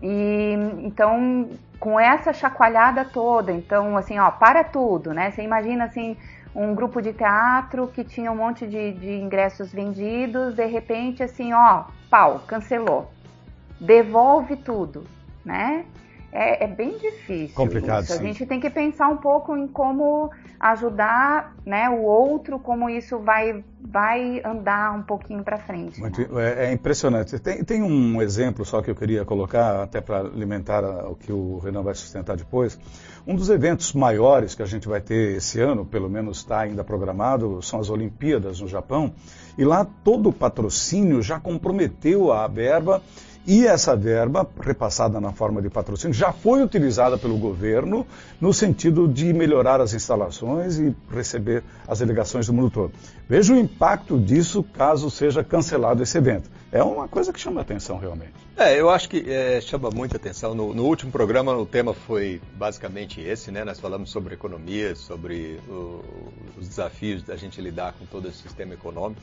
E 0.00 0.54
então, 0.84 1.50
com 1.80 1.98
essa 1.98 2.32
chacoalhada 2.32 3.04
toda, 3.04 3.50
então, 3.50 3.96
assim, 3.96 4.20
ó, 4.20 4.30
para 4.30 4.62
tudo, 4.62 5.12
né? 5.12 5.32
Você 5.32 5.42
imagina 5.42 5.86
assim, 5.86 6.16
um 6.54 6.74
grupo 6.74 7.00
de 7.00 7.12
teatro 7.12 7.88
que 7.88 8.04
tinha 8.04 8.30
um 8.30 8.36
monte 8.36 8.66
de, 8.66 8.92
de 8.92 9.12
ingressos 9.12 9.72
vendidos, 9.72 10.54
de 10.54 10.66
repente, 10.66 11.22
assim, 11.22 11.52
ó, 11.52 11.84
pau, 12.10 12.40
cancelou. 12.46 13.10
Devolve 13.80 14.56
tudo, 14.56 15.04
né? 15.44 15.86
É, 16.32 16.64
é 16.64 16.66
bem 16.66 16.96
difícil. 16.98 17.54
Complicado, 17.54 18.04
isso. 18.04 18.14
A 18.14 18.16
sim. 18.16 18.24
gente 18.24 18.46
tem 18.46 18.58
que 18.58 18.70
pensar 18.70 19.08
um 19.08 19.18
pouco 19.18 19.54
em 19.56 19.68
como 19.68 20.30
ajudar 20.58 21.54
né, 21.66 21.90
o 21.90 22.02
outro, 22.02 22.58
como 22.58 22.88
isso 22.88 23.18
vai, 23.18 23.62
vai 23.80 24.40
andar 24.44 24.96
um 24.96 25.02
pouquinho 25.02 25.42
para 25.44 25.58
frente. 25.58 26.00
né? 26.00 26.10
Muito- 26.16 26.38
é, 26.38 26.66
é 26.66 26.72
impressionante. 26.72 27.38
Tem, 27.38 27.62
tem 27.62 27.82
um 27.82 28.22
exemplo 28.22 28.64
só 28.64 28.80
que 28.80 28.90
eu 28.90 28.94
queria 28.94 29.24
colocar, 29.24 29.82
até 29.82 30.00
para 30.00 30.20
alimentar 30.20 30.82
a- 30.84 31.08
o 31.10 31.16
que 31.16 31.32
o 31.32 31.58
Renan 31.58 31.82
vai 31.82 31.94
sustentar 31.94 32.36
depois. 32.36 32.78
Um 33.26 33.36
dos 33.36 33.50
eventos 33.50 33.92
maiores 33.92 34.54
que 34.54 34.62
a 34.62 34.66
gente 34.66 34.88
vai 34.88 35.00
ter 35.00 35.36
esse 35.36 35.60
ano, 35.60 35.84
pelo 35.84 36.08
menos 36.08 36.38
está 36.38 36.60
ainda 36.60 36.82
programado, 36.82 37.60
são 37.62 37.78
as 37.78 37.90
Olimpíadas 37.90 38.60
no 38.60 38.66
Japão. 38.68 39.12
E 39.58 39.64
lá 39.64 39.84
todo 39.84 40.30
o 40.30 40.32
patrocínio 40.32 41.20
já 41.22 41.38
comprometeu 41.38 42.32
a 42.32 42.46
verba 42.48 43.02
e 43.46 43.66
essa 43.66 43.96
verba, 43.96 44.48
repassada 44.60 45.20
na 45.20 45.32
forma 45.32 45.60
de 45.60 45.68
patrocínio, 45.68 46.14
já 46.14 46.32
foi 46.32 46.62
utilizada 46.62 47.18
pelo 47.18 47.36
governo 47.36 48.06
no 48.40 48.52
sentido 48.54 49.08
de 49.08 49.32
melhorar 49.32 49.80
as 49.80 49.92
instalações 49.94 50.78
e 50.78 50.94
receber 51.10 51.64
as 51.88 51.98
delegações 51.98 52.46
do 52.46 52.52
mundo 52.52 52.70
todo. 52.70 52.92
Veja 53.28 53.52
o 53.52 53.56
impacto 53.58 54.18
disso 54.18 54.62
caso 54.62 55.10
seja 55.10 55.42
cancelado 55.42 56.02
esse 56.02 56.16
evento. 56.18 56.50
É 56.70 56.82
uma 56.82 57.08
coisa 57.08 57.32
que 57.32 57.40
chama 57.40 57.60
atenção 57.60 57.98
realmente. 57.98 58.32
É, 58.56 58.78
eu 58.80 58.88
acho 58.88 59.08
que 59.08 59.24
é, 59.28 59.60
chama 59.60 59.90
muita 59.90 60.16
atenção. 60.16 60.54
No, 60.54 60.72
no 60.72 60.84
último 60.84 61.10
programa 61.10 61.54
o 61.56 61.66
tema 61.66 61.92
foi 61.92 62.40
basicamente 62.54 63.20
esse, 63.20 63.50
né? 63.50 63.64
Nós 63.64 63.80
falamos 63.80 64.10
sobre 64.10 64.34
economia, 64.34 64.94
sobre 64.94 65.58
o- 65.68 66.00
os 66.58 66.68
desafios 66.68 67.22
da 67.22 67.36
gente 67.36 67.60
lidar 67.60 67.92
com 67.98 68.06
todo 68.06 68.28
esse 68.28 68.38
sistema 68.38 68.72
econômico. 68.74 69.20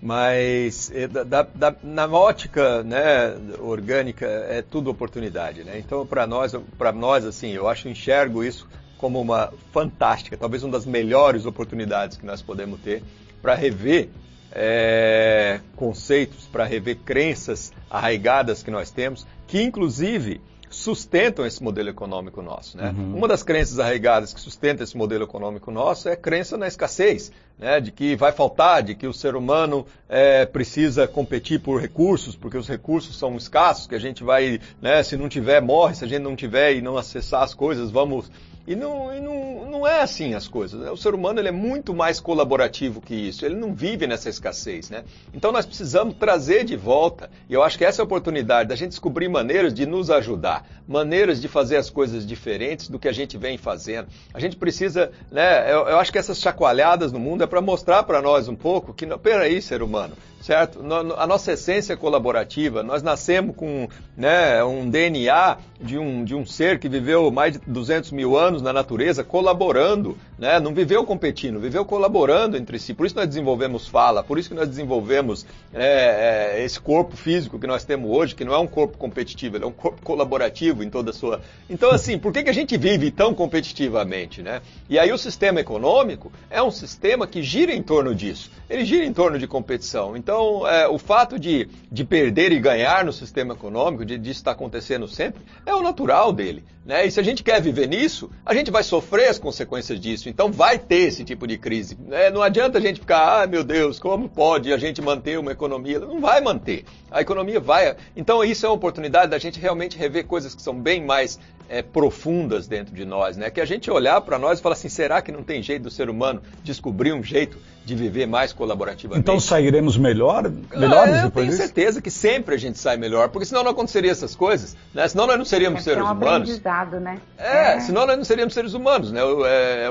Mas 0.00 0.92
da- 1.10 1.22
da- 1.24 1.42
da- 1.42 1.76
na 1.82 2.06
ótica 2.06 2.82
né, 2.82 3.34
orgânica 3.58 4.26
é 4.26 4.60
tudo 4.62 4.90
oportunidade, 4.90 5.64
né? 5.64 5.78
Então 5.78 6.04
para 6.06 6.26
nós, 6.26 6.54
para 6.76 6.92
nós 6.92 7.24
assim, 7.24 7.52
eu 7.52 7.66
acho 7.68 7.88
enxergo 7.88 8.44
isso 8.44 8.68
como 8.98 9.20
uma 9.20 9.52
fantástica, 9.72 10.36
talvez 10.36 10.62
uma 10.62 10.72
das 10.72 10.84
melhores 10.86 11.46
oportunidades 11.46 12.16
que 12.16 12.26
nós 12.26 12.42
podemos 12.42 12.80
ter 12.80 13.02
para 13.40 13.54
rever 13.54 14.08
é, 14.52 15.60
conceitos, 15.74 16.46
para 16.46 16.64
rever 16.64 16.98
crenças 17.04 17.72
arraigadas 17.90 18.62
que 18.62 18.70
nós 18.70 18.90
temos, 18.90 19.26
que 19.46 19.60
inclusive 19.60 20.40
sustentam 20.84 21.46
esse 21.46 21.62
modelo 21.62 21.88
econômico 21.88 22.42
nosso. 22.42 22.76
Né? 22.76 22.94
Uhum. 22.94 23.16
Uma 23.16 23.26
das 23.26 23.42
crenças 23.42 23.78
arraigadas 23.78 24.34
que 24.34 24.40
sustenta 24.40 24.84
esse 24.84 24.94
modelo 24.94 25.24
econômico 25.24 25.70
nosso 25.70 26.10
é 26.10 26.12
a 26.12 26.16
crença 26.16 26.58
na 26.58 26.68
escassez, 26.68 27.32
né? 27.58 27.80
de 27.80 27.90
que 27.90 28.14
vai 28.14 28.32
faltar, 28.32 28.82
de 28.82 28.94
que 28.94 29.06
o 29.06 29.12
ser 29.12 29.34
humano 29.34 29.86
é, 30.06 30.44
precisa 30.44 31.08
competir 31.08 31.60
por 31.60 31.80
recursos, 31.80 32.36
porque 32.36 32.58
os 32.58 32.68
recursos 32.68 33.18
são 33.18 33.34
escassos, 33.36 33.86
que 33.86 33.94
a 33.94 33.98
gente 33.98 34.22
vai, 34.22 34.60
né, 34.80 35.02
se 35.02 35.16
não 35.16 35.26
tiver, 35.28 35.62
morre, 35.62 35.94
se 35.94 36.04
a 36.04 36.08
gente 36.08 36.22
não 36.22 36.36
tiver 36.36 36.74
e 36.74 36.82
não 36.82 36.98
acessar 36.98 37.42
as 37.42 37.54
coisas, 37.54 37.90
vamos 37.90 38.30
e 38.66 38.74
não, 38.74 39.14
e 39.14 39.20
não, 39.20 39.70
não 39.70 39.86
é 39.86 40.00
assim 40.00 40.34
as 40.34 40.48
coisas. 40.48 40.80
Né? 40.80 40.90
O 40.90 40.96
ser 40.96 41.14
humano 41.14 41.38
ele 41.38 41.48
é 41.48 41.52
muito 41.52 41.94
mais 41.94 42.18
colaborativo 42.18 43.00
que 43.00 43.14
isso. 43.14 43.44
Ele 43.44 43.54
não 43.54 43.74
vive 43.74 44.06
nessa 44.06 44.28
escassez. 44.28 44.88
Né? 44.88 45.04
Então 45.34 45.52
nós 45.52 45.66
precisamos 45.66 46.14
trazer 46.14 46.64
de 46.64 46.76
volta, 46.76 47.30
e 47.48 47.54
eu 47.54 47.62
acho 47.62 47.76
que 47.76 47.84
essa 47.84 48.00
é 48.00 48.02
a 48.02 48.04
oportunidade 48.04 48.68
da 48.68 48.74
gente 48.74 48.90
descobrir 48.90 49.28
maneiras 49.28 49.74
de 49.74 49.84
nos 49.84 50.10
ajudar, 50.10 50.66
maneiras 50.88 51.40
de 51.40 51.48
fazer 51.48 51.76
as 51.76 51.90
coisas 51.90 52.26
diferentes 52.26 52.88
do 52.88 52.98
que 52.98 53.08
a 53.08 53.12
gente 53.12 53.36
vem 53.36 53.58
fazendo. 53.58 54.08
A 54.32 54.40
gente 54.40 54.56
precisa, 54.56 55.12
né, 55.30 55.70
eu, 55.70 55.86
eu 55.86 55.98
acho 55.98 56.10
que 56.10 56.18
essas 56.18 56.38
chacoalhadas 56.38 57.12
no 57.12 57.20
mundo 57.20 57.44
é 57.44 57.46
para 57.46 57.60
mostrar 57.60 58.02
para 58.04 58.22
nós 58.22 58.48
um 58.48 58.56
pouco 58.56 58.94
que, 58.94 59.06
peraí, 59.18 59.60
ser 59.60 59.82
humano, 59.82 60.14
certo? 60.44 60.80
A 61.16 61.26
nossa 61.26 61.52
essência 61.52 61.94
é 61.94 61.96
colaborativa, 61.96 62.82
nós 62.82 63.02
nascemos 63.02 63.56
com 63.56 63.88
né, 64.14 64.62
um 64.62 64.90
DNA 64.90 65.56
de 65.80 65.98
um, 65.98 66.22
de 66.22 66.34
um 66.34 66.44
ser 66.44 66.78
que 66.78 66.86
viveu 66.86 67.30
mais 67.30 67.54
de 67.54 67.60
200 67.66 68.12
mil 68.12 68.36
anos 68.36 68.60
na 68.60 68.70
natureza 68.70 69.24
colaborando, 69.24 70.18
né? 70.38 70.60
não 70.60 70.74
viveu 70.74 71.02
competindo, 71.04 71.58
viveu 71.58 71.82
colaborando 71.84 72.58
entre 72.58 72.78
si. 72.78 72.92
Por 72.92 73.06
isso 73.06 73.16
nós 73.16 73.26
desenvolvemos 73.26 73.88
fala, 73.88 74.22
por 74.22 74.38
isso 74.38 74.50
que 74.50 74.54
nós 74.54 74.68
desenvolvemos 74.68 75.46
é, 75.72 76.58
é, 76.58 76.64
esse 76.64 76.78
corpo 76.78 77.16
físico 77.16 77.58
que 77.58 77.66
nós 77.66 77.82
temos 77.82 78.10
hoje, 78.10 78.34
que 78.34 78.44
não 78.44 78.52
é 78.52 78.58
um 78.58 78.66
corpo 78.66 78.98
competitivo, 78.98 79.56
ele 79.56 79.64
é 79.64 79.66
um 79.66 79.72
corpo 79.72 80.02
colaborativo 80.02 80.84
em 80.84 80.90
toda 80.90 81.08
a 81.08 81.14
sua... 81.14 81.40
Então 81.70 81.90
assim, 81.90 82.18
por 82.18 82.34
que, 82.34 82.42
que 82.42 82.50
a 82.50 82.54
gente 82.54 82.76
vive 82.76 83.10
tão 83.10 83.32
competitivamente? 83.32 84.42
Né? 84.42 84.60
E 84.90 84.98
aí 84.98 85.10
o 85.10 85.16
sistema 85.16 85.58
econômico 85.58 86.30
é 86.50 86.62
um 86.62 86.70
sistema 86.70 87.26
que 87.26 87.42
gira 87.42 87.72
em 87.72 87.82
torno 87.82 88.14
disso, 88.14 88.50
ele 88.68 88.84
gira 88.84 89.04
em 89.04 89.12
torno 89.12 89.38
de 89.38 89.46
competição. 89.46 90.16
Então 90.16 90.66
é, 90.66 90.88
o 90.88 90.98
fato 90.98 91.38
de, 91.38 91.68
de 91.90 92.04
perder 92.04 92.52
e 92.52 92.58
ganhar 92.58 93.04
no 93.04 93.12
sistema 93.12 93.54
econômico, 93.54 94.04
de, 94.04 94.18
de 94.18 94.30
estar 94.30 94.52
acontecendo 94.52 95.06
sempre, 95.06 95.42
é 95.66 95.74
o 95.74 95.82
natural 95.82 96.32
dele. 96.32 96.64
Né? 96.84 97.06
E 97.06 97.10
se 97.10 97.18
a 97.18 97.22
gente 97.22 97.42
quer 97.42 97.62
viver 97.62 97.88
nisso, 97.88 98.30
a 98.44 98.52
gente 98.52 98.70
vai 98.70 98.82
sofrer 98.82 99.28
as 99.28 99.38
consequências 99.38 99.98
disso. 99.98 100.28
Então, 100.28 100.52
vai 100.52 100.78
ter 100.78 101.06
esse 101.06 101.24
tipo 101.24 101.46
de 101.46 101.56
crise. 101.56 101.96
Né? 102.06 102.30
Não 102.30 102.42
adianta 102.42 102.76
a 102.76 102.80
gente 102.80 103.00
ficar, 103.00 103.42
ah, 103.42 103.46
meu 103.46 103.64
Deus, 103.64 103.98
como 103.98 104.28
pode 104.28 104.70
a 104.72 104.76
gente 104.76 105.00
manter 105.00 105.38
uma 105.38 105.52
economia? 105.52 105.98
Não 105.98 106.20
vai 106.20 106.42
manter. 106.42 106.84
A 107.10 107.22
economia 107.22 107.58
vai. 107.58 107.96
Então, 108.14 108.44
isso 108.44 108.66
é 108.66 108.68
uma 108.68 108.74
oportunidade 108.74 109.30
da 109.30 109.38
gente 109.38 109.58
realmente 109.58 109.96
rever 109.96 110.26
coisas 110.26 110.54
que 110.54 110.60
são 110.60 110.78
bem 110.78 111.02
mais 111.02 111.38
é, 111.68 111.82
profundas 111.82 112.66
dentro 112.66 112.94
de 112.94 113.04
nós, 113.04 113.36
né? 113.36 113.50
Que 113.50 113.60
a 113.60 113.64
gente 113.64 113.90
olhar 113.90 114.20
para 114.20 114.38
nós 114.38 114.58
e 114.58 114.62
falar 114.62 114.74
assim, 114.74 114.88
será 114.88 115.22
que 115.22 115.32
não 115.32 115.42
tem 115.42 115.62
jeito 115.62 115.82
do 115.82 115.90
ser 115.90 116.08
humano 116.08 116.42
descobrir 116.62 117.12
um 117.12 117.22
jeito 117.22 117.58
de 117.84 117.94
viver 117.94 118.26
mais 118.26 118.52
colaborativamente? 118.52 119.22
Então 119.22 119.38
sairemos 119.38 119.96
melhor, 119.96 120.50
melhores 120.74 121.14
ah, 121.14 121.18
é, 121.18 121.22
depois 121.22 121.24
Eu 121.24 121.30
tenho 121.30 121.46
disso? 121.46 121.58
certeza 121.58 122.02
que 122.02 122.10
sempre 122.10 122.54
a 122.54 122.58
gente 122.58 122.78
sai 122.78 122.96
melhor, 122.96 123.28
porque 123.28 123.46
senão 123.46 123.62
não 123.62 123.70
aconteceria 123.70 124.10
essas 124.10 124.34
coisas, 124.34 124.76
né? 124.92 125.06
Senão 125.08 125.26
nós 125.26 125.38
não 125.38 125.44
seríamos 125.44 125.80
é, 125.80 125.84
seres 125.84 125.98
é 125.98 126.02
um 126.02 126.12
humanos. 126.12 126.60
né? 127.00 127.20
É, 127.38 127.72
é, 127.74 127.80
senão 127.80 128.06
nós 128.06 128.16
não 128.16 128.24
seríamos 128.24 128.54
seres 128.54 128.74
humanos, 128.74 129.12
né? 129.12 129.20
É, 129.46 129.88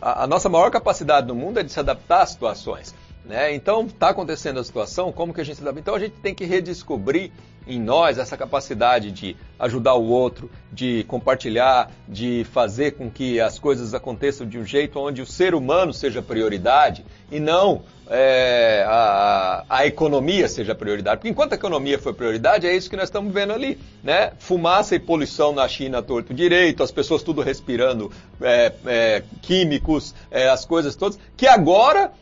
a, 0.00 0.24
a 0.24 0.26
nossa 0.26 0.48
maior 0.48 0.70
capacidade 0.70 1.26
no 1.26 1.34
mundo 1.34 1.60
é 1.60 1.62
de 1.62 1.72
se 1.72 1.78
adaptar 1.80 2.22
às 2.22 2.30
situações. 2.30 2.94
Né? 3.26 3.54
Então, 3.54 3.86
está 3.86 4.10
acontecendo 4.10 4.60
a 4.60 4.64
situação, 4.64 5.10
como 5.10 5.34
que 5.34 5.40
a 5.40 5.44
gente 5.44 5.56
se 5.56 5.62
adapta? 5.62 5.80
Então, 5.80 5.94
a 5.94 5.98
gente 5.98 6.14
tem 6.22 6.34
que 6.34 6.44
redescobrir 6.44 7.32
em 7.66 7.80
nós 7.80 8.18
essa 8.18 8.36
capacidade 8.36 9.10
de 9.10 9.36
ajudar 9.58 9.94
o 9.94 10.06
outro, 10.06 10.48
de 10.72 11.04
compartilhar, 11.08 11.90
de 12.08 12.46
fazer 12.52 12.92
com 12.92 13.10
que 13.10 13.40
as 13.40 13.58
coisas 13.58 13.92
aconteçam 13.92 14.46
de 14.46 14.58
um 14.58 14.64
jeito 14.64 15.00
onde 15.00 15.20
o 15.20 15.26
ser 15.26 15.54
humano 15.54 15.92
seja 15.92 16.22
prioridade 16.22 17.04
e 17.30 17.40
não 17.40 17.82
é, 18.08 18.84
a, 18.86 19.64
a, 19.68 19.86
economia 19.86 20.46
seja 20.48 20.76
prioridade. 20.76 21.16
Porque 21.16 21.28
enquanto 21.28 21.52
a 21.52 21.56
economia 21.56 21.98
foi 21.98 22.12
prioridade, 22.14 22.66
é 22.66 22.74
isso 22.74 22.88
que 22.88 22.96
nós 22.96 23.08
estamos 23.08 23.34
vendo 23.34 23.52
ali. 23.52 23.78
Né? 24.02 24.32
Fumaça 24.38 24.94
e 24.94 25.00
poluição 25.00 25.52
na 25.52 25.66
China 25.66 26.00
torto 26.02 26.32
direito, 26.32 26.84
as 26.84 26.92
pessoas 26.92 27.24
tudo 27.24 27.42
respirando 27.42 28.12
é, 28.40 28.72
é, 28.86 29.22
químicos, 29.42 30.14
é, 30.30 30.48
as 30.48 30.64
coisas 30.64 30.94
todas, 30.94 31.18
que 31.36 31.48
agora 31.48 32.12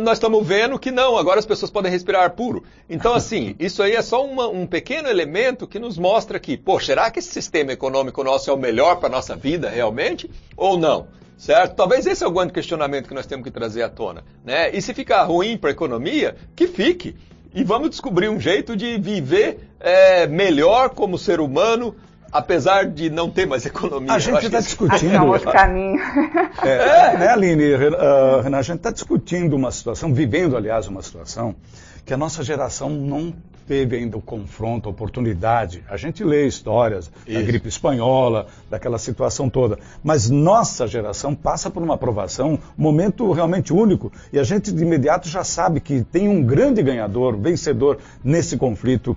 nós 0.00 0.18
estamos 0.18 0.46
vendo 0.46 0.78
que 0.78 0.90
não, 0.90 1.16
agora 1.16 1.38
as 1.38 1.46
pessoas 1.46 1.70
podem 1.70 1.90
respirar 1.90 2.22
ar 2.22 2.30
puro. 2.30 2.64
Então, 2.88 3.14
assim, 3.14 3.54
isso 3.60 3.82
aí 3.82 3.92
é 3.92 4.02
só 4.02 4.24
uma, 4.24 4.48
um 4.48 4.66
pequeno 4.66 5.08
elemento 5.08 5.66
que 5.66 5.78
nos 5.78 5.98
mostra 5.98 6.38
que, 6.38 6.56
pô, 6.56 6.80
será 6.80 7.10
que 7.10 7.18
esse 7.18 7.28
sistema 7.28 7.72
econômico 7.72 8.22
nosso 8.24 8.50
é 8.50 8.52
o 8.52 8.56
melhor 8.56 8.96
para 8.96 9.08
a 9.08 9.12
nossa 9.12 9.36
vida 9.36 9.68
realmente? 9.68 10.30
Ou 10.56 10.78
não? 10.78 11.08
Certo? 11.36 11.74
Talvez 11.74 12.06
esse 12.06 12.24
é 12.24 12.26
o 12.26 12.30
grande 12.30 12.52
questionamento 12.52 13.08
que 13.08 13.14
nós 13.14 13.26
temos 13.26 13.44
que 13.44 13.50
trazer 13.50 13.82
à 13.82 13.88
tona. 13.88 14.24
Né? 14.44 14.74
E 14.74 14.80
se 14.80 14.94
ficar 14.94 15.22
ruim 15.24 15.56
para 15.56 15.70
a 15.70 15.72
economia, 15.72 16.36
que 16.54 16.66
fique. 16.66 17.14
E 17.54 17.62
vamos 17.62 17.90
descobrir 17.90 18.28
um 18.28 18.40
jeito 18.40 18.76
de 18.76 18.98
viver 18.98 19.70
é, 19.80 20.26
melhor 20.26 20.90
como 20.90 21.18
ser 21.18 21.40
humano, 21.40 21.94
apesar 22.32 22.86
de 22.86 23.10
não 23.10 23.30
ter 23.30 23.46
mais 23.46 23.64
economia. 23.66 24.12
A 24.12 24.18
gente 24.18 24.46
está 24.46 24.60
discutindo. 24.60 25.14
É 25.14 25.20
outro 25.20 25.50
caminho. 25.50 26.00
É, 26.62 26.70
é, 26.70 27.18
né, 27.18 27.28
Aline? 27.28 27.74
Uh, 27.74 28.40
Renan, 28.42 28.58
a 28.58 28.62
gente 28.62 28.78
está 28.78 28.90
discutindo 28.90 29.54
uma 29.54 29.70
situação, 29.70 30.12
vivendo, 30.12 30.56
aliás, 30.56 30.88
uma 30.88 31.02
situação 31.02 31.54
que 32.04 32.14
a 32.14 32.16
nossa 32.16 32.44
geração 32.44 32.88
não 32.88 33.34
teve 33.66 33.96
ainda 33.96 34.16
o 34.16 34.22
confronto, 34.22 34.88
a 34.88 34.92
oportunidade. 34.92 35.82
A 35.88 35.96
gente 35.96 36.22
lê 36.22 36.46
histórias 36.46 37.10
Isso. 37.26 37.36
da 37.36 37.44
gripe 37.44 37.68
espanhola, 37.68 38.46
daquela 38.70 38.96
situação 38.96 39.50
toda. 39.50 39.76
Mas 40.04 40.30
nossa 40.30 40.86
geração 40.86 41.34
passa 41.34 41.68
por 41.68 41.82
uma 41.82 41.94
aprovação, 41.94 42.60
um 42.78 42.82
momento 42.82 43.32
realmente 43.32 43.72
único, 43.72 44.12
e 44.32 44.38
a 44.38 44.44
gente 44.44 44.72
de 44.72 44.82
imediato 44.82 45.28
já 45.28 45.42
sabe 45.42 45.80
que 45.80 46.04
tem 46.04 46.28
um 46.28 46.44
grande 46.44 46.80
ganhador, 46.80 47.36
vencedor 47.36 47.98
nesse 48.22 48.56
conflito 48.56 49.16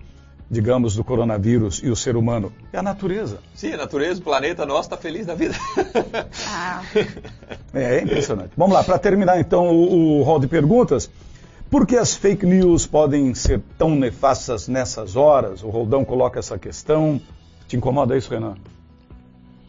digamos, 0.49 0.95
do 0.95 1.03
coronavírus 1.03 1.81
e 1.83 1.89
o 1.89 1.95
ser 1.95 2.15
humano? 2.15 2.51
É 2.73 2.79
a 2.79 2.81
natureza. 2.81 3.39
Sim, 3.53 3.73
a 3.73 3.77
natureza, 3.77 4.19
o 4.19 4.23
planeta 4.23 4.65
nosso 4.65 4.83
está 4.83 4.97
feliz 4.97 5.25
da 5.25 5.35
vida. 5.35 5.55
Ah. 6.47 6.81
É, 7.71 7.97
é, 7.97 8.01
impressionante. 8.01 8.51
Vamos 8.57 8.73
lá, 8.73 8.83
para 8.83 8.97
terminar 8.97 9.39
então 9.39 9.67
o, 9.67 10.19
o 10.19 10.23
hall 10.23 10.39
de 10.39 10.47
perguntas. 10.47 11.07
Por 11.69 11.85
que 11.85 11.95
as 11.95 12.15
fake 12.15 12.43
news 12.43 12.87
podem 12.87 13.35
ser 13.35 13.61
tão 13.77 13.91
nefastas 13.91 14.67
nessas 14.67 15.15
horas? 15.15 15.61
O 15.61 15.69
Roldão 15.69 16.03
coloca 16.03 16.39
essa 16.39 16.57
questão. 16.57 17.21
Te 17.67 17.77
incomoda 17.77 18.17
isso, 18.17 18.31
Renan? 18.31 18.55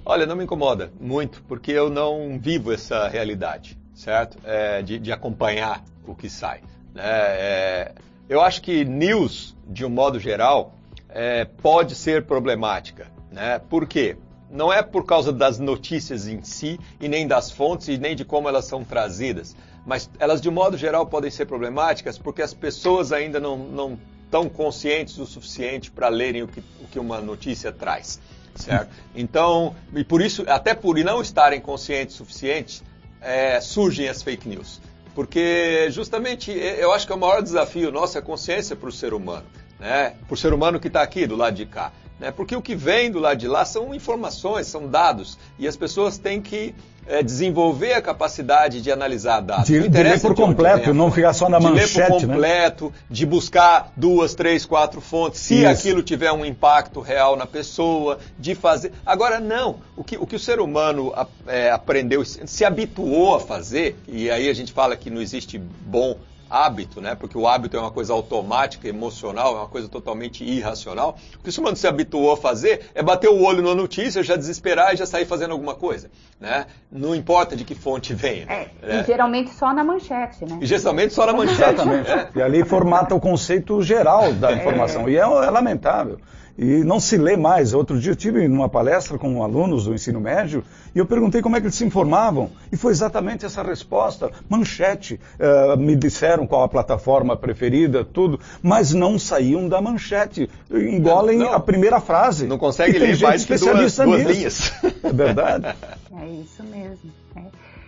Olha, 0.02 0.24
não 0.24 0.34
me 0.34 0.44
incomoda 0.44 0.90
muito, 0.98 1.42
porque 1.46 1.70
eu 1.72 1.90
não 1.90 2.38
vivo 2.40 2.72
essa 2.72 3.06
realidade, 3.06 3.78
certo? 3.94 4.38
É, 4.44 4.80
de, 4.80 4.98
de, 4.98 5.12
acompanhar 5.12 5.84
o 6.06 6.14
que 6.14 6.30
sai. 6.30 6.62
Né? 6.94 7.02
É, 7.04 7.92
eu 8.30 8.40
acho 8.40 8.62
que 8.62 8.84
news, 8.84 9.56
de 9.66 9.84
um 9.84 9.88
modo 9.90 10.20
geral, 10.20 10.72
é, 11.08 11.44
pode 11.44 11.96
ser 11.96 12.26
problemática. 12.26 13.08
Né? 13.32 13.58
Por 13.58 13.88
quê? 13.88 14.16
Não 14.48 14.72
é 14.72 14.84
por 14.84 15.04
causa 15.04 15.32
das 15.32 15.58
notícias 15.58 16.28
em 16.28 16.40
si, 16.44 16.78
e 17.00 17.08
nem 17.08 17.26
das 17.26 17.50
fontes, 17.50 17.88
e 17.88 17.98
nem 17.98 18.14
de 18.14 18.24
como 18.24 18.48
elas 18.48 18.66
são 18.66 18.84
trazidas. 18.84 19.56
Mas 19.84 20.08
elas, 20.20 20.40
de 20.40 20.48
um 20.48 20.52
modo 20.52 20.78
geral, 20.78 21.06
podem 21.06 21.28
ser 21.28 21.46
problemáticas 21.46 22.18
porque 22.18 22.40
as 22.40 22.54
pessoas 22.54 23.10
ainda 23.10 23.40
não, 23.40 23.58
não 23.58 23.98
estão 24.24 24.48
conscientes 24.48 25.18
o 25.18 25.26
suficiente 25.26 25.90
para 25.90 26.08
lerem 26.08 26.44
o 26.44 26.48
que, 26.48 26.60
o 26.80 26.86
que 26.86 27.00
uma 27.00 27.20
notícia 27.20 27.72
traz. 27.72 28.20
Certo? 28.54 28.94
Então, 29.12 29.74
e 29.92 30.04
por 30.04 30.22
isso, 30.22 30.44
até 30.46 30.72
por 30.72 30.96
não 30.98 31.20
estarem 31.20 31.60
conscientes 31.60 32.14
o 32.14 32.18
suficiente, 32.18 32.80
é, 33.20 33.60
surgem 33.60 34.08
as 34.08 34.22
fake 34.22 34.48
news. 34.48 34.80
Porque 35.14 35.88
justamente 35.90 36.50
eu 36.50 36.92
acho 36.92 37.06
que 37.06 37.12
é 37.12 37.16
o 37.16 37.18
maior 37.18 37.42
desafio 37.42 37.90
nosso 37.90 38.16
é 38.16 38.20
a 38.20 38.22
consciência 38.22 38.76
para 38.76 38.88
o 38.88 38.92
ser 38.92 39.12
humano, 39.12 39.46
né? 39.78 40.14
Para 40.26 40.34
o 40.34 40.36
ser 40.36 40.52
humano 40.52 40.78
que 40.78 40.88
está 40.88 41.02
aqui 41.02 41.26
do 41.26 41.36
lado 41.36 41.54
de 41.54 41.66
cá. 41.66 41.92
Né? 42.20 42.30
Porque 42.30 42.54
o 42.54 42.60
que 42.60 42.76
vem 42.76 43.10
do 43.10 43.18
lado 43.18 43.38
de 43.38 43.48
lá 43.48 43.64
são 43.64 43.94
informações, 43.94 44.66
são 44.66 44.86
dados. 44.86 45.38
E 45.58 45.66
as 45.66 45.76
pessoas 45.76 46.18
têm 46.18 46.40
que 46.40 46.74
é, 47.06 47.22
desenvolver 47.22 47.94
a 47.94 48.02
capacidade 48.02 48.82
de 48.82 48.92
analisar 48.92 49.40
dados. 49.40 49.66
De, 49.66 49.88
de 49.88 50.02
ler 50.02 50.20
por 50.20 50.34
completo, 50.34 50.92
não 50.92 51.10
ficar 51.10 51.32
só 51.32 51.48
na 51.48 51.58
de 51.58 51.64
manchete. 51.64 51.88
De 51.94 51.98
ler 51.98 52.06
por 52.08 52.20
né? 52.20 52.34
completo, 52.34 52.84
né? 52.84 52.92
de 53.08 53.26
buscar 53.26 53.92
duas, 53.96 54.34
três, 54.34 54.66
quatro 54.66 55.00
fontes, 55.00 55.40
se 55.40 55.62
Isso. 55.62 55.66
aquilo 55.66 56.02
tiver 56.02 56.30
um 56.30 56.44
impacto 56.44 57.00
real 57.00 57.36
na 57.36 57.46
pessoa, 57.46 58.18
de 58.38 58.54
fazer. 58.54 58.92
Agora, 59.04 59.40
não. 59.40 59.78
O 59.96 60.04
que 60.04 60.16
o, 60.18 60.26
que 60.26 60.36
o 60.36 60.38
ser 60.38 60.60
humano 60.60 61.12
é, 61.46 61.70
aprendeu, 61.70 62.22
se 62.24 62.64
habituou 62.64 63.36
a 63.36 63.40
fazer, 63.40 63.96
e 64.06 64.30
aí 64.30 64.48
a 64.48 64.54
gente 64.54 64.72
fala 64.72 64.94
que 64.94 65.08
não 65.08 65.22
existe 65.22 65.58
bom 65.58 66.16
hábito, 66.50 67.00
né? 67.00 67.14
Porque 67.14 67.38
o 67.38 67.46
hábito 67.46 67.76
é 67.76 67.80
uma 67.80 67.90
coisa 67.90 68.12
automática, 68.12 68.88
emocional, 68.88 69.54
é 69.54 69.58
uma 69.60 69.68
coisa 69.68 69.88
totalmente 69.88 70.42
irracional. 70.44 71.16
O 71.38 71.42
que 71.42 71.56
o 71.56 71.60
humano 71.60 71.76
se 71.76 71.86
habituou 71.86 72.32
a 72.32 72.36
fazer 72.36 72.90
é 72.94 73.02
bater 73.02 73.30
o 73.30 73.42
olho 73.42 73.62
na 73.62 73.74
notícia, 73.74 74.22
já 74.22 74.34
desesperar 74.34 74.92
e 74.92 74.96
já 74.96 75.06
sair 75.06 75.24
fazendo 75.24 75.52
alguma 75.52 75.74
coisa, 75.74 76.10
né? 76.40 76.66
Não 76.90 77.14
importa 77.14 77.54
de 77.54 77.64
que 77.64 77.74
fonte 77.74 78.12
venha. 78.12 78.46
É, 78.48 78.68
né? 78.82 79.00
E 79.00 79.04
geralmente 79.06 79.50
só 79.50 79.72
na 79.72 79.84
manchete, 79.84 80.44
né? 80.44 80.58
E 80.60 80.66
geralmente 80.66 81.14
só 81.14 81.24
na 81.24 81.32
manchete. 81.32 81.60
Exatamente. 81.60 82.08
né? 82.08 82.30
E 82.34 82.42
ali 82.42 82.64
formata 82.64 83.14
o 83.14 83.20
conceito 83.20 83.80
geral 83.82 84.32
da 84.32 84.52
informação. 84.52 85.08
E 85.08 85.16
é, 85.16 85.20
é 85.20 85.50
lamentável. 85.50 86.18
E 86.62 86.84
não 86.84 87.00
se 87.00 87.16
lê 87.16 87.38
mais. 87.38 87.72
Outro 87.72 87.98
dia 87.98 88.12
eu 88.12 88.16
tive 88.16 88.46
numa 88.46 88.68
palestra 88.68 89.16
com 89.16 89.42
alunos 89.42 89.86
do 89.86 89.94
ensino 89.94 90.20
médio 90.20 90.62
e 90.94 90.98
eu 90.98 91.06
perguntei 91.06 91.40
como 91.40 91.56
é 91.56 91.60
que 91.60 91.64
eles 91.64 91.74
se 91.74 91.86
informavam. 91.86 92.50
E 92.70 92.76
foi 92.76 92.92
exatamente 92.92 93.46
essa 93.46 93.62
resposta. 93.62 94.30
Manchete. 94.46 95.18
Eh, 95.38 95.76
me 95.76 95.96
disseram 95.96 96.46
qual 96.46 96.62
a 96.62 96.68
plataforma 96.68 97.34
preferida, 97.34 98.04
tudo. 98.04 98.38
Mas 98.62 98.92
não 98.92 99.18
saíam 99.18 99.70
da 99.70 99.80
manchete. 99.80 100.50
Engolem 100.70 101.38
Não. 101.38 101.54
a 101.54 101.60
primeira 101.60 101.98
frase. 101.98 102.46
Não 102.46 102.58
consegue 102.58 102.98
ler 102.98 103.14
gente 103.14 103.22
mais 103.22 103.42
que 103.42 103.56
duas, 103.56 103.62
especialista 103.62 104.04
duas 104.04 104.22
linhas. 104.22 104.72
É 105.02 105.12
verdade. 105.14 105.74
É 106.14 106.26
isso 106.26 106.62
mesmo. 106.62 107.10
é. 107.36 107.42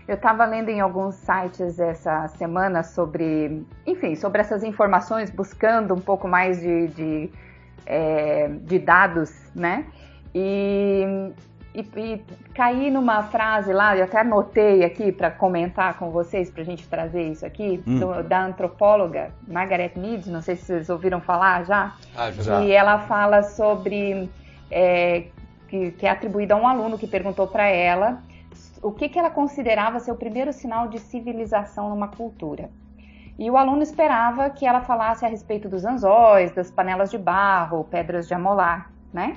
Eu 0.08 0.14
estava 0.14 0.46
lendo 0.46 0.70
em 0.70 0.80
alguns 0.80 1.14
sites 1.16 1.78
essa 1.78 2.26
semana 2.38 2.82
sobre, 2.82 3.62
enfim, 3.86 4.16
sobre 4.16 4.40
essas 4.40 4.64
informações, 4.64 5.30
buscando 5.30 5.94
um 5.94 6.00
pouco 6.00 6.26
mais 6.26 6.60
de, 6.60 6.88
de, 6.88 7.30
é, 7.86 8.48
de 8.48 8.78
dados, 8.78 9.30
né? 9.54 9.86
E, 10.34 11.04
e, 11.74 11.80
e 11.80 12.24
caí 12.54 12.90
numa 12.90 13.22
frase 13.24 13.72
lá, 13.72 13.96
eu 13.96 14.04
até 14.04 14.20
anotei 14.20 14.84
aqui 14.84 15.10
para 15.12 15.30
comentar 15.30 15.98
com 15.98 16.10
vocês, 16.10 16.50
para 16.50 16.62
a 16.62 16.64
gente 16.64 16.86
trazer 16.88 17.22
isso 17.28 17.44
aqui, 17.46 17.82
Hum. 17.86 17.98
do- 17.98 18.22
da 18.22 18.44
antropóloga 18.44 19.30
Margaret 19.46 19.92
Mead, 19.96 20.30
não 20.30 20.40
sei 20.42 20.56
se 20.56 20.64
vocês 20.66 20.90
ouviram 20.90 21.20
falar 21.20 21.64
já. 21.64 21.94
Ah, 22.16 22.30
já. 22.30 22.62
E 22.62 22.70
ela 22.72 22.98
fala 23.00 23.42
sobre 23.42 24.30
é, 24.70 25.24
que, 25.68 25.90
que 25.92 26.06
é 26.06 26.10
atribuído 26.10 26.54
a 26.54 26.56
um 26.56 26.66
aluno 26.66 26.96
que 26.98 27.06
perguntou 27.06 27.46
para 27.46 27.66
ela 27.66 28.22
o 28.82 28.90
que, 28.90 29.08
que 29.08 29.18
ela 29.18 29.30
considerava 29.30 30.00
ser 30.00 30.10
o 30.12 30.16
primeiro 30.16 30.52
sinal 30.52 30.88
de 30.88 30.98
civilização 30.98 31.88
numa 31.90 32.08
cultura. 32.08 32.68
E 33.38 33.50
o 33.50 33.56
aluno 33.56 33.82
esperava 33.82 34.50
que 34.50 34.66
ela 34.66 34.80
falasse 34.80 35.24
a 35.24 35.28
respeito 35.28 35.68
dos 35.68 35.84
anzóis, 35.84 36.52
das 36.52 36.70
panelas 36.70 37.10
de 37.10 37.18
barro, 37.18 37.84
pedras 37.84 38.28
de 38.28 38.34
amolar, 38.34 38.90
né? 39.12 39.36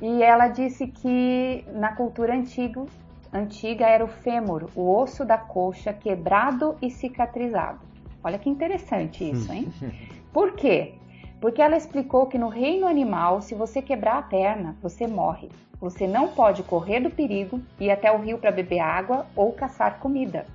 E 0.00 0.22
ela 0.22 0.48
disse 0.48 0.86
que 0.86 1.64
na 1.72 1.94
cultura 1.94 2.34
antiga, 2.34 2.84
antiga 3.32 3.86
era 3.86 4.04
o 4.04 4.08
fêmur, 4.08 4.68
o 4.74 4.94
osso 4.94 5.24
da 5.24 5.38
coxa 5.38 5.92
quebrado 5.92 6.76
e 6.82 6.90
cicatrizado. 6.90 7.80
Olha 8.22 8.38
que 8.38 8.50
interessante 8.50 9.30
isso, 9.30 9.52
hein? 9.52 9.72
Por 10.32 10.52
quê? 10.52 10.94
Porque 11.40 11.60
ela 11.60 11.76
explicou 11.76 12.26
que 12.26 12.38
no 12.38 12.48
reino 12.48 12.86
animal, 12.86 13.40
se 13.40 13.54
você 13.54 13.82
quebrar 13.82 14.18
a 14.18 14.22
perna, 14.22 14.76
você 14.82 15.06
morre. 15.06 15.50
Você 15.80 16.06
não 16.06 16.28
pode 16.28 16.62
correr 16.62 17.00
do 17.00 17.10
perigo, 17.10 17.60
ir 17.78 17.90
até 17.90 18.10
o 18.10 18.18
rio 18.18 18.38
para 18.38 18.50
beber 18.50 18.80
água 18.80 19.26
ou 19.36 19.52
caçar 19.52 19.98
comida. 19.98 20.46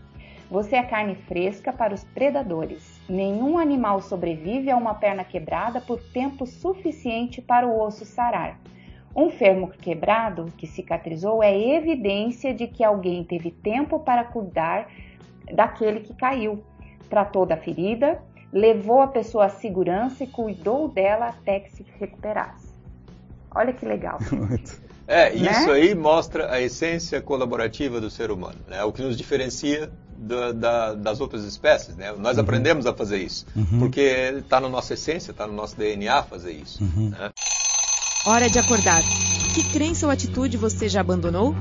Você 0.50 0.76
é 0.76 0.84
carne 0.84 1.14
fresca 1.14 1.72
para 1.72 1.94
os 1.94 2.04
predadores. 2.04 3.00
Nenhum 3.08 3.60
animal 3.60 4.02
sobrevive 4.02 4.72
a 4.72 4.78
uma 4.78 4.96
perna 4.96 5.24
quebrada 5.24 5.80
por 5.80 6.02
tempo 6.02 6.48
suficiente 6.48 7.40
para 7.40 7.68
o 7.68 7.80
osso 7.80 8.04
sarar. 8.04 8.60
Um 9.16 9.30
fêmur 9.30 9.72
quebrado 9.78 10.52
que 10.58 10.66
cicatrizou 10.66 11.44
é 11.44 11.56
evidência 11.56 12.52
de 12.54 12.68
que 12.68 12.84
alguém 12.84 13.24
teve 13.24 13.52
tempo 13.52 14.00
para 14.00 14.24
cuidar 14.24 14.90
daquele 15.54 16.00
que 16.00 16.16
caiu. 16.16 16.64
Tratou 17.10 17.46
da 17.46 17.58
ferida, 17.58 18.20
levou 18.52 19.02
a 19.02 19.08
pessoa 19.08 19.46
à 19.46 19.50
segurança 19.50 20.24
e 20.24 20.28
cuidou 20.28 20.88
dela 20.88 21.28
até 21.28 21.60
que 21.60 21.72
se 21.72 21.86
recuperasse. 22.00 22.74
Olha 23.54 23.74
que 23.74 23.86
legal. 23.86 24.18
É, 25.12 25.32
Né? 25.36 25.52
isso 25.52 25.72
aí 25.72 25.96
mostra 25.96 26.52
a 26.52 26.62
essência 26.62 27.20
colaborativa 27.20 28.00
do 28.00 28.12
ser 28.12 28.30
humano, 28.30 28.60
né? 28.68 28.84
o 28.84 28.92
que 28.92 29.02
nos 29.02 29.18
diferencia 29.18 29.90
da- 30.16 30.52
da- 30.52 30.94
das 30.94 31.20
outras 31.20 31.44
espécies. 31.44 31.96
Né? 31.98 32.14
Nós 32.18 32.38
aprendemos 32.38 32.86
a 32.86 32.94
fazer 32.94 33.18
isso, 33.18 33.46
porque 33.80 34.02
está 34.38 34.60
na 34.62 34.70
nossa 34.70 34.94
essência, 34.94 35.32
está 35.32 35.48
no 35.48 35.54
nosso 35.54 35.76
DNA 35.76 36.22
fazer 36.22 36.52
isso. 36.52 36.84
né? 36.84 37.32
Hora 38.28 38.48
de 38.50 38.60
acordar. 38.60 39.02
Que 39.56 39.64
crença 39.74 40.06
ou 40.06 40.12
atitude 40.12 40.58
você 40.58 40.88
já 40.88 41.02
abandonou? 41.02 41.56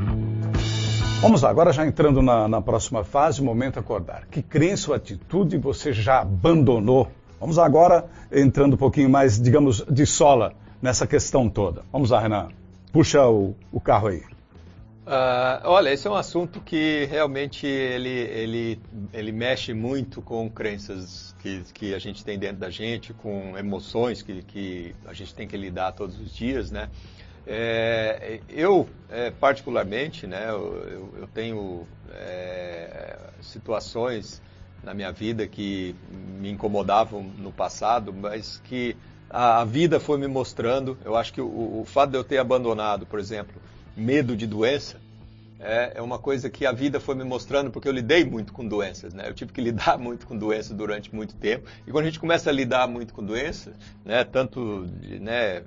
Vamos 1.22 1.40
lá, 1.42 1.49
agora 1.51 1.72
já 1.72 1.86
entrando 1.86 2.20
na, 2.20 2.46
na 2.46 2.61
próxima 2.61 3.03
fase, 3.03 3.42
momento 3.42 3.78
acordar. 3.78 4.26
Que 4.30 4.42
crença 4.42 4.90
ou 4.90 4.94
atitude 4.94 5.57
você 5.57 5.92
já 5.92 6.20
abandonou? 6.20 7.09
Vamos 7.40 7.57
lá 7.57 7.64
agora 7.64 8.05
entrando 8.30 8.74
um 8.74 8.76
pouquinho 8.76 9.09
mais, 9.09 9.40
digamos, 9.40 9.82
de 9.90 10.05
sola 10.05 10.53
nessa 10.82 11.07
questão 11.07 11.49
toda. 11.49 11.82
Vamos 11.92 12.11
lá, 12.11 12.20
Renan. 12.20 12.49
Puxa 12.93 13.26
o, 13.28 13.55
o 13.72 13.80
carro 13.80 14.09
aí. 14.09 14.22
Ah, 15.07 15.62
olha, 15.64 15.91
esse 15.91 16.07
é 16.07 16.11
um 16.11 16.14
assunto 16.14 16.61
que 16.61 17.07
realmente 17.07 17.66
ele, 17.66 18.09
ele, 18.11 18.82
ele 19.11 19.32
mexe 19.32 19.72
muito 19.72 20.20
com 20.20 20.51
crenças 20.51 21.34
que, 21.39 21.62
que 21.72 21.95
a 21.95 21.99
gente 21.99 22.22
tem 22.22 22.39
dentro 22.39 22.59
da 22.59 22.68
gente, 22.68 23.14
com 23.14 23.57
emoções 23.57 24.20
que, 24.20 24.43
que 24.43 24.95
a 25.07 25.14
gente 25.14 25.34
tem 25.34 25.49
que 25.49 25.57
lidar 25.57 25.93
todos 25.93 26.20
os 26.20 26.34
dias, 26.34 26.70
né? 26.70 26.91
É, 27.47 28.41
eu, 28.51 28.86
é, 29.09 29.30
particularmente, 29.30 30.26
né, 30.26 30.51
eu- 30.51 31.14
eu 31.16 31.26
tenho 31.28 31.86
é, 32.11 33.16
situações 33.41 34.43
na 34.82 34.93
minha 34.93 35.11
vida 35.11 35.47
que 35.47 35.97
me 36.11 36.51
incomodavam 36.51 37.22
no 37.22 37.51
passado, 37.51 38.12
mas 38.12 38.61
que 38.62 38.95
a, 39.30 39.60
a 39.60 39.64
vida 39.64 40.00
foi 40.00 40.18
me 40.18 40.26
mostrando. 40.26 40.98
Eu 41.04 41.16
acho 41.16 41.32
que 41.32 41.40
o, 41.40 41.80
o 41.80 41.84
fato 41.84 42.10
de 42.10 42.16
eu 42.16 42.24
ter 42.24 42.38
abandonado, 42.38 43.06
por 43.06 43.18
exemplo, 43.18 43.60
medo 43.96 44.36
de 44.36 44.46
doença, 44.46 44.96
é, 45.60 45.92
é 45.96 46.02
uma 46.02 46.18
coisa 46.18 46.48
que 46.48 46.64
a 46.64 46.72
vida 46.72 47.00
foi 47.00 47.14
me 47.14 47.24
mostrando, 47.24 47.70
porque 47.70 47.88
eu 47.88 47.92
lidei 47.92 48.24
muito 48.24 48.52
com 48.52 48.66
doenças, 48.66 49.12
né? 49.12 49.28
Eu 49.28 49.34
tive 49.34 49.52
que 49.52 49.60
lidar 49.62 49.98
muito 49.98 50.26
com 50.26 50.36
doenças 50.36 50.76
durante 50.76 51.14
muito 51.14 51.34
tempo. 51.34 51.68
E 51.86 51.90
quando 51.90 52.04
a 52.04 52.06
gente 52.08 52.20
começa 52.20 52.48
a 52.50 52.52
lidar 52.52 52.86
muito 52.86 53.12
com 53.12 53.24
doenças, 53.24 53.74
né, 54.04 54.24
tanto 54.24 54.86
né, 55.20 55.56
é, 55.56 55.62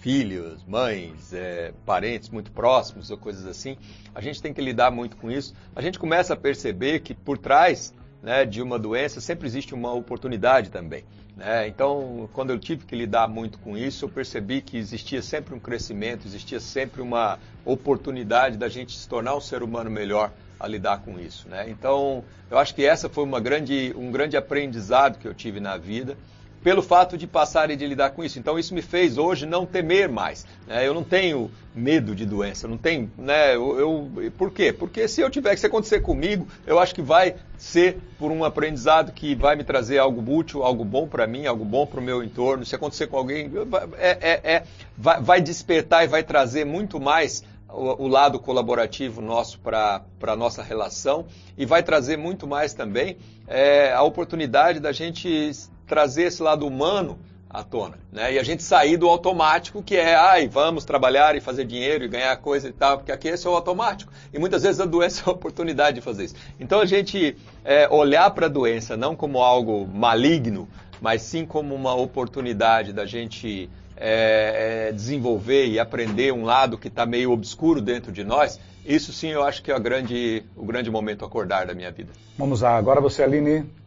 filhos, 0.00 0.64
mães, 0.66 1.32
é, 1.32 1.72
parentes 1.84 2.30
muito 2.30 2.50
próximos 2.50 3.10
ou 3.10 3.18
coisas 3.18 3.46
assim, 3.46 3.76
a 4.14 4.20
gente 4.20 4.40
tem 4.40 4.52
que 4.52 4.60
lidar 4.60 4.90
muito 4.90 5.16
com 5.16 5.30
isso. 5.30 5.54
A 5.76 5.82
gente 5.82 5.98
começa 5.98 6.32
a 6.32 6.36
perceber 6.36 7.00
que 7.00 7.14
por 7.14 7.36
trás 7.36 7.92
né, 8.22 8.44
de 8.44 8.62
uma 8.62 8.78
doença 8.78 9.20
sempre 9.20 9.46
existe 9.46 9.74
uma 9.74 9.92
oportunidade 9.92 10.70
também. 10.70 11.04
né? 11.36 11.66
Então, 11.68 12.28
quando 12.32 12.50
eu 12.50 12.58
tive 12.58 12.84
que 12.84 12.94
lidar 12.94 13.28
muito 13.28 13.58
com 13.58 13.76
isso, 13.76 14.04
eu 14.04 14.08
percebi 14.08 14.60
que 14.60 14.76
existia 14.76 15.22
sempre 15.22 15.54
um 15.54 15.60
crescimento, 15.60 16.26
existia 16.26 16.60
sempre 16.60 17.00
uma 17.00 17.38
oportunidade 17.64 18.56
da 18.56 18.68
gente 18.68 18.96
se 18.96 19.08
tornar 19.08 19.36
um 19.36 19.40
ser 19.40 19.62
humano 19.62 19.90
melhor 19.90 20.32
a 20.58 20.68
lidar 20.68 21.00
com 21.00 21.18
isso. 21.18 21.48
Né? 21.48 21.70
Então, 21.70 22.22
eu 22.50 22.58
acho 22.58 22.74
que 22.74 22.84
essa 22.84 23.08
foi 23.08 23.24
uma 23.24 23.40
grande, 23.40 23.94
um 23.96 24.10
grande 24.12 24.36
aprendizado 24.36 25.18
que 25.18 25.26
eu 25.26 25.34
tive 25.34 25.60
na 25.60 25.76
vida 25.76 26.16
pelo 26.62 26.82
fato 26.82 27.16
de 27.16 27.26
passar 27.26 27.70
e 27.70 27.76
de 27.76 27.86
lidar 27.86 28.10
com 28.10 28.22
isso. 28.22 28.38
Então 28.38 28.58
isso 28.58 28.74
me 28.74 28.82
fez 28.82 29.16
hoje 29.16 29.46
não 29.46 29.64
temer 29.64 30.08
mais. 30.08 30.46
né? 30.66 30.86
Eu 30.86 30.92
não 30.92 31.02
tenho 31.02 31.50
medo 31.74 32.14
de 32.14 32.26
doença, 32.26 32.66
não 32.68 32.76
tenho, 32.76 33.10
né? 33.16 33.54
Eu, 33.54 33.78
eu- 34.16 34.30
por 34.32 34.50
quê? 34.50 34.72
Porque 34.72 35.06
se 35.08 35.20
eu 35.20 35.30
tiver 35.30 35.54
que 35.54 35.60
se 35.60 35.66
acontecer 35.66 36.00
comigo, 36.00 36.46
eu 36.66 36.78
acho 36.78 36.94
que 36.94 37.00
vai 37.02 37.36
ser 37.56 37.98
por 38.18 38.30
um 38.30 38.44
aprendizado 38.44 39.12
que 39.12 39.34
vai 39.34 39.56
me 39.56 39.64
trazer 39.64 39.98
algo 39.98 40.20
útil, 40.34 40.62
algo 40.62 40.84
bom 40.84 41.06
para 41.08 41.26
mim, 41.26 41.46
algo 41.46 41.64
bom 41.64 41.86
para 41.86 42.00
o 42.00 42.02
meu 42.02 42.22
entorno. 42.22 42.64
Se 42.66 42.74
acontecer 42.74 43.06
com 43.06 43.16
alguém, 43.16 43.50
é, 43.98 44.18
é- 44.20 44.40
é- 44.54 44.62
vai, 44.98 45.20
vai 45.22 45.40
despertar 45.40 46.04
e 46.04 46.08
vai 46.08 46.22
trazer 46.22 46.64
muito 46.66 47.00
mais 47.00 47.42
o, 47.72 48.04
o 48.04 48.08
lado 48.08 48.38
colaborativo 48.40 49.20
nosso 49.20 49.60
para 49.60 50.02
a 50.22 50.36
nossa 50.36 50.60
relação 50.62 51.26
e 51.56 51.64
vai 51.64 51.82
trazer 51.84 52.16
muito 52.18 52.46
mais 52.46 52.74
também 52.74 53.16
é, 53.46 53.92
a 53.92 54.02
oportunidade 54.02 54.80
da 54.80 54.90
gente 54.92 55.50
trazer 55.90 56.22
esse 56.22 56.40
lado 56.40 56.64
humano 56.64 57.18
à 57.50 57.64
tona, 57.64 57.98
né? 58.12 58.34
E 58.34 58.38
a 58.38 58.44
gente 58.44 58.62
sair 58.62 58.96
do 58.96 59.08
automático 59.08 59.82
que 59.82 59.96
é, 59.96 60.14
ai, 60.14 60.46
vamos 60.46 60.84
trabalhar 60.84 61.34
e 61.34 61.40
fazer 61.40 61.64
dinheiro 61.64 62.04
e 62.04 62.08
ganhar 62.08 62.36
coisa 62.36 62.68
e 62.68 62.72
tal, 62.72 62.98
porque 62.98 63.10
aqui 63.10 63.26
esse 63.26 63.44
é 63.44 63.50
o 63.50 63.56
automático. 63.56 64.12
E 64.32 64.38
muitas 64.38 64.62
vezes 64.62 64.80
a 64.80 64.84
doença 64.84 65.24
é 65.26 65.28
a 65.28 65.32
oportunidade 65.32 65.96
de 65.96 66.00
fazer 66.00 66.26
isso. 66.26 66.36
Então 66.60 66.78
a 66.80 66.86
gente 66.86 67.36
é, 67.64 67.88
olhar 67.88 68.30
para 68.30 68.46
a 68.46 68.48
doença 68.48 68.96
não 68.96 69.16
como 69.16 69.42
algo 69.42 69.84
maligno, 69.84 70.68
mas 71.00 71.22
sim 71.22 71.44
como 71.44 71.74
uma 71.74 71.92
oportunidade 71.92 72.92
da 72.92 73.04
gente 73.04 73.68
é, 73.96 74.90
é, 74.90 74.92
desenvolver 74.92 75.66
e 75.66 75.80
aprender 75.80 76.32
um 76.32 76.44
lado 76.44 76.78
que 76.78 76.86
está 76.86 77.04
meio 77.04 77.32
obscuro 77.32 77.80
dentro 77.80 78.12
de 78.12 78.22
nós, 78.22 78.60
isso 78.86 79.12
sim 79.12 79.30
eu 79.30 79.42
acho 79.42 79.60
que 79.60 79.72
é 79.72 79.80
grande, 79.80 80.44
o 80.56 80.64
grande 80.64 80.88
momento 80.88 81.24
acordar 81.24 81.66
da 81.66 81.74
minha 81.74 81.90
vida. 81.90 82.12
Vamos 82.38 82.60
lá, 82.60 82.76
agora 82.76 83.00
você, 83.00 83.24
Aline. 83.24 83.79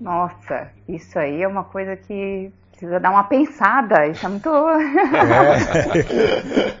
Nossa, 0.00 0.68
isso 0.88 1.18
aí 1.18 1.42
é 1.42 1.46
uma 1.46 1.64
coisa 1.64 1.94
que 1.94 2.50
precisa 2.80 2.98
dar 2.98 3.10
uma 3.10 3.24
pensada, 3.24 4.06
isso 4.06 4.24
é 4.24 4.28
muito. 4.30 4.48
É. 4.48 5.58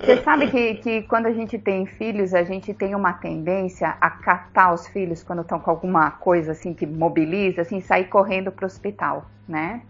Você 0.00 0.22
sabe 0.22 0.50
que, 0.50 0.74
que 0.76 1.02
quando 1.02 1.26
a 1.26 1.32
gente 1.32 1.58
tem 1.58 1.84
filhos, 1.84 2.32
a 2.32 2.42
gente 2.42 2.72
tem 2.72 2.94
uma 2.94 3.12
tendência 3.12 3.94
a 4.00 4.08
catar 4.08 4.72
os 4.72 4.86
filhos 4.88 5.22
quando 5.22 5.42
estão 5.42 5.60
com 5.60 5.70
alguma 5.70 6.10
coisa 6.10 6.52
assim 6.52 6.72
que 6.72 6.86
mobiliza, 6.86 7.60
assim, 7.60 7.82
sair 7.82 8.06
correndo 8.06 8.50
para 8.50 8.64
o 8.64 8.66
hospital, 8.66 9.26
né? 9.46 9.82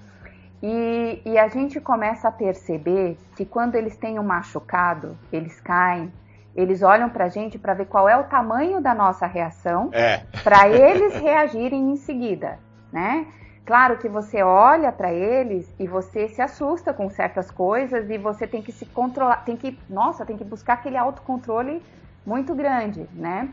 E, 0.63 1.23
e, 1.25 1.39
a 1.39 1.49
gente 1.49 1.81
começa 1.81 2.29
a 2.29 2.33
perceber 2.33 3.17
que 3.35 3.47
quando 3.47 3.77
eles 3.77 3.97
têm 3.97 4.19
um 4.19 4.23
machucado, 4.23 5.17
eles 5.33 5.59
caem, 5.59 6.13
eles 6.55 6.83
olham 6.83 7.09
para 7.09 7.27
a 7.27 7.29
gente 7.29 7.59
para 7.59 7.73
ver 7.73 7.87
qual 7.87 8.07
é 8.07 8.17
o 8.17 8.25
tamanho 8.25 8.79
da 8.79 8.95
nossa 8.95 9.27
reação, 9.27 9.89
é. 9.93 10.19
para 10.45 10.69
eles 10.69 11.15
reagirem 11.15 11.93
em 11.93 11.97
seguida, 11.97 12.59
né? 12.93 13.27
Claro 13.65 13.99
que 13.99 14.09
você 14.09 14.43
olha 14.43 14.91
para 14.91 15.13
eles 15.13 15.73
e 15.79 15.87
você 15.87 16.29
se 16.29 16.43
assusta 16.43 16.93
com 16.93 17.09
certas 17.09 17.51
coisas 17.51 18.11
e 18.11 18.19
você 18.19 18.47
tem 18.47 18.63
que 18.63 18.73
se 18.73 18.85
controlar, 18.87 19.45
tem 19.45 19.57
que, 19.57 19.79
nossa, 19.89 20.27
tem 20.27 20.37
que 20.37 20.45
buscar 20.45 20.75
aquele 20.75 20.97
autocontrole 20.97 21.83
muito 22.27 22.55
grande, 22.55 23.09
né? 23.13 23.49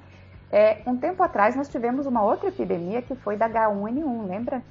É, 0.51 0.81
um 0.87 0.97
tempo 0.97 1.21
atrás 1.21 1.55
nós 1.55 1.67
tivemos 1.67 2.05
uma 2.05 2.23
outra 2.23 2.49
epidemia 2.49 3.01
que 3.01 3.15
foi 3.15 3.35
da 3.35 3.49
H1N1, 3.49 4.27
lembra? 4.27 4.63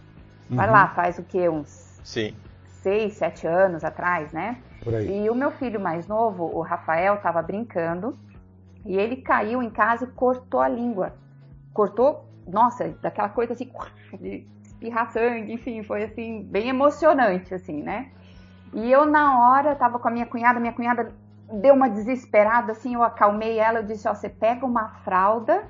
Vai 0.49 0.67
uhum. 0.67 0.73
lá, 0.73 0.89
faz 0.89 1.19
o 1.19 1.23
que? 1.23 1.49
Uns 1.49 2.01
Sim. 2.03 2.35
seis, 2.83 3.15
sete 3.15 3.47
anos 3.47 3.85
atrás, 3.85 4.33
né? 4.33 4.59
E 5.09 5.29
o 5.29 5.35
meu 5.35 5.51
filho 5.51 5.81
mais 5.81 6.07
novo, 6.07 6.45
o 6.45 6.61
Rafael, 6.61 7.15
estava 7.15 7.43
brincando 7.43 8.17
e 8.85 8.97
ele 8.97 9.17
caiu 9.17 9.63
em 9.63 9.71
casa 9.71 10.05
e 10.05 10.09
cortou 10.09 10.61
a 10.61 10.69
língua. 10.69 11.13
Cortou, 11.75 12.25
nossa, 12.47 12.89
daquela 13.03 13.29
coisa 13.29 13.53
assim, 13.53 13.71
espirrar 14.77 15.11
sangue, 15.11 15.53
enfim, 15.53 15.83
foi 15.83 16.05
assim, 16.05 16.43
bem 16.43 16.69
emocionante, 16.69 17.55
assim, 17.55 17.83
né? 17.83 18.11
E 18.75 18.91
eu, 18.93 19.07
na 19.07 19.51
hora, 19.51 19.75
tava 19.75 19.99
com 19.99 20.09
a 20.09 20.11
minha 20.11 20.27
cunhada, 20.27 20.61
minha 20.61 20.73
cunhada 20.73 21.15
deu 21.51 21.75
uma 21.75 21.89
desesperada, 21.89 22.73
assim, 22.73 22.95
eu 22.95 23.03
acalmei 23.03 23.59
ela, 23.59 23.79
eu 23.79 23.85
disse, 23.85 24.07
ó, 24.09 24.15
você 24.15 24.29
pega 24.29 24.67
uma 24.67 24.89
fralda 25.05 25.65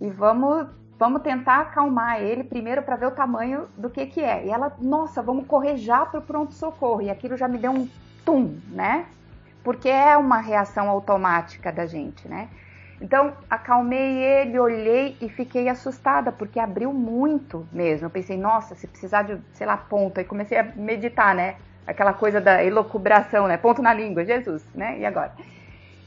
e 0.00 0.10
vamos 0.10 0.68
vamos 0.98 1.20
tentar 1.20 1.60
acalmar 1.60 2.22
ele 2.22 2.42
primeiro 2.42 2.82
para 2.82 2.96
ver 2.96 3.06
o 3.06 3.10
tamanho 3.10 3.66
do 3.76 3.90
que 3.90 4.06
que 4.06 4.22
é. 4.22 4.46
E 4.46 4.50
ela, 4.50 4.74
nossa, 4.80 5.22
vamos 5.22 5.46
correr 5.46 5.76
já 5.76 6.06
para 6.06 6.20
o 6.20 6.22
pronto-socorro. 6.22 7.02
E 7.02 7.10
aquilo 7.10 7.36
já 7.36 7.46
me 7.46 7.58
deu 7.58 7.70
um 7.70 7.86
tum, 8.24 8.58
né? 8.70 9.04
Porque 9.62 9.90
é 9.90 10.16
uma 10.16 10.38
reação 10.38 10.88
automática 10.88 11.70
da 11.70 11.84
gente, 11.84 12.26
né? 12.26 12.48
Então, 13.00 13.34
acalmei 13.50 14.22
ele, 14.22 14.58
olhei 14.58 15.16
e 15.20 15.28
fiquei 15.28 15.68
assustada, 15.68 16.32
porque 16.32 16.58
abriu 16.58 16.92
muito 16.92 17.66
mesmo. 17.70 18.06
Eu 18.06 18.10
pensei, 18.10 18.38
nossa, 18.38 18.74
se 18.74 18.86
precisar 18.86 19.22
de, 19.22 19.38
sei 19.52 19.66
lá, 19.66 19.76
ponto. 19.76 20.18
Aí 20.18 20.24
comecei 20.24 20.58
a 20.58 20.64
meditar, 20.64 21.34
né? 21.34 21.56
Aquela 21.86 22.12
coisa 22.12 22.40
da 22.40 22.64
elocubração, 22.64 23.46
né? 23.46 23.56
Ponto 23.58 23.82
na 23.82 23.92
língua, 23.92 24.24
Jesus, 24.24 24.64
né? 24.74 24.98
E 24.98 25.04
agora? 25.04 25.32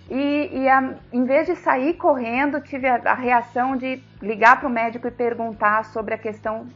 E, 0.10 0.50
e 0.52 0.68
a, 0.68 0.96
em 1.14 1.24
vez 1.24 1.46
de 1.46 1.56
sair 1.56 1.94
correndo, 1.94 2.60
tive 2.60 2.88
a, 2.88 2.96
a 3.06 3.14
reação 3.14 3.78
de 3.78 4.02
ligar 4.20 4.60
para 4.60 4.68
o 4.68 4.72
médico 4.72 5.08
e 5.08 5.12
perguntar 5.12 5.86
sobre 5.86 6.16
a 6.16 6.18
questão 6.18 6.68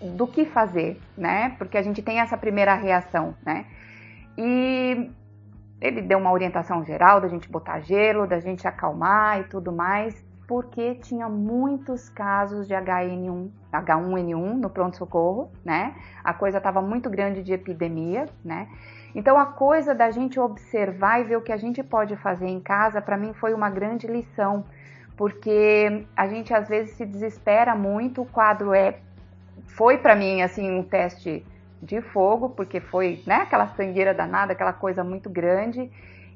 do 0.00 0.26
que 0.26 0.44
fazer, 0.44 1.00
né? 1.16 1.54
Porque 1.56 1.78
a 1.78 1.82
gente 1.82 2.02
tem 2.02 2.20
essa 2.20 2.36
primeira 2.36 2.74
reação, 2.74 3.34
né? 3.44 3.64
E 4.36 5.10
ele 5.84 6.00
deu 6.00 6.18
uma 6.18 6.32
orientação 6.32 6.82
geral 6.82 7.20
da 7.20 7.28
gente 7.28 7.46
botar 7.46 7.80
gelo, 7.80 8.26
da 8.26 8.40
gente 8.40 8.66
acalmar 8.66 9.40
e 9.40 9.44
tudo 9.44 9.70
mais, 9.70 10.24
porque 10.48 10.94
tinha 10.94 11.28
muitos 11.28 12.08
casos 12.08 12.66
de 12.66 12.72
HN1, 12.72 13.50
H1N1 13.70 14.54
no 14.54 14.70
pronto-socorro, 14.70 15.50
né? 15.62 15.94
A 16.24 16.32
coisa 16.32 16.56
estava 16.56 16.80
muito 16.80 17.10
grande 17.10 17.42
de 17.42 17.52
epidemia, 17.52 18.24
né? 18.42 18.66
Então, 19.14 19.38
a 19.38 19.44
coisa 19.44 19.94
da 19.94 20.10
gente 20.10 20.40
observar 20.40 21.20
e 21.20 21.24
ver 21.24 21.36
o 21.36 21.42
que 21.42 21.52
a 21.52 21.56
gente 21.58 21.82
pode 21.82 22.16
fazer 22.16 22.46
em 22.46 22.60
casa, 22.60 23.02
para 23.02 23.18
mim 23.18 23.34
foi 23.34 23.52
uma 23.52 23.68
grande 23.68 24.06
lição, 24.06 24.64
porque 25.18 26.06
a 26.16 26.26
gente 26.26 26.54
às 26.54 26.66
vezes 26.66 26.94
se 26.94 27.04
desespera 27.04 27.76
muito. 27.76 28.22
O 28.22 28.26
quadro 28.26 28.72
é 28.72 29.00
foi 29.66 29.98
para 29.98 30.16
mim 30.16 30.40
assim 30.40 30.70
um 30.70 30.82
teste 30.82 31.44
de 31.82 32.00
fogo, 32.00 32.50
porque 32.50 32.80
foi 32.80 33.22
né, 33.26 33.36
aquela 33.36 33.68
sangueira 33.68 34.14
danada, 34.14 34.52
aquela 34.52 34.72
coisa 34.72 35.04
muito 35.04 35.28
grande. 35.28 35.90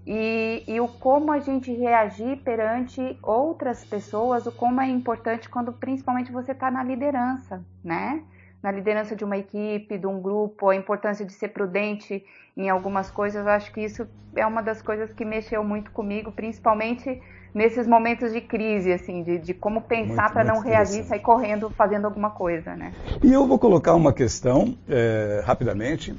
E, 0.06 0.64
e, 0.66 0.80
o 0.80 0.88
como 0.88 1.30
a 1.32 1.38
gente 1.38 1.70
reagir 1.72 2.38
perante 2.38 3.18
outras 3.22 3.84
pessoas, 3.84 4.46
o 4.46 4.52
como 4.52 4.80
é 4.80 4.88
importante 4.88 5.48
quando 5.48 5.70
principalmente 5.72 6.32
você 6.32 6.52
está 6.52 6.70
na 6.70 6.82
liderança, 6.82 7.62
né? 7.84 8.22
Na 8.62 8.70
liderança 8.70 9.14
de 9.14 9.22
uma 9.22 9.36
equipe, 9.36 9.98
de 9.98 10.06
um 10.06 10.20
grupo, 10.20 10.70
a 10.70 10.76
importância 10.76 11.26
de 11.26 11.32
ser 11.32 11.48
prudente 11.48 12.24
em 12.56 12.70
algumas 12.70 13.10
coisas. 13.10 13.44
Eu 13.44 13.52
acho 13.52 13.70
que 13.70 13.82
isso 13.82 14.08
é 14.34 14.46
uma 14.46 14.62
das 14.62 14.80
coisas 14.80 15.12
que 15.12 15.24
mexeu 15.24 15.62
muito 15.62 15.90
comigo, 15.90 16.32
principalmente 16.32 17.20
nesses 17.54 17.86
momentos 17.86 18.32
de 18.32 18.40
crise, 18.40 18.92
assim, 18.92 19.22
de, 19.22 19.38
de 19.38 19.54
como 19.54 19.82
pensar 19.82 20.32
para 20.32 20.44
não 20.44 20.60
reagir, 20.60 21.04
sair 21.04 21.20
correndo, 21.20 21.70
fazendo 21.70 22.04
alguma 22.04 22.30
coisa, 22.30 22.76
né? 22.76 22.92
E 23.22 23.32
eu 23.32 23.46
vou 23.46 23.58
colocar 23.58 23.94
uma 23.94 24.12
questão 24.12 24.76
é, 24.88 25.42
rapidamente. 25.44 26.14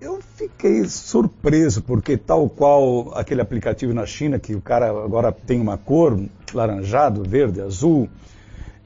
Eu 0.00 0.20
fiquei 0.20 0.84
surpreso 0.84 1.82
porque 1.82 2.16
tal 2.16 2.48
qual 2.48 3.16
aquele 3.16 3.40
aplicativo 3.40 3.94
na 3.94 4.04
China 4.04 4.38
que 4.38 4.54
o 4.54 4.60
cara 4.60 4.88
agora 4.88 5.32
tem 5.32 5.60
uma 5.60 5.78
cor 5.78 6.20
laranjado, 6.52 7.22
verde, 7.22 7.62
azul, 7.62 8.08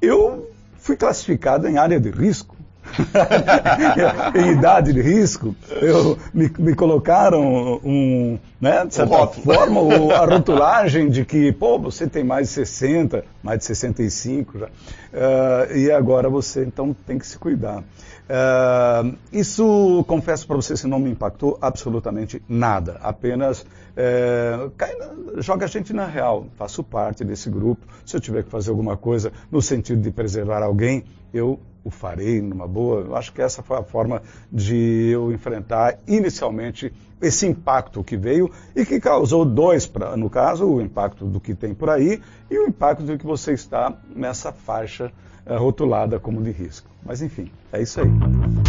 eu 0.00 0.48
fui 0.78 0.96
classificado 0.96 1.68
em 1.68 1.78
área 1.78 2.00
de 2.00 2.10
risco. 2.10 2.56
em 4.34 4.52
idade 4.52 4.92
de 4.92 5.00
risco, 5.00 5.54
eu, 5.80 6.18
me, 6.32 6.50
me 6.58 6.74
colocaram 6.74 7.80
um, 7.84 8.38
né, 8.60 8.84
de 8.86 8.94
certa 8.94 9.26
forma, 9.26 9.80
o, 9.80 10.10
a 10.12 10.24
rotulagem 10.24 11.08
de 11.08 11.24
que, 11.24 11.52
pô, 11.52 11.78
você 11.78 12.06
tem 12.06 12.24
mais 12.24 12.48
de 12.48 12.54
60, 12.54 13.24
mais 13.42 13.60
de 13.60 13.64
65 13.66 14.58
já, 14.58 14.66
uh, 14.66 15.76
e 15.76 15.90
agora 15.90 16.28
você 16.28 16.64
então 16.64 16.94
tem 17.06 17.18
que 17.18 17.26
se 17.26 17.38
cuidar. 17.38 17.82
Uh, 18.30 19.16
isso, 19.32 20.04
confesso 20.06 20.46
para 20.46 20.54
você, 20.54 20.76
se 20.76 20.86
não 20.86 21.00
me 21.00 21.10
impactou 21.10 21.58
absolutamente 21.60 22.40
nada. 22.48 23.00
Apenas 23.02 23.62
uh, 23.62 24.70
cai, 24.76 24.96
joga 25.38 25.64
a 25.64 25.68
gente 25.68 25.92
na 25.92 26.06
real. 26.06 26.46
Faço 26.56 26.84
parte 26.84 27.24
desse 27.24 27.50
grupo. 27.50 27.84
Se 28.06 28.16
eu 28.16 28.20
tiver 28.20 28.44
que 28.44 28.50
fazer 28.50 28.70
alguma 28.70 28.96
coisa 28.96 29.32
no 29.50 29.60
sentido 29.60 30.00
de 30.00 30.12
preservar 30.12 30.62
alguém, 30.62 31.02
eu 31.34 31.58
o 31.84 31.90
farei 31.90 32.40
numa 32.40 32.66
boa. 32.66 33.00
Eu 33.00 33.16
acho 33.16 33.32
que 33.32 33.40
essa 33.40 33.62
foi 33.62 33.78
a 33.78 33.82
forma 33.82 34.22
de 34.50 35.10
eu 35.12 35.32
enfrentar 35.32 35.98
inicialmente 36.06 36.92
esse 37.20 37.46
impacto 37.46 38.02
que 38.02 38.16
veio 38.16 38.50
e 38.74 38.84
que 38.84 38.98
causou 38.98 39.44
dois, 39.44 39.86
pra, 39.86 40.16
no 40.16 40.30
caso, 40.30 40.66
o 40.66 40.80
impacto 40.80 41.26
do 41.26 41.38
que 41.38 41.54
tem 41.54 41.74
por 41.74 41.90
aí 41.90 42.20
e 42.50 42.58
o 42.58 42.66
impacto 42.66 43.04
de 43.04 43.18
que 43.18 43.26
você 43.26 43.52
está 43.52 43.94
nessa 44.14 44.52
faixa 44.52 45.12
uh, 45.46 45.58
rotulada 45.58 46.18
como 46.18 46.42
de 46.42 46.50
risco. 46.50 46.88
Mas 47.04 47.20
enfim, 47.22 47.50
é 47.72 47.82
isso 47.82 48.00
aí. 48.00 48.08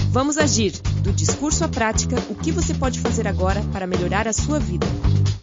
Vamos 0.10 0.38
agir. 0.38 0.74
Do 1.02 1.12
discurso 1.12 1.64
à 1.64 1.70
prática, 1.70 2.18
o 2.30 2.36
que 2.36 2.52
você 2.52 2.74
pode 2.74 3.00
fazer 3.00 3.28
agora 3.28 3.62
para 3.72 3.88
melhorar 3.88 4.28
a 4.28 4.34
sua 4.34 4.60
vida? 4.60 4.86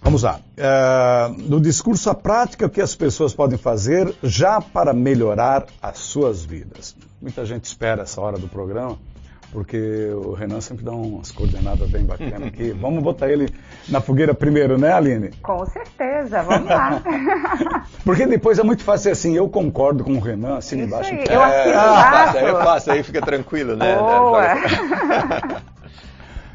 Vamos 0.08 0.22
lá. 0.22 0.40
Uh, 0.56 1.34
do 1.34 1.60
discurso 1.60 2.08
à 2.08 2.14
prática, 2.14 2.64
o 2.64 2.70
que 2.70 2.80
as 2.80 2.94
pessoas 2.94 3.34
podem 3.34 3.58
fazer 3.58 4.10
já 4.22 4.58
para 4.58 4.94
melhorar 4.94 5.66
as 5.82 5.98
suas 5.98 6.42
vidas? 6.42 6.96
Muita 7.20 7.44
gente 7.44 7.66
espera 7.66 8.04
essa 8.04 8.18
hora 8.18 8.38
do 8.38 8.48
programa, 8.48 8.98
porque 9.52 10.08
o 10.14 10.32
Renan 10.32 10.62
sempre 10.62 10.82
dá 10.82 10.92
umas 10.92 11.30
coordenadas 11.30 11.90
bem 11.90 12.06
bacanas 12.06 12.48
aqui. 12.48 12.70
Vamos 12.80 13.02
botar 13.02 13.28
ele 13.28 13.52
na 13.86 14.00
fogueira 14.00 14.32
primeiro, 14.32 14.78
né, 14.78 14.94
Aline? 14.94 15.28
Com 15.42 15.66
certeza, 15.66 16.42
vamos 16.42 16.70
lá. 16.70 17.02
porque 18.02 18.26
depois 18.26 18.58
é 18.58 18.62
muito 18.62 18.82
fácil 18.84 19.12
assim, 19.12 19.36
eu 19.36 19.46
concordo 19.46 20.04
com 20.04 20.14
o 20.14 20.20
Renan, 20.20 20.56
assim 20.56 20.84
embaixo. 20.84 21.12
Aí, 21.12 21.22
eu 21.28 21.42
assino 21.42 21.74
é, 21.74 22.40
Aí 22.40 22.48
eu 22.48 22.56
faço, 22.62 22.90
aí 22.90 23.02
fica 23.02 23.20
tranquilo, 23.20 23.76
né? 23.76 23.94
Boa. 23.94 24.42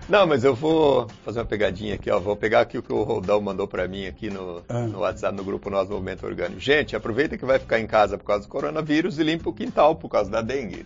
Não, 0.07 0.27
mas 0.27 0.43
eu 0.43 0.53
vou 0.53 1.07
fazer 1.23 1.39
uma 1.39 1.45
pegadinha 1.45 1.95
aqui, 1.95 2.11
ó. 2.11 2.19
Vou 2.19 2.35
pegar 2.35 2.61
aqui 2.61 2.77
o 2.77 2.83
que 2.83 2.91
o 2.91 3.03
Rodão 3.03 3.39
mandou 3.39 3.67
para 3.67 3.87
mim 3.87 4.05
aqui 4.05 4.29
no, 4.29 4.61
ah. 4.67 4.81
no 4.81 4.99
WhatsApp, 4.99 5.35
no 5.35 5.43
grupo 5.43 5.69
Nosso 5.69 5.91
Movimento 5.91 6.25
Orgânico. 6.25 6.59
Gente, 6.59 6.95
aproveita 6.95 7.37
que 7.37 7.45
vai 7.45 7.57
ficar 7.57 7.79
em 7.79 7.87
casa 7.87 8.17
por 8.17 8.25
causa 8.25 8.43
do 8.43 8.49
coronavírus 8.49 9.17
e 9.17 9.23
limpa 9.23 9.49
o 9.49 9.53
quintal 9.53 9.95
por 9.95 10.09
causa 10.09 10.29
da 10.29 10.41
dengue. 10.41 10.85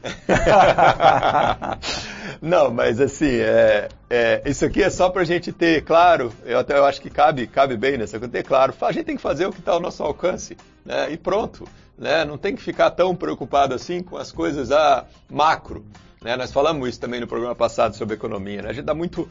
Não, 2.42 2.70
mas 2.72 3.02
assim, 3.02 3.38
é, 3.38 3.90
é, 4.10 4.42
isso 4.46 4.66
aqui 4.66 4.84
é 4.84 4.90
só 4.90 5.10
para 5.10 5.24
a 5.24 5.26
gente 5.26 5.52
ter 5.52 5.84
claro, 5.84 6.32
eu 6.46 6.60
até 6.60 6.78
eu 6.78 6.86
acho 6.86 7.02
que 7.02 7.10
cabe, 7.10 7.48
cabe 7.48 7.76
bem 7.76 7.98
nessa 7.98 8.20
coisa, 8.20 8.32
ter 8.32 8.44
claro, 8.44 8.74
a 8.80 8.92
gente 8.92 9.06
tem 9.06 9.16
que 9.16 9.22
fazer 9.22 9.48
o 9.48 9.52
que 9.52 9.60
está 9.60 9.72
ao 9.72 9.80
nosso 9.80 10.04
alcance, 10.04 10.56
né? 10.86 11.12
E 11.12 11.18
pronto, 11.18 11.68
né? 11.98 12.24
Não 12.24 12.38
tem 12.38 12.56
que 12.56 12.62
ficar 12.62 12.92
tão 12.92 13.16
preocupado 13.16 13.74
assim 13.74 14.04
com 14.04 14.18
as 14.18 14.32
coisas 14.32 14.72
ah, 14.72 15.06
macro. 15.30 15.84
Né? 16.22 16.36
Nós 16.36 16.52
falamos 16.52 16.90
isso 16.90 17.00
também 17.00 17.20
no 17.20 17.28
programa 17.28 17.56
passado 17.56 17.96
sobre 17.96 18.16
economia. 18.16 18.62
Né? 18.62 18.70
A 18.70 18.74
gente 18.74 18.86
dá 18.86 18.94
muito. 18.94 19.30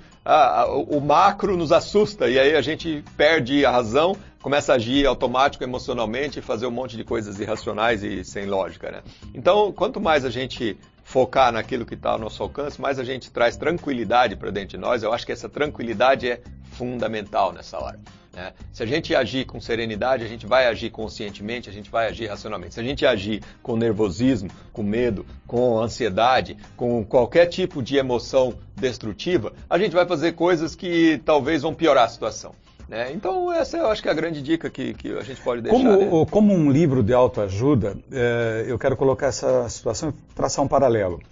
O 0.88 1.00
macro 1.00 1.56
nos 1.56 1.72
assusta 1.72 2.28
e 2.28 2.38
aí 2.38 2.54
a 2.54 2.60
gente 2.60 3.04
perde 3.16 3.64
a 3.64 3.70
razão, 3.70 4.16
começa 4.40 4.72
a 4.72 4.76
agir 4.76 5.06
automático, 5.06 5.64
emocionalmente 5.64 6.40
fazer 6.40 6.66
um 6.66 6.70
monte 6.70 6.96
de 6.96 7.04
coisas 7.04 7.40
irracionais 7.40 8.02
e 8.02 8.24
sem 8.24 8.46
lógica. 8.46 8.90
Né? 8.90 9.02
Então, 9.34 9.72
quanto 9.72 10.00
mais 10.00 10.24
a 10.24 10.30
gente 10.30 10.78
focar 11.02 11.52
naquilo 11.52 11.86
que 11.86 11.94
está 11.94 12.10
ao 12.10 12.18
nosso 12.18 12.42
alcance, 12.42 12.80
mais 12.80 12.98
a 12.98 13.04
gente 13.04 13.30
traz 13.30 13.56
tranquilidade 13.56 14.34
para 14.34 14.50
dentro 14.50 14.70
de 14.70 14.78
nós. 14.78 15.02
Eu 15.02 15.12
acho 15.12 15.24
que 15.24 15.32
essa 15.32 15.48
tranquilidade 15.48 16.28
é 16.28 16.40
fundamental 16.72 17.52
nessa 17.52 17.78
hora. 17.78 17.98
Né? 18.36 18.52
Se 18.70 18.82
a 18.82 18.86
gente 18.86 19.14
agir 19.14 19.46
com 19.46 19.58
serenidade, 19.58 20.22
a 20.22 20.28
gente 20.28 20.46
vai 20.46 20.66
agir 20.66 20.90
conscientemente, 20.90 21.70
a 21.70 21.72
gente 21.72 21.90
vai 21.90 22.08
agir 22.08 22.26
racionalmente. 22.26 22.74
Se 22.74 22.80
a 22.80 22.82
gente 22.82 23.06
agir 23.06 23.42
com 23.62 23.76
nervosismo, 23.76 24.50
com 24.74 24.82
medo, 24.82 25.24
com 25.46 25.80
ansiedade, 25.80 26.54
com 26.76 27.02
qualquer 27.02 27.46
tipo 27.46 27.82
de 27.82 27.96
emoção 27.96 28.52
destrutiva, 28.76 29.54
a 29.70 29.78
gente 29.78 29.94
vai 29.94 30.04
fazer 30.06 30.32
coisas 30.32 30.74
que 30.74 31.18
talvez 31.24 31.62
vão 31.62 31.72
piorar 31.72 32.04
a 32.04 32.08
situação. 32.08 32.54
Né? 32.86 33.10
Então, 33.10 33.50
essa 33.50 33.78
eu 33.78 33.88
acho 33.88 34.02
que 34.02 34.08
é 34.08 34.12
a 34.12 34.14
grande 34.14 34.42
dica 34.42 34.68
que, 34.68 34.92
que 34.92 35.16
a 35.16 35.22
gente 35.22 35.40
pode 35.40 35.62
deixar. 35.62 35.78
Como, 35.78 36.20
né? 36.20 36.26
como 36.30 36.52
um 36.52 36.70
livro 36.70 37.02
de 37.02 37.14
autoajuda, 37.14 37.96
é, 38.12 38.66
eu 38.68 38.78
quero 38.78 38.98
colocar 38.98 39.28
essa 39.28 39.66
situação 39.70 40.10
e 40.10 40.34
traçar 40.34 40.62
um 40.62 40.68
paralelo. 40.68 41.22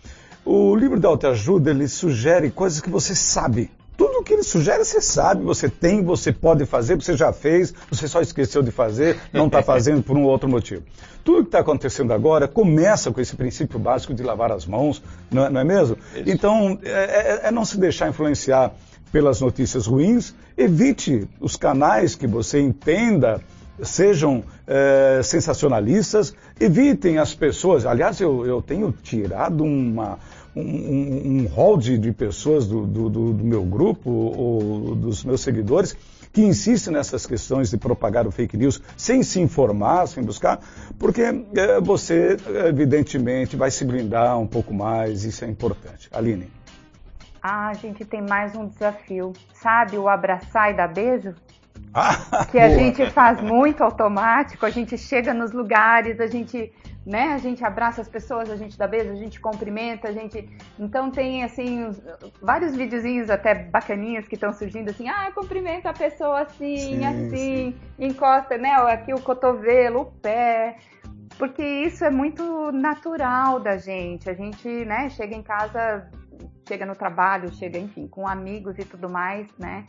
O 0.43 0.75
livro 0.75 0.99
de 0.99 1.07
autoajuda, 1.07 1.71
ele 1.71 1.87
sugere 1.87 2.51
coisas 2.51 2.81
que 2.81 2.89
você 2.89 3.15
sabe 3.15 3.71
tudo 3.97 4.19
o 4.19 4.23
que 4.23 4.33
ele 4.33 4.43
sugere 4.43 4.85
você 4.85 5.01
sabe, 5.01 5.43
você 5.43 5.69
tem, 5.69 6.03
você 6.03 6.33
pode 6.33 6.67
fazer, 6.67 6.97
você 6.97 7.17
já 7.17 7.33
fez, 7.33 7.73
você 7.91 8.09
só 8.09 8.21
esqueceu 8.21 8.63
de 8.63 8.71
fazer, 8.71 9.19
não 9.33 9.47
está 9.47 9.63
fazendo 9.63 10.03
por 10.03 10.17
um 10.17 10.25
outro 10.25 10.49
motivo. 10.49 10.83
Tudo 11.23 11.43
que 11.43 11.49
está 11.49 11.61
acontecendo 11.61 12.13
agora 12.13 12.49
começa 12.49 13.11
com 13.11 13.21
esse 13.21 13.35
princípio 13.37 13.79
básico 13.79 14.13
de 14.13 14.23
lavar 14.23 14.53
as 14.53 14.67
mãos, 14.67 15.03
não 15.31 15.47
é, 15.47 15.51
não 15.51 15.61
é 15.61 15.65
mesmo? 15.65 15.97
Isso. 16.15 16.25
Então, 16.27 16.79
é, 16.83 16.91
é, 17.45 17.49
é 17.49 17.51
não 17.51 17.65
se 17.65 17.79
deixar 17.79 18.09
influenciar 18.09 18.75
pelas 19.13 19.41
notícias 19.41 19.87
ruins, 19.87 20.35
evite 20.57 21.29
os 21.41 21.57
canais 21.57 22.15
que 22.15 22.27
você 22.27 22.61
entenda 22.61 23.41
sejam 23.83 24.45
é, 24.67 25.21
sensacionalistas, 25.23 26.35
evitem 26.61 27.19
as 27.19 27.35
pessoas. 27.35 27.85
Aliás, 27.87 28.21
eu, 28.21 28.47
eu 28.47 28.63
tenho 28.63 28.93
tirado 29.03 29.65
uma, 29.65 30.19
um, 30.57 31.43
um, 31.43 31.47
hall 31.47 31.77
de, 31.77 31.99
de 31.99 32.13
pessoas 32.13 32.67
do, 32.67 32.87
do, 32.87 33.11
do, 33.11 33.45
meu 33.45 33.65
grupo 33.65 34.11
ou 34.11 34.95
dos 34.95 35.25
meus 35.25 35.41
seguidores 35.41 35.97
que 36.33 36.43
insistem 36.43 36.93
nessas 36.93 37.27
questões 37.27 37.71
de 37.71 37.77
propagar 37.77 38.27
o 38.27 38.31
fake 38.31 38.57
news 38.57 38.83
sem 38.97 39.23
se 39.23 39.41
informar, 39.41 40.07
sem 40.09 40.23
buscar, 40.25 40.59
porque 40.99 41.23
é, 41.23 41.81
você, 41.81 42.37
evidentemente, 42.67 43.57
vai 43.57 43.71
se 43.71 43.85
blindar 43.85 44.39
um 44.39 44.47
pouco 44.47 44.75
mais, 44.75 45.25
isso 45.25 45.45
é 45.45 45.49
importante. 45.49 46.09
Aline. 46.13 46.51
Ah, 47.41 47.69
a 47.69 47.75
gente 47.75 48.05
tem 48.05 48.23
mais 48.23 48.57
um 48.57 48.67
desafio. 48.67 49.33
Sabe 49.53 49.97
o 49.97 50.09
abraçar 50.09 50.73
e 50.73 50.77
dar 50.77 50.89
beijo? 50.89 51.35
Ah, 51.93 52.47
que 52.51 52.59
a 52.59 52.69
boa. 52.69 52.79
gente 52.79 53.11
faz 53.11 53.41
muito 53.41 53.85
automático, 53.85 54.67
a 54.67 54.71
gente 54.71 54.99
chega 54.99 55.33
nos 55.33 55.53
lugares, 55.53 56.19
a 56.21 56.27
gente 56.27 56.73
né? 57.07 57.35
A 57.35 57.39
gente 57.39 57.63
abraça 57.65 58.01
as 58.01 58.09
pessoas, 58.09 58.51
a 58.51 58.57
gente 58.57 58.79
dá 58.79 58.87
beijo, 58.87 59.11
a 59.11 59.17
gente 59.17 59.39
cumprimenta, 59.39 60.09
a 60.09 60.13
gente. 60.13 60.49
Então 60.79 61.11
tem 61.11 61.45
assim 61.45 61.85
os... 61.85 62.03
vários 62.41 62.75
videozinhos 62.75 63.29
até 63.29 63.55
bacaninhos 63.55 64.27
que 64.27 64.35
estão 64.35 64.53
surgindo 64.53 64.91
assim, 64.91 65.09
ah, 65.09 65.31
cumprimenta 65.35 65.91
a 65.91 65.93
pessoa 65.93 66.43
assim, 66.43 66.77
sim, 66.79 67.05
assim, 67.05 67.31
sim. 67.31 67.75
encosta, 67.99 68.57
né? 68.57 68.71
Aqui 68.71 69.13
o 69.13 69.21
cotovelo, 69.21 70.01
o 70.01 70.07
pé. 70.07 70.79
Porque 71.39 71.63
isso 71.63 72.05
é 72.05 72.11
muito 72.11 72.73
natural 72.73 73.61
da 73.61 73.77
gente. 73.77 74.31
A 74.31 74.35
gente, 74.35 74.69
né, 74.69 75.11
chega 75.11 75.35
em 75.35 75.43
casa, 75.43 76.09
chega 76.67 76.87
no 76.87 76.95
trabalho, 76.95 77.53
chega, 77.53 77.79
enfim, 77.79 78.07
com 78.07 78.27
amigos 78.27 78.79
e 78.79 78.85
tudo 78.85 79.11
mais, 79.11 79.49
né? 79.59 79.85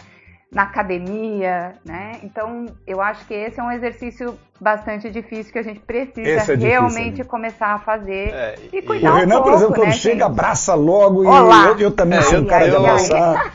na 0.56 0.64
academia, 0.64 1.74
né? 1.84 2.14
Então, 2.24 2.66
eu 2.88 3.02
acho 3.02 3.28
que 3.28 3.34
esse 3.34 3.60
é 3.60 3.64
um 3.64 3.72
exercício 3.72 4.40
bastante 4.60 5.10
difícil 5.10 5.52
que 5.52 5.60
a 5.60 5.64
gente 5.64 5.82
precisa 5.82 6.54
é 6.54 6.56
realmente 6.56 7.04
difícil, 7.04 7.26
começar 7.26 7.76
a 7.76 7.80
fazer 7.80 8.30
é, 8.30 8.56
e 8.72 8.82
cuidar 8.82 9.12
O 9.12 9.16
Renan, 9.16 9.40
um 9.40 9.44
pouco, 9.44 9.50
por 9.50 9.54
exemplo, 9.56 9.76
quando 9.76 9.88
né, 9.88 9.94
chega, 9.94 10.26
abraça 10.26 10.74
logo 10.74 11.28
Olá. 11.28 11.66
e 11.66 11.68
eu, 11.68 11.80
eu 11.80 11.92
também 11.92 12.20
é, 12.20 12.22
sou 12.22 12.40
um 12.40 12.46
cara 12.46 12.70
de 12.70 12.76
abraçar. 12.76 13.54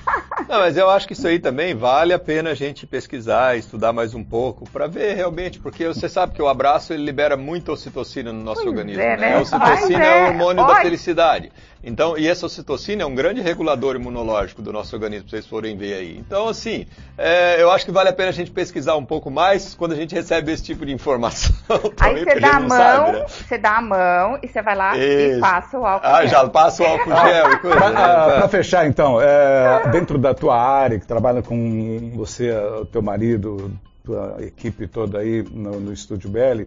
Não, 0.48 0.58
mas 0.58 0.76
eu 0.76 0.90
acho 0.90 1.06
que 1.06 1.12
isso 1.12 1.26
aí 1.26 1.38
também 1.38 1.74
vale 1.74 2.12
a 2.12 2.18
pena 2.18 2.50
a 2.50 2.54
gente 2.54 2.86
pesquisar, 2.86 3.56
estudar 3.56 3.92
mais 3.92 4.14
um 4.14 4.24
pouco, 4.24 4.68
para 4.70 4.86
ver 4.86 5.14
realmente, 5.14 5.58
porque 5.58 5.86
você 5.86 6.08
sabe 6.08 6.34
que 6.34 6.42
o 6.42 6.48
abraço 6.48 6.92
ele 6.92 7.04
libera 7.04 7.36
muita 7.36 7.72
ocitocina 7.72 8.32
no 8.32 8.42
nosso 8.42 8.62
pois 8.62 8.70
organismo. 8.70 9.02
É, 9.02 9.16
né? 9.16 9.30
né? 9.30 9.36
A 9.36 9.40
ocitocina 9.40 10.04
é 10.04 10.24
o 10.24 10.26
hormônio 10.28 10.66
da 10.66 10.76
felicidade. 10.76 11.52
Então, 11.82 12.18
e 12.18 12.28
essa 12.28 12.44
ocitocina 12.44 13.02
é 13.02 13.06
um 13.06 13.14
grande 13.14 13.40
regulador 13.40 13.96
imunológico 13.96 14.60
do 14.60 14.70
nosso 14.70 14.94
organismo, 14.94 15.28
se 15.28 15.30
vocês 15.30 15.46
forem 15.46 15.76
ver 15.76 15.94
aí. 15.94 16.18
Então, 16.18 16.48
assim, 16.48 16.86
é, 17.16 17.62
eu 17.62 17.70
acho 17.70 17.86
que 17.86 17.90
vale 17.92 18.10
a 18.10 18.12
pena 18.12 18.28
a 18.28 18.32
gente 18.32 18.50
pesquisar 18.50 18.96
um 18.96 19.04
pouco 19.04 19.30
mais 19.30 19.74
quando 19.74 19.92
a 19.92 19.96
gente 19.96 20.14
recebe 20.14 20.52
esse 20.52 20.62
tipo 20.62 20.84
de 20.84 20.89
informação. 20.90 21.54
Aí 22.00 22.24
você 22.24 22.40
dá 22.40 22.56
a 22.56 22.60
mão, 22.60 22.68
sabe, 22.68 23.12
né? 23.12 23.26
você 23.28 23.58
dá 23.58 23.76
a 23.76 23.82
mão 23.82 24.38
e 24.42 24.48
você 24.48 24.62
vai 24.62 24.76
lá 24.76 24.96
Isso. 24.96 25.38
e 25.38 25.40
passa 25.40 25.78
o 25.78 25.86
álcool 25.86 26.06
ah, 26.06 26.10
gel. 26.10 26.20
Ah, 26.22 26.26
já 26.26 26.48
passa 26.48 26.82
o 26.82 26.86
álcool 26.86 27.10
gel. 27.16 27.58
Para 27.60 28.40
né? 28.40 28.48
fechar, 28.48 28.86
então, 28.86 29.20
é, 29.20 29.88
dentro 29.90 30.18
da 30.18 30.34
tua 30.34 30.60
área, 30.60 30.98
que 30.98 31.06
trabalha 31.06 31.42
com 31.42 32.12
você, 32.14 32.50
o 32.52 32.84
teu 32.86 33.02
marido, 33.02 33.72
tua 34.04 34.36
equipe 34.40 34.86
toda 34.86 35.18
aí 35.18 35.42
no, 35.50 35.80
no 35.80 35.92
Estúdio 35.92 36.30
Belli, 36.30 36.66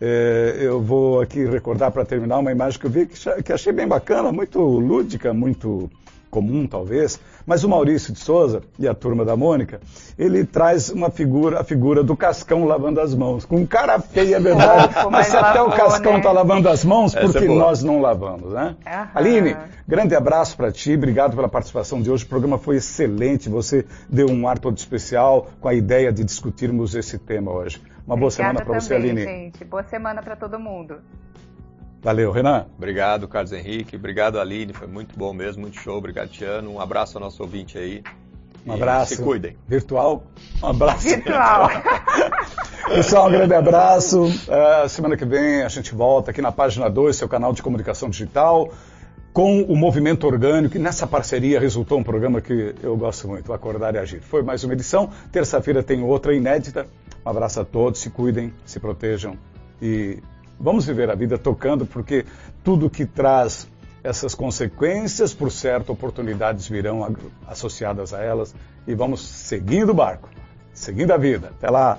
é, 0.00 0.58
eu 0.60 0.80
vou 0.80 1.20
aqui 1.20 1.44
recordar 1.44 1.90
para 1.90 2.04
terminar 2.04 2.38
uma 2.38 2.52
imagem 2.52 2.78
que 2.78 2.86
eu 2.86 2.90
vi 2.90 3.06
que, 3.06 3.42
que 3.42 3.52
achei 3.52 3.72
bem 3.72 3.86
bacana, 3.86 4.32
muito 4.32 4.60
lúdica, 4.60 5.32
muito 5.32 5.90
comum 6.34 6.66
talvez, 6.66 7.20
mas 7.46 7.62
o 7.62 7.68
Maurício 7.68 8.12
de 8.12 8.18
Souza 8.18 8.60
e 8.76 8.88
a 8.88 8.92
turma 8.92 9.24
da 9.24 9.36
Mônica, 9.36 9.80
ele 10.18 10.44
traz 10.44 10.90
uma 10.90 11.08
figura, 11.08 11.60
a 11.60 11.64
figura 11.64 12.02
do 12.02 12.16
Cascão 12.16 12.64
lavando 12.64 13.00
as 13.00 13.14
mãos, 13.14 13.44
com 13.44 13.64
cara 13.64 14.00
feia, 14.00 14.36
é 14.36 14.40
verdade, 14.40 14.92
mas 15.12 15.28
se 15.28 15.36
até 15.36 15.62
o 15.62 15.70
Cascão 15.70 16.16
está 16.16 16.30
né? 16.30 16.34
lavando 16.34 16.68
as 16.68 16.84
mãos, 16.84 17.14
Essa 17.14 17.24
porque 17.24 17.44
é 17.44 17.48
nós 17.48 17.84
não 17.84 18.00
lavamos, 18.00 18.52
né? 18.52 18.74
Aham. 18.84 19.08
Aline, 19.14 19.56
grande 19.86 20.16
abraço 20.16 20.56
para 20.56 20.72
ti, 20.72 20.94
obrigado 20.94 21.36
pela 21.36 21.48
participação 21.48 22.02
de 22.02 22.10
hoje, 22.10 22.24
o 22.24 22.28
programa 22.28 22.58
foi 22.58 22.76
excelente, 22.76 23.48
você 23.48 23.86
deu 24.08 24.28
um 24.28 24.48
ar 24.48 24.58
todo 24.58 24.76
especial 24.76 25.46
com 25.60 25.68
a 25.68 25.74
ideia 25.74 26.12
de 26.12 26.24
discutirmos 26.24 26.96
esse 26.96 27.16
tema 27.16 27.52
hoje. 27.52 27.80
Uma 28.04 28.16
boa 28.16 28.30
semana 28.30 28.60
para 28.60 28.80
você, 28.80 28.94
Aline. 28.94 29.22
gente. 29.22 29.64
Boa 29.64 29.84
semana 29.84 30.20
para 30.20 30.34
todo 30.34 30.58
mundo. 30.58 30.96
Valeu, 32.04 32.30
Renan. 32.30 32.66
Obrigado, 32.76 33.26
Carlos 33.26 33.50
Henrique. 33.50 33.96
Obrigado, 33.96 34.38
Aline. 34.38 34.74
Foi 34.74 34.86
muito 34.86 35.18
bom 35.18 35.32
mesmo, 35.32 35.62
muito 35.62 35.80
show. 35.80 35.96
Obrigado, 35.96 36.28
Tiano. 36.28 36.70
Um 36.70 36.78
abraço 36.78 37.16
ao 37.16 37.24
nosso 37.24 37.42
ouvinte 37.42 37.78
aí. 37.78 38.02
Um 38.66 38.74
abraço. 38.74 39.16
Se 39.16 39.22
cuidem. 39.22 39.56
Virtual. 39.66 40.22
Um 40.62 40.66
abraço. 40.66 41.08
Virtual. 41.08 41.70
Pessoal, 42.94 43.28
um 43.28 43.32
grande 43.32 43.54
abraço. 43.54 44.24
Uh, 44.24 44.86
semana 44.86 45.16
que 45.16 45.24
vem 45.24 45.62
a 45.62 45.68
gente 45.70 45.94
volta 45.94 46.30
aqui 46.30 46.42
na 46.42 46.52
página 46.52 46.90
2, 46.90 47.16
seu 47.16 47.26
canal 47.26 47.54
de 47.54 47.62
comunicação 47.62 48.10
digital, 48.10 48.70
com 49.32 49.62
o 49.62 49.74
Movimento 49.74 50.26
Orgânico. 50.26 50.76
E 50.76 50.78
nessa 50.78 51.06
parceria 51.06 51.58
resultou 51.58 51.98
um 51.98 52.04
programa 52.04 52.42
que 52.42 52.74
eu 52.82 52.94
gosto 52.98 53.26
muito, 53.26 53.50
Acordar 53.50 53.94
e 53.94 53.98
Agir. 53.98 54.20
Foi 54.20 54.42
mais 54.42 54.62
uma 54.62 54.74
edição. 54.74 55.08
Terça-feira 55.32 55.82
tem 55.82 56.02
outra 56.02 56.34
inédita. 56.34 56.86
Um 57.24 57.30
abraço 57.30 57.60
a 57.60 57.64
todos. 57.64 57.98
Se 57.98 58.10
cuidem, 58.10 58.52
se 58.66 58.78
protejam 58.78 59.38
e 59.80 60.18
Vamos 60.58 60.86
viver 60.86 61.10
a 61.10 61.14
vida 61.14 61.36
tocando, 61.36 61.84
porque 61.84 62.24
tudo 62.62 62.88
que 62.88 63.04
traz 63.04 63.68
essas 64.02 64.34
consequências, 64.34 65.32
por 65.32 65.50
certo, 65.50 65.92
oportunidades 65.92 66.68
virão 66.68 67.16
associadas 67.46 68.12
a 68.12 68.22
elas 68.22 68.54
e 68.86 68.94
vamos 68.94 69.20
seguindo 69.20 69.90
o 69.90 69.94
barco, 69.94 70.28
seguindo 70.72 71.10
a 71.12 71.16
vida. 71.16 71.52
Até 71.56 71.70
lá! 71.70 71.96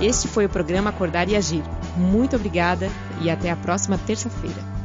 Este 0.00 0.28
foi 0.28 0.44
o 0.44 0.48
programa 0.48 0.90
Acordar 0.90 1.28
e 1.28 1.34
Agir. 1.34 1.64
Muito 1.96 2.36
obrigada 2.36 2.88
e 3.20 3.30
até 3.30 3.50
a 3.50 3.56
próxima 3.56 3.98
terça-feira. 3.98 4.77